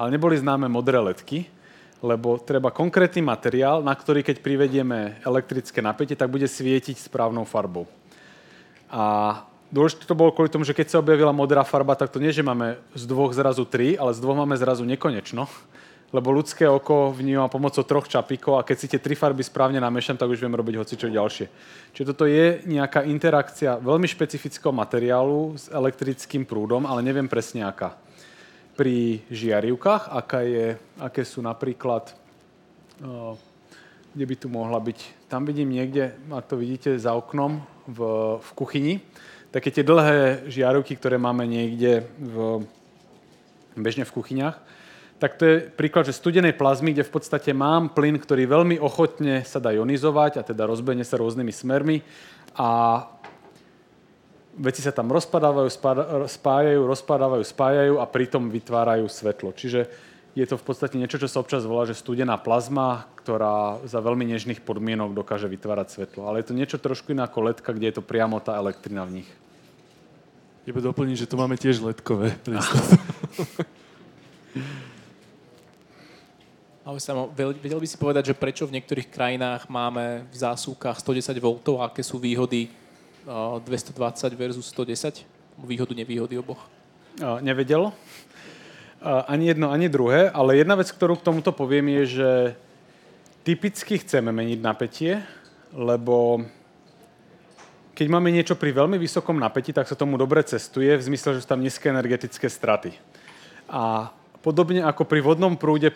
Ale 0.00 0.08
neboli 0.08 0.40
známe 0.40 0.64
modré 0.72 0.96
ledky, 0.96 1.44
lebo 2.00 2.40
treba 2.40 2.72
konkrétny 2.72 3.20
materiál, 3.20 3.84
na 3.84 3.92
ktorý 3.92 4.24
keď 4.24 4.40
privedieme 4.40 5.20
elektrické 5.20 5.84
napätie, 5.84 6.16
tak 6.16 6.32
bude 6.32 6.48
svietiť 6.48 6.96
správnou 6.96 7.44
farbou. 7.44 7.84
A 8.88 9.36
dôležité 9.68 10.08
to 10.08 10.16
bolo 10.16 10.32
kvôli 10.32 10.48
tomu, 10.48 10.64
že 10.64 10.72
keď 10.72 10.88
sa 10.88 11.00
objavila 11.04 11.36
modrá 11.36 11.60
farba, 11.68 11.92
tak 11.92 12.08
to 12.08 12.16
nie, 12.16 12.32
že 12.32 12.40
máme 12.40 12.80
z 12.96 13.04
dvoch 13.04 13.36
zrazu 13.36 13.68
tri, 13.68 14.00
ale 14.00 14.16
z 14.16 14.24
dvoch 14.24 14.40
máme 14.40 14.56
zrazu 14.56 14.88
nekonečno, 14.88 15.44
lebo 16.10 16.34
ľudské 16.34 16.66
oko 16.66 17.14
vníma 17.14 17.46
pomocou 17.46 17.86
troch 17.86 18.10
čapíkov 18.10 18.58
a 18.58 18.66
keď 18.66 18.76
si 18.76 18.90
tie 18.90 18.98
tri 18.98 19.14
farby 19.14 19.46
správne 19.46 19.78
namiešam, 19.78 20.18
tak 20.18 20.26
už 20.26 20.42
viem 20.42 20.58
robiť 20.58 20.74
hocičo 20.82 21.06
ďalšie. 21.06 21.46
Čiže 21.94 22.08
toto 22.10 22.26
je 22.26 22.66
nejaká 22.66 23.06
interakcia 23.06 23.78
veľmi 23.78 24.10
špecifického 24.10 24.74
materiálu 24.74 25.54
s 25.54 25.70
elektrickým 25.70 26.42
prúdom, 26.42 26.82
ale 26.82 27.06
neviem 27.06 27.30
presne 27.30 27.62
aká 27.62 27.94
pri 28.74 29.20
žiarivkách, 29.28 30.08
aká 30.08 30.40
je, 30.40 30.72
aké 30.96 31.20
sú 31.20 31.44
napríklad, 31.44 32.16
o, 33.04 33.36
kde 34.16 34.24
by 34.24 34.34
tu 34.40 34.48
mohla 34.48 34.80
byť. 34.80 35.28
Tam 35.28 35.44
vidím 35.44 35.70
niekde, 35.76 36.16
ak 36.32 36.48
to 36.48 36.56
vidíte 36.56 36.96
za 36.96 37.12
oknom 37.12 37.60
v, 37.84 37.98
v 38.40 38.50
kuchyni, 38.56 38.94
také 39.52 39.68
tie 39.68 39.84
dlhé 39.84 40.48
žiarivky, 40.48 40.96
ktoré 40.96 41.20
máme 41.20 41.44
niekde 41.44 42.08
v, 42.18 42.64
bežne 43.76 44.08
v 44.08 44.14
kuchyniach, 44.16 44.56
tak 45.20 45.36
to 45.36 45.44
je 45.44 45.56
príklad, 45.68 46.08
že 46.08 46.16
studenej 46.16 46.56
plazmy, 46.56 46.96
kde 46.96 47.04
v 47.04 47.12
podstate 47.12 47.52
mám 47.52 47.92
plyn, 47.92 48.16
ktorý 48.16 48.48
veľmi 48.48 48.80
ochotne 48.80 49.44
sa 49.44 49.60
dá 49.60 49.76
ionizovať 49.76 50.40
a 50.40 50.42
teda 50.42 50.64
rozbehne 50.64 51.04
sa 51.04 51.20
rôznymi 51.20 51.52
smermi 51.52 52.00
a 52.56 53.04
veci 54.56 54.80
sa 54.80 54.96
tam 54.96 55.12
rozpadávajú, 55.12 55.68
spájajú, 56.24 56.80
rozpadávajú, 56.88 57.44
spájajú 57.44 57.94
a 58.00 58.08
pritom 58.08 58.48
vytvárajú 58.48 59.12
svetlo. 59.12 59.52
Čiže 59.52 59.92
je 60.32 60.46
to 60.48 60.56
v 60.56 60.64
podstate 60.64 60.96
niečo, 60.96 61.20
čo 61.20 61.28
sa 61.28 61.44
občas 61.44 61.68
volá, 61.68 61.84
že 61.84 61.92
studená 61.92 62.40
plazma, 62.40 63.04
ktorá 63.20 63.84
za 63.84 64.00
veľmi 64.00 64.24
nežných 64.24 64.64
podmienok 64.64 65.12
dokáže 65.12 65.52
vytvárať 65.52 66.00
svetlo. 66.00 66.32
Ale 66.32 66.40
je 66.40 66.48
to 66.48 66.56
niečo 66.56 66.80
trošku 66.80 67.12
iné 67.12 67.28
ako 67.28 67.52
ledka, 67.52 67.76
kde 67.76 67.92
je 67.92 68.00
to 68.00 68.04
priamo 68.04 68.40
tá 68.40 68.56
elektrina 68.56 69.04
v 69.04 69.20
nich. 69.20 69.28
Iba 70.64 70.80
doplniť, 70.80 71.26
že 71.26 71.28
to 71.28 71.36
máme 71.36 71.60
tiež 71.60 71.84
ledkové. 71.84 72.32
Ahoj 76.90 77.06
Samo, 77.06 77.30
vedel 77.38 77.78
by 77.78 77.86
si 77.86 77.94
povedať, 77.94 78.34
že 78.34 78.34
prečo 78.34 78.66
v 78.66 78.74
niektorých 78.74 79.14
krajinách 79.14 79.70
máme 79.70 80.26
v 80.26 80.34
zásuvkách 80.34 80.98
110 80.98 81.38
V 81.38 81.46
a 81.78 81.86
aké 81.86 82.02
sú 82.02 82.18
výhody 82.18 82.66
220 83.30 83.94
versus 84.34 84.66
110? 84.74 85.22
Výhodu, 85.62 85.94
nevýhody 85.94 86.34
oboch? 86.34 86.58
Nevedel. 87.46 87.94
Ani 89.06 89.54
jedno, 89.54 89.70
ani 89.70 89.86
druhé, 89.86 90.34
ale 90.34 90.58
jedna 90.58 90.74
vec, 90.74 90.90
ktorú 90.90 91.14
k 91.14 91.30
tomuto 91.30 91.54
poviem, 91.54 91.94
je, 92.02 92.18
že 92.18 92.30
typicky 93.46 94.02
chceme 94.02 94.34
meniť 94.34 94.58
napätie, 94.58 95.22
lebo 95.70 96.42
keď 97.94 98.06
máme 98.10 98.34
niečo 98.34 98.58
pri 98.58 98.74
veľmi 98.74 98.98
vysokom 98.98 99.38
napätí, 99.38 99.70
tak 99.70 99.86
sa 99.86 99.94
tomu 99.94 100.18
dobre 100.18 100.42
cestuje, 100.42 100.90
v 100.98 101.06
zmysle, 101.06 101.38
že 101.38 101.46
sú 101.46 101.54
tam 101.54 101.62
nízke 101.62 101.86
energetické 101.86 102.50
straty. 102.50 102.98
A 103.70 104.10
podobne 104.42 104.82
ako 104.82 105.06
pri 105.06 105.22
vodnom 105.22 105.54
prúde 105.54 105.86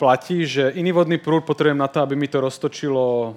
platí, 0.00 0.48
že 0.48 0.72
iný 0.80 0.96
vodný 0.96 1.20
prúd 1.20 1.44
potrebujem 1.44 1.76
na 1.76 1.92
to, 1.92 2.00
aby 2.00 2.16
mi 2.16 2.24
to 2.24 2.40
roztočilo 2.40 3.36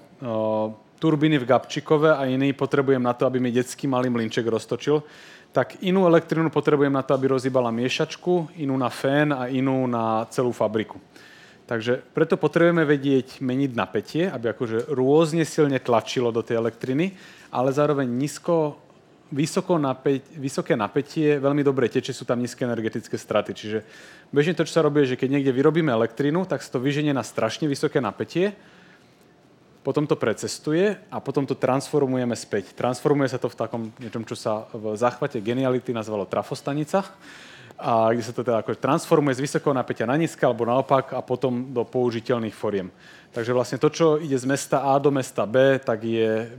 turbíny 0.96 1.36
v 1.36 1.50
Gabčikove 1.52 2.16
a 2.16 2.24
iný 2.24 2.56
potrebujem 2.56 3.04
na 3.04 3.12
to, 3.12 3.28
aby 3.28 3.44
mi 3.44 3.52
detský 3.52 3.92
malý 3.92 4.08
mlinček 4.08 4.48
roztočil, 4.48 5.04
tak 5.52 5.84
inú 5.84 6.08
elektrinu 6.08 6.48
potrebujem 6.48 6.96
na 6.96 7.04
to, 7.04 7.12
aby 7.12 7.36
rozhýbala 7.36 7.68
miešačku, 7.76 8.56
inú 8.64 8.80
na 8.80 8.88
fén 8.88 9.36
a 9.36 9.52
inú 9.52 9.84
na 9.92 10.24
celú 10.32 10.56
fabriku. 10.56 10.96
Takže 11.68 12.00
preto 12.16 12.40
potrebujeme 12.40 12.88
vedieť 12.88 13.44
meniť 13.44 13.72
napätie, 13.76 14.24
aby 14.32 14.56
akože 14.56 14.96
rôzne 14.96 15.44
silne 15.44 15.84
tlačilo 15.84 16.32
do 16.32 16.40
tej 16.40 16.64
elektriny, 16.64 17.12
ale 17.52 17.76
zároveň 17.76 18.08
nízko, 18.08 18.80
vysoko 19.34 19.82
napäť, 19.82 20.30
vysoké 20.38 20.78
napätie, 20.78 21.42
veľmi 21.42 21.66
dobre 21.66 21.90
teče, 21.90 22.14
sú 22.14 22.24
tam 22.24 22.38
nízke 22.38 22.62
energetické 22.62 23.18
straty. 23.18 23.52
Čiže 23.58 23.78
bežne 24.30 24.54
to, 24.54 24.64
čo 24.64 24.78
sa 24.78 24.86
robí, 24.86 25.02
je, 25.04 25.18
že 25.18 25.20
keď 25.20 25.30
niekde 25.34 25.52
vyrobíme 25.52 25.90
elektrinu, 25.90 26.46
tak 26.46 26.62
sa 26.62 26.78
to 26.78 26.80
vyženie 26.80 27.12
na 27.12 27.26
strašne 27.26 27.66
vysoké 27.66 27.98
napätie, 27.98 28.54
potom 29.84 30.08
to 30.08 30.16
precestuje 30.16 30.96
a 31.12 31.20
potom 31.20 31.44
to 31.44 31.60
transformujeme 31.60 32.38
späť. 32.40 32.72
Transformuje 32.72 33.28
sa 33.28 33.42
to 33.42 33.52
v 33.52 33.60
takom 33.60 33.92
niečom, 34.00 34.24
čo 34.24 34.40
sa 34.40 34.64
v 34.72 34.96
záchvate 34.96 35.44
geniality 35.44 35.92
nazvalo 35.92 36.24
trafostanica, 36.24 37.04
a 37.84 38.14
kde 38.16 38.24
sa 38.24 38.32
to 38.32 38.46
teda 38.46 38.64
ako 38.64 38.80
transformuje 38.80 39.36
z 39.36 39.44
vysokého 39.50 39.76
napätia 39.76 40.08
na 40.08 40.16
nízke 40.16 40.46
alebo 40.46 40.64
naopak 40.64 41.12
a 41.18 41.20
potom 41.20 41.74
do 41.74 41.84
použiteľných 41.84 42.56
foriem. 42.56 42.88
Takže 43.34 43.52
vlastne 43.52 43.82
to, 43.82 43.90
čo 43.90 44.22
ide 44.22 44.38
z 44.38 44.46
mesta 44.46 44.88
A 44.88 44.96
do 45.02 45.10
mesta 45.10 45.44
B, 45.44 45.82
tak 45.82 46.06
je 46.06 46.54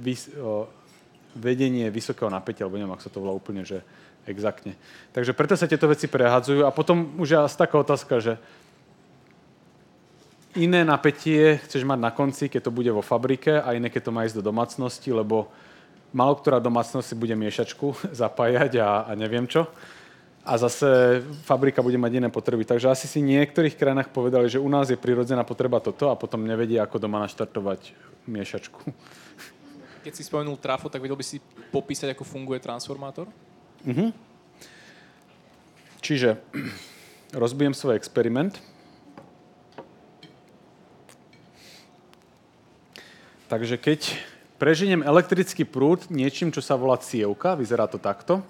vedenie 1.34 1.90
vysokého 1.90 2.30
napätia, 2.30 2.64
alebo 2.64 2.78
neviem, 2.78 2.94
ak 2.94 3.04
sa 3.04 3.12
to 3.12 3.20
volá 3.20 3.34
úplne, 3.34 3.66
že 3.66 3.82
exaktne. 4.24 4.74
Takže 5.12 5.36
preto 5.36 5.54
sa 5.54 5.68
tieto 5.68 5.84
veci 5.86 6.08
prehadzujú 6.08 6.64
a 6.64 6.72
potom 6.72 7.18
už 7.20 7.28
je 7.28 7.38
asi 7.38 7.56
taká 7.60 7.76
otázka, 7.76 8.20
že 8.20 8.34
iné 10.56 10.86
napätie 10.86 11.60
chceš 11.66 11.84
mať 11.84 11.98
na 12.00 12.10
konci, 12.14 12.48
keď 12.48 12.70
to 12.70 12.72
bude 12.72 12.90
vo 12.94 13.02
fabrike 13.02 13.60
a 13.60 13.74
iné, 13.74 13.90
keď 13.90 14.10
to 14.10 14.14
má 14.14 14.24
ísť 14.24 14.38
do 14.40 14.48
domácnosti, 14.48 15.10
lebo 15.12 15.50
malo 16.14 16.38
ktorá 16.38 16.62
domácnosť 16.62 17.06
si 17.12 17.16
bude 17.18 17.34
miešačku 17.34 17.98
zapájať 18.22 18.80
a, 18.80 19.10
a 19.10 19.12
neviem 19.18 19.44
čo. 19.44 19.66
A 20.44 20.60
zase 20.60 21.24
fabrika 21.48 21.80
bude 21.80 21.96
mať 21.96 22.20
iné 22.20 22.28
potreby. 22.28 22.68
Takže 22.68 22.92
asi 22.92 23.08
si 23.08 23.24
v 23.24 23.32
niektorých 23.32 23.80
krajinách 23.80 24.12
povedali, 24.12 24.44
že 24.44 24.60
u 24.60 24.68
nás 24.68 24.92
je 24.92 25.00
prirodzená 25.00 25.40
potreba 25.40 25.80
toto 25.80 26.12
a 26.12 26.20
potom 26.20 26.44
nevedia, 26.44 26.84
ako 26.84 27.00
doma 27.00 27.16
naštartovať 27.24 27.96
miešačku. 28.28 28.92
Keď 30.04 30.12
si 30.12 30.28
spomenul 30.28 30.60
trafo, 30.60 30.92
tak 30.92 31.00
vedel 31.00 31.16
by 31.16 31.24
si 31.24 31.40
popísať, 31.72 32.12
ako 32.12 32.28
funguje 32.28 32.60
transformátor? 32.60 33.24
Čiže 36.04 36.36
rozbijem 37.32 37.72
svoj 37.72 37.96
experiment. 37.96 38.60
Takže 43.48 43.80
keď 43.80 44.12
preženiem 44.60 45.00
elektrický 45.00 45.64
prúd 45.64 46.04
niečím, 46.12 46.52
čo 46.52 46.60
sa 46.60 46.76
volá 46.76 47.00
cievka, 47.00 47.56
vyzerá 47.56 47.88
to 47.88 47.96
takto, 47.96 48.44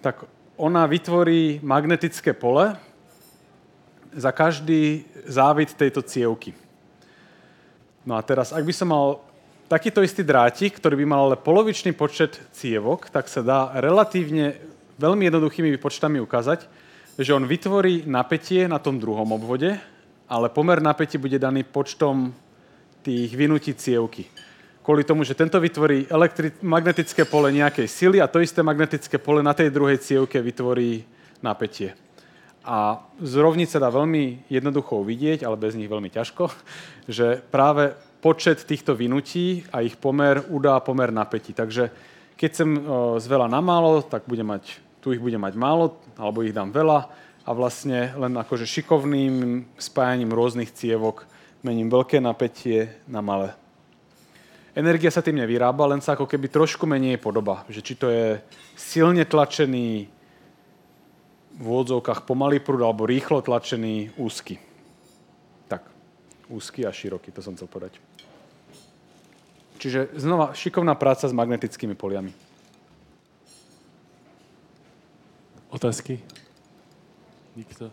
tak 0.00 0.24
ona 0.56 0.88
vytvorí 0.88 1.60
magnetické 1.60 2.32
pole 2.32 2.72
za 4.16 4.32
každý 4.32 5.04
závit 5.28 5.76
tejto 5.76 6.00
cievky. 6.00 6.56
No 8.04 8.16
a 8.16 8.24
teraz, 8.24 8.52
ak 8.52 8.64
by 8.64 8.72
som 8.72 8.88
mal 8.92 9.23
takýto 9.68 10.04
istý 10.04 10.22
drátik, 10.22 10.76
ktorý 10.76 11.02
by 11.02 11.06
mal 11.08 11.20
ale 11.30 11.36
polovičný 11.40 11.96
počet 11.96 12.40
cievok, 12.52 13.08
tak 13.08 13.28
sa 13.28 13.40
dá 13.40 13.72
relatívne 13.80 14.58
veľmi 15.00 15.26
jednoduchými 15.26 15.74
počtami 15.80 16.22
ukázať, 16.22 16.66
že 17.18 17.34
on 17.34 17.46
vytvorí 17.46 18.06
napätie 18.06 18.66
na 18.66 18.78
tom 18.78 18.98
druhom 18.98 19.26
obvode, 19.34 19.78
ale 20.26 20.46
pomer 20.50 20.82
napätí 20.82 21.18
bude 21.18 21.38
daný 21.38 21.62
počtom 21.62 22.34
tých 23.04 23.30
vynutí 23.36 23.76
cievky. 23.76 24.26
Kvôli 24.84 25.04
tomu, 25.04 25.24
že 25.24 25.36
tento 25.36 25.56
vytvorí 25.56 26.12
elektri- 26.12 26.52
magnetické 26.60 27.24
pole 27.24 27.48
nejakej 27.52 27.88
sily 27.88 28.20
a 28.20 28.28
to 28.28 28.44
isté 28.44 28.60
magnetické 28.60 29.16
pole 29.16 29.40
na 29.40 29.56
tej 29.56 29.72
druhej 29.72 29.96
cievke 29.96 30.40
vytvorí 30.44 31.04
napätie. 31.40 31.96
A 32.64 33.00
z 33.20 33.34
rovnice 33.40 33.76
dá 33.76 33.92
veľmi 33.92 34.48
jednoducho 34.48 35.04
vidieť, 35.04 35.44
ale 35.44 35.60
bez 35.60 35.76
nich 35.76 35.88
veľmi 35.88 36.08
ťažko, 36.08 36.48
že 37.08 37.40
práve 37.52 37.92
počet 38.24 38.64
týchto 38.64 38.96
vynutí 38.96 39.68
a 39.68 39.84
ich 39.84 40.00
pomer 40.00 40.40
udá 40.48 40.80
pomer 40.80 41.12
napätí. 41.12 41.52
Takže 41.52 41.92
keď 42.40 42.48
chcem 42.48 42.70
z 43.20 43.26
veľa 43.28 43.52
na 43.52 43.60
málo, 43.60 44.00
tak 44.00 44.24
budem 44.24 44.48
mať 44.48 44.80
tu 45.04 45.12
ich 45.12 45.20
budem 45.20 45.44
mať 45.44 45.52
málo, 45.60 46.00
alebo 46.16 46.40
ich 46.40 46.56
dám 46.56 46.72
veľa 46.72 47.12
a 47.44 47.50
vlastne 47.52 48.16
len 48.16 48.32
akože 48.40 48.64
šikovným 48.64 49.68
spájaním 49.76 50.32
rôznych 50.32 50.72
cievok 50.72 51.28
mením 51.60 51.92
veľké 51.92 52.24
napätie 52.24 53.04
na 53.04 53.20
malé. 53.20 53.52
Energia 54.72 55.12
sa 55.12 55.20
tým 55.20 55.44
nevyrába, 55.44 55.84
len 55.92 56.00
sa 56.00 56.16
ako 56.16 56.24
keby 56.24 56.48
trošku 56.48 56.88
menej 56.88 57.20
podoba. 57.20 57.68
Že 57.68 57.80
či 57.84 57.94
to 58.00 58.08
je 58.08 58.40
silne 58.80 59.22
tlačený 59.28 60.08
v 61.54 61.64
úvodzovkách 61.68 62.24
pomalý 62.24 62.64
prúd 62.64 62.80
alebo 62.80 63.04
rýchlo 63.04 63.44
tlačený 63.44 64.16
úzky. 64.16 64.56
Tak, 65.68 65.84
úzky 66.48 66.88
a 66.88 66.90
široký, 66.90 67.28
to 67.28 67.44
som 67.44 67.54
chcel 67.54 67.68
povedať. 67.68 68.13
Čiže 69.78 70.14
znova 70.16 70.54
šikovná 70.54 70.94
práca 70.94 71.26
s 71.26 71.34
magnetickými 71.34 71.94
poliami. 71.98 72.30
Otázky? 75.74 76.22
Nikto? 77.58 77.90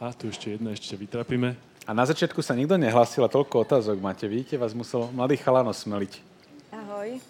A 0.00 0.14
tu 0.16 0.32
ešte 0.32 0.56
jedna, 0.56 0.72
ešte 0.72 0.96
vytrapíme. 0.96 1.58
A 1.88 1.90
na 1.96 2.04
začiatku 2.04 2.40
sa 2.44 2.56
nikto 2.56 2.76
nehlásil 2.76 3.24
a 3.24 3.32
toľko 3.32 3.64
otázok 3.64 3.96
máte. 4.00 4.28
Vidíte, 4.28 4.60
vás 4.60 4.76
musel 4.76 5.08
mladý 5.12 5.40
chalano 5.40 5.72
smeliť. 5.72 6.20
Ahoj. 6.72 7.20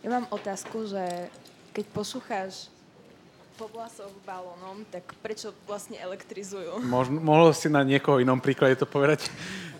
Ja 0.00 0.08
mám 0.08 0.26
otázku, 0.30 0.86
že 0.86 1.30
keď 1.74 1.84
posúcháš 1.90 2.70
po 3.60 3.68
vlasoch 3.68 4.08
balónom, 4.24 4.88
tak 4.88 5.04
prečo 5.20 5.52
vlastne 5.68 6.00
elektrizujú? 6.00 6.80
Možno, 6.80 7.20
mohol 7.20 7.52
si 7.52 7.68
na 7.68 7.84
niekoho 7.84 8.16
inom 8.16 8.40
príklade 8.40 8.72
to 8.80 8.88
povedať? 8.88 9.28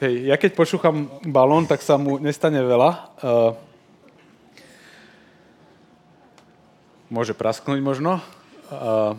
Hej, 0.04 0.28
ja 0.28 0.36
keď 0.36 0.52
počúcham 0.52 1.08
balón, 1.24 1.64
tak 1.64 1.80
sa 1.80 1.96
mu 1.96 2.20
nestane 2.20 2.60
veľa. 2.60 2.90
Uh, 3.24 3.56
môže 7.08 7.32
prasknúť 7.32 7.80
možno. 7.80 8.20
Uh, 8.68 9.16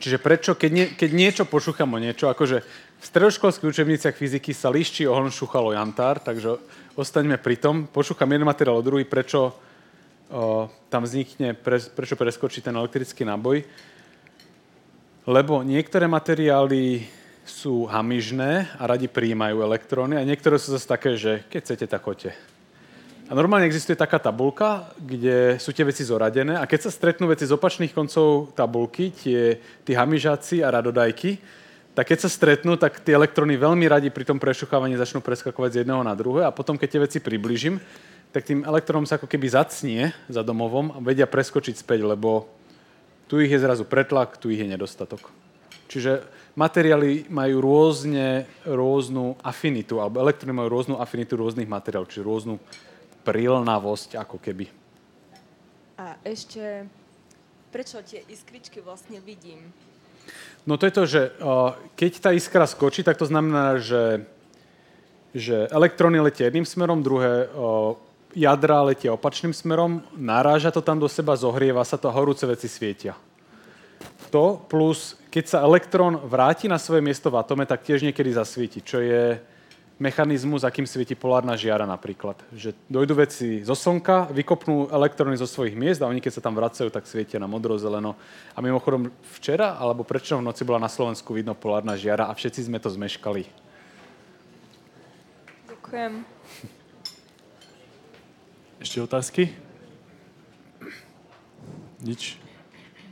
Čiže 0.00 0.16
prečo, 0.16 0.56
keď, 0.56 0.70
nie, 0.72 0.86
keď 0.96 1.10
niečo 1.12 1.44
pošúcham 1.44 1.92
o 1.92 2.00
niečo, 2.00 2.32
akože 2.32 2.64
v 2.64 3.04
stredoškolských 3.04 3.68
učebniciach 3.68 4.16
fyziky 4.16 4.56
sa 4.56 4.72
liščí 4.72 5.04
ohon 5.04 5.28
šúchalo 5.28 5.76
jantár, 5.76 6.24
takže 6.24 6.56
ostaňme 6.96 7.36
pri 7.36 7.60
tom. 7.60 7.84
Pošúcham 7.84 8.32
jeden 8.32 8.48
materiál 8.48 8.80
o 8.80 8.86
druhý, 8.86 9.04
prečo 9.04 9.52
tam 10.88 11.02
vznikne, 11.02 11.58
pre, 11.58 11.82
prečo 11.82 12.14
preskočí 12.14 12.62
ten 12.62 12.74
elektrický 12.74 13.26
náboj. 13.26 13.66
Lebo 15.26 15.62
niektoré 15.66 16.06
materiály 16.06 17.04
sú 17.44 17.84
hamižné 17.90 18.78
a 18.78 18.82
radi 18.86 19.10
prijímajú 19.10 19.58
elektróny 19.60 20.14
a 20.16 20.26
niektoré 20.26 20.56
sú 20.56 20.70
zase 20.70 20.86
také, 20.86 21.18
že 21.18 21.42
keď 21.50 21.60
chcete, 21.66 21.86
tak 21.90 22.02
choďte. 22.06 22.30
A 23.30 23.34
normálne 23.38 23.66
existuje 23.70 23.94
taká 23.94 24.18
tabulka, 24.18 24.90
kde 24.98 25.54
sú 25.62 25.70
tie 25.70 25.86
veci 25.86 26.02
zoradené 26.02 26.58
a 26.58 26.66
keď 26.66 26.90
sa 26.90 26.90
stretnú 26.90 27.30
veci 27.30 27.46
z 27.46 27.54
opačných 27.54 27.94
koncov 27.94 28.50
tabulky, 28.58 29.14
tie, 29.14 29.62
tí 29.86 29.94
hamižáci 29.94 30.66
a 30.66 30.74
radodajky, 30.74 31.38
tak 31.94 32.10
keď 32.10 32.18
sa 32.26 32.30
stretnú, 32.30 32.74
tak 32.74 33.02
tie 33.02 33.14
elektróny 33.14 33.54
veľmi 33.54 33.86
radi 33.86 34.10
pri 34.10 34.26
tom 34.26 34.42
prešuchávaní 34.42 34.98
začnú 34.98 35.22
preskakovať 35.22 35.70
z 35.70 35.78
jedného 35.82 36.02
na 36.02 36.14
druhé 36.18 36.42
a 36.42 36.54
potom, 36.54 36.74
keď 36.74 36.88
tie 36.90 37.04
veci 37.06 37.18
približím, 37.22 37.78
tak 38.30 38.46
tým 38.46 38.62
elektrónom 38.62 39.06
sa 39.06 39.18
ako 39.18 39.26
keby 39.26 39.46
zacnie 39.50 40.14
za 40.30 40.46
domovom 40.46 40.94
a 40.94 40.98
vedia 41.02 41.26
preskočiť 41.26 41.74
späť, 41.74 42.06
lebo 42.06 42.46
tu 43.26 43.42
ich 43.42 43.50
je 43.50 43.62
zrazu 43.62 43.86
pretlak, 43.86 44.38
tu 44.38 44.50
ich 44.50 44.58
je 44.58 44.70
nedostatok. 44.70 45.30
Čiže 45.90 46.22
materiály 46.54 47.26
majú 47.26 47.58
rôzne, 47.58 48.46
rôznu 48.62 49.34
afinitu, 49.42 49.98
alebo 49.98 50.22
elektróny 50.22 50.54
majú 50.54 50.68
rôznu 50.70 50.94
afinitu 51.02 51.34
rôznych 51.34 51.66
materiálov, 51.66 52.06
čiže 52.10 52.22
rôznu 52.22 52.62
prilnavosť 53.26 54.14
ako 54.18 54.38
keby. 54.38 54.70
A 55.98 56.14
ešte, 56.22 56.86
prečo 57.74 57.98
tie 58.06 58.22
iskričky 58.30 58.78
vlastne 58.78 59.18
vidím? 59.18 59.74
No 60.62 60.78
to 60.78 60.86
je 60.86 60.94
to, 60.94 61.04
že 61.06 61.20
keď 61.98 62.12
tá 62.22 62.30
iskra 62.30 62.70
skočí, 62.70 63.02
tak 63.02 63.18
to 63.18 63.26
znamená, 63.26 63.82
že, 63.82 64.22
že 65.34 65.66
elektróny 65.74 66.22
letia 66.22 66.46
jedným 66.46 66.68
smerom, 66.68 67.02
druhé 67.02 67.50
jadra 68.34 68.82
letia 68.86 69.14
opačným 69.14 69.54
smerom, 69.54 70.04
naráža 70.14 70.70
to 70.70 70.82
tam 70.82 70.98
do 70.98 71.08
seba, 71.10 71.38
zohrieva 71.38 71.82
sa 71.82 71.98
to 71.98 72.10
a 72.10 72.14
horúce 72.14 72.46
veci 72.46 72.70
svietia. 72.70 73.14
To 74.30 74.62
plus, 74.70 75.18
keď 75.34 75.44
sa 75.46 75.58
elektrón 75.66 76.22
vráti 76.22 76.70
na 76.70 76.78
svoje 76.78 77.02
miesto 77.02 77.28
v 77.28 77.42
atome, 77.42 77.66
tak 77.66 77.82
tiež 77.82 78.06
niekedy 78.06 78.30
zasvieti, 78.30 78.78
čo 78.78 79.02
je 79.02 79.42
mechanizmus, 80.00 80.64
akým 80.64 80.88
svieti 80.88 81.12
polárna 81.12 81.52
žiara 81.60 81.84
napríklad. 81.84 82.40
Že 82.56 82.72
dojdú 82.88 83.20
veci 83.20 83.60
zo 83.60 83.76
slnka, 83.76 84.32
vykopnú 84.32 84.88
elektróny 84.88 85.36
zo 85.36 85.44
svojich 85.44 85.76
miest 85.76 86.00
a 86.00 86.08
oni 86.08 86.24
keď 86.24 86.40
sa 86.40 86.44
tam 86.48 86.56
vracajú, 86.56 86.88
tak 86.88 87.04
svietia 87.04 87.36
na 87.36 87.44
modro, 87.44 87.76
zeleno. 87.76 88.16
A 88.56 88.64
mimochodom 88.64 89.12
včera 89.36 89.76
alebo 89.76 90.00
prečo 90.00 90.40
v 90.40 90.46
noci 90.46 90.64
bola 90.64 90.80
na 90.80 90.88
Slovensku 90.88 91.36
vidno 91.36 91.52
polárna 91.52 92.00
žiara 92.00 92.32
a 92.32 92.32
všetci 92.32 92.72
sme 92.72 92.80
to 92.80 92.88
zmeškali. 92.88 93.44
Ďakujem. 95.68 96.39
Ešte 98.80 98.96
otázky? 99.04 99.52
Nič? 102.00 102.40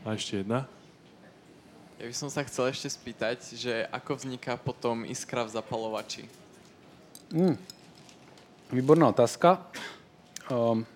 A 0.00 0.16
ešte 0.16 0.40
jedna? 0.40 0.64
Ja 2.00 2.08
by 2.08 2.14
som 2.16 2.32
sa 2.32 2.40
chcel 2.48 2.72
ešte 2.72 2.88
spýtať, 2.88 3.52
že 3.52 3.84
ako 3.92 4.16
vzniká 4.16 4.56
potom 4.56 5.04
iskra 5.04 5.44
v 5.44 5.52
zapalovači? 5.52 6.24
Mm. 7.36 7.60
Výborná 8.72 9.12
otázka. 9.12 9.60
Um, 10.48 10.88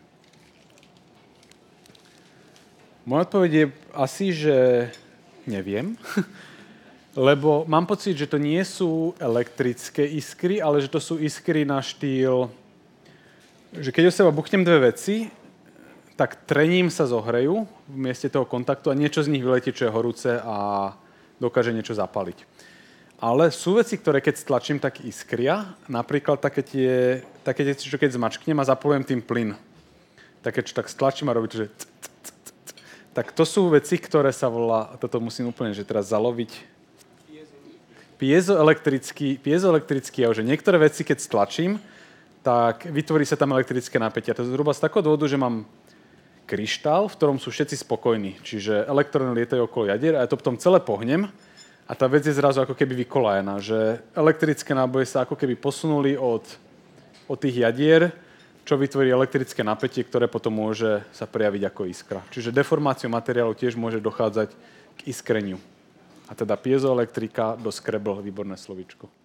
moja 3.04 3.28
odpoveď 3.28 3.52
je 3.52 3.66
asi, 3.92 4.32
že 4.32 4.56
neviem. 5.44 6.00
Lebo 7.28 7.68
mám 7.68 7.84
pocit, 7.84 8.16
že 8.16 8.24
to 8.24 8.40
nie 8.40 8.64
sú 8.64 9.12
elektrické 9.20 10.08
iskry, 10.08 10.64
ale 10.64 10.80
že 10.80 10.88
to 10.88 10.96
sú 10.96 11.20
iskry 11.20 11.68
na 11.68 11.84
štýl, 11.84 12.48
že 13.72 13.90
keď 13.92 14.08
o 14.08 14.12
seba 14.12 14.30
buchnem 14.30 14.64
dve 14.64 14.92
veci, 14.92 15.32
tak 16.16 16.44
trením 16.44 16.92
sa 16.92 17.08
zohrejú 17.08 17.64
v 17.88 17.96
mieste 17.96 18.28
toho 18.28 18.44
kontaktu 18.44 18.92
a 18.92 18.98
niečo 18.98 19.24
z 19.24 19.32
nich 19.32 19.40
vyletí, 19.40 19.72
čo 19.72 19.88
je 19.88 19.94
horúce 19.94 20.28
a 20.28 20.92
dokáže 21.40 21.72
niečo 21.72 21.96
zapaliť. 21.96 22.44
Ale 23.22 23.54
sú 23.54 23.78
veci, 23.78 23.96
ktoré 23.96 24.18
keď 24.18 24.34
stlačím, 24.36 24.82
tak 24.82 25.00
iskria. 25.06 25.78
Napríklad 25.86 26.42
také 26.42 26.60
tie, 26.60 27.22
také 27.46 27.62
tie 27.62 27.78
čo 27.78 27.96
keď 27.96 28.18
zmačknem 28.18 28.58
a 28.58 28.68
zapolujem 28.68 29.06
tým 29.06 29.22
plyn. 29.22 29.54
Také, 30.42 30.66
čo 30.66 30.74
tak 30.74 30.90
stlačím 30.90 31.30
a 31.30 31.36
robí 31.38 31.48
že 31.54 31.70
tak 33.12 33.30
to 33.30 33.44
sú 33.44 33.68
veci, 33.68 34.00
ktoré 34.00 34.32
sa 34.32 34.48
volá, 34.48 34.96
toto 34.96 35.20
musím 35.20 35.52
úplne, 35.52 35.76
že 35.76 35.84
teraz 35.84 36.08
zaloviť, 36.10 36.72
piezoelektrický, 38.16 39.42
piezoelektrický 39.42 40.24
že 40.32 40.46
niektoré 40.46 40.80
veci, 40.80 41.04
keď 41.04 41.18
stlačím, 41.20 41.76
tak 42.42 42.90
vytvorí 42.90 43.22
sa 43.22 43.38
tam 43.38 43.54
elektrické 43.54 43.96
napätie. 44.02 44.34
To 44.34 44.42
je 44.42 44.50
zhruba 44.50 44.74
z 44.74 44.82
takého 44.82 45.02
dôvodu, 45.02 45.30
že 45.30 45.38
mám 45.38 45.62
kryštál, 46.46 47.06
v 47.06 47.16
ktorom 47.16 47.38
sú 47.38 47.54
všetci 47.54 47.86
spokojní. 47.86 48.42
Čiže 48.42 48.84
elektróny 48.90 49.32
lietajú 49.38 49.70
okolo 49.70 49.94
jadier 49.94 50.18
a 50.18 50.26
ja 50.26 50.30
to 50.30 50.36
potom 50.36 50.58
celé 50.58 50.82
pohnem 50.82 51.30
a 51.86 51.92
tá 51.94 52.10
vec 52.10 52.26
je 52.26 52.34
zrazu 52.34 52.60
ako 52.60 52.74
keby 52.74 53.06
vykolajená, 53.06 53.62
že 53.62 54.02
elektrické 54.12 54.74
náboje 54.74 55.06
sa 55.08 55.22
ako 55.22 55.38
keby 55.38 55.54
posunuli 55.54 56.18
od, 56.18 56.42
od 57.30 57.38
tých 57.38 57.62
jadier 57.62 58.10
čo 58.62 58.78
vytvorí 58.78 59.10
elektrické 59.10 59.66
napätie, 59.66 60.06
ktoré 60.06 60.30
potom 60.30 60.54
môže 60.54 61.02
sa 61.10 61.26
prejaviť 61.26 61.62
ako 61.66 61.82
iskra. 61.90 62.20
Čiže 62.30 62.54
deformáciou 62.54 63.10
materiálu 63.10 63.58
tiež 63.58 63.74
môže 63.74 63.98
dochádzať 63.98 64.54
k 64.98 65.00
iskreniu. 65.10 65.58
A 66.30 66.32
teda 66.38 66.54
piezoelektrika 66.54 67.58
do 67.58 67.74
Scrabble, 67.74 68.22
výborné 68.22 68.54
slovičko. 68.54 69.21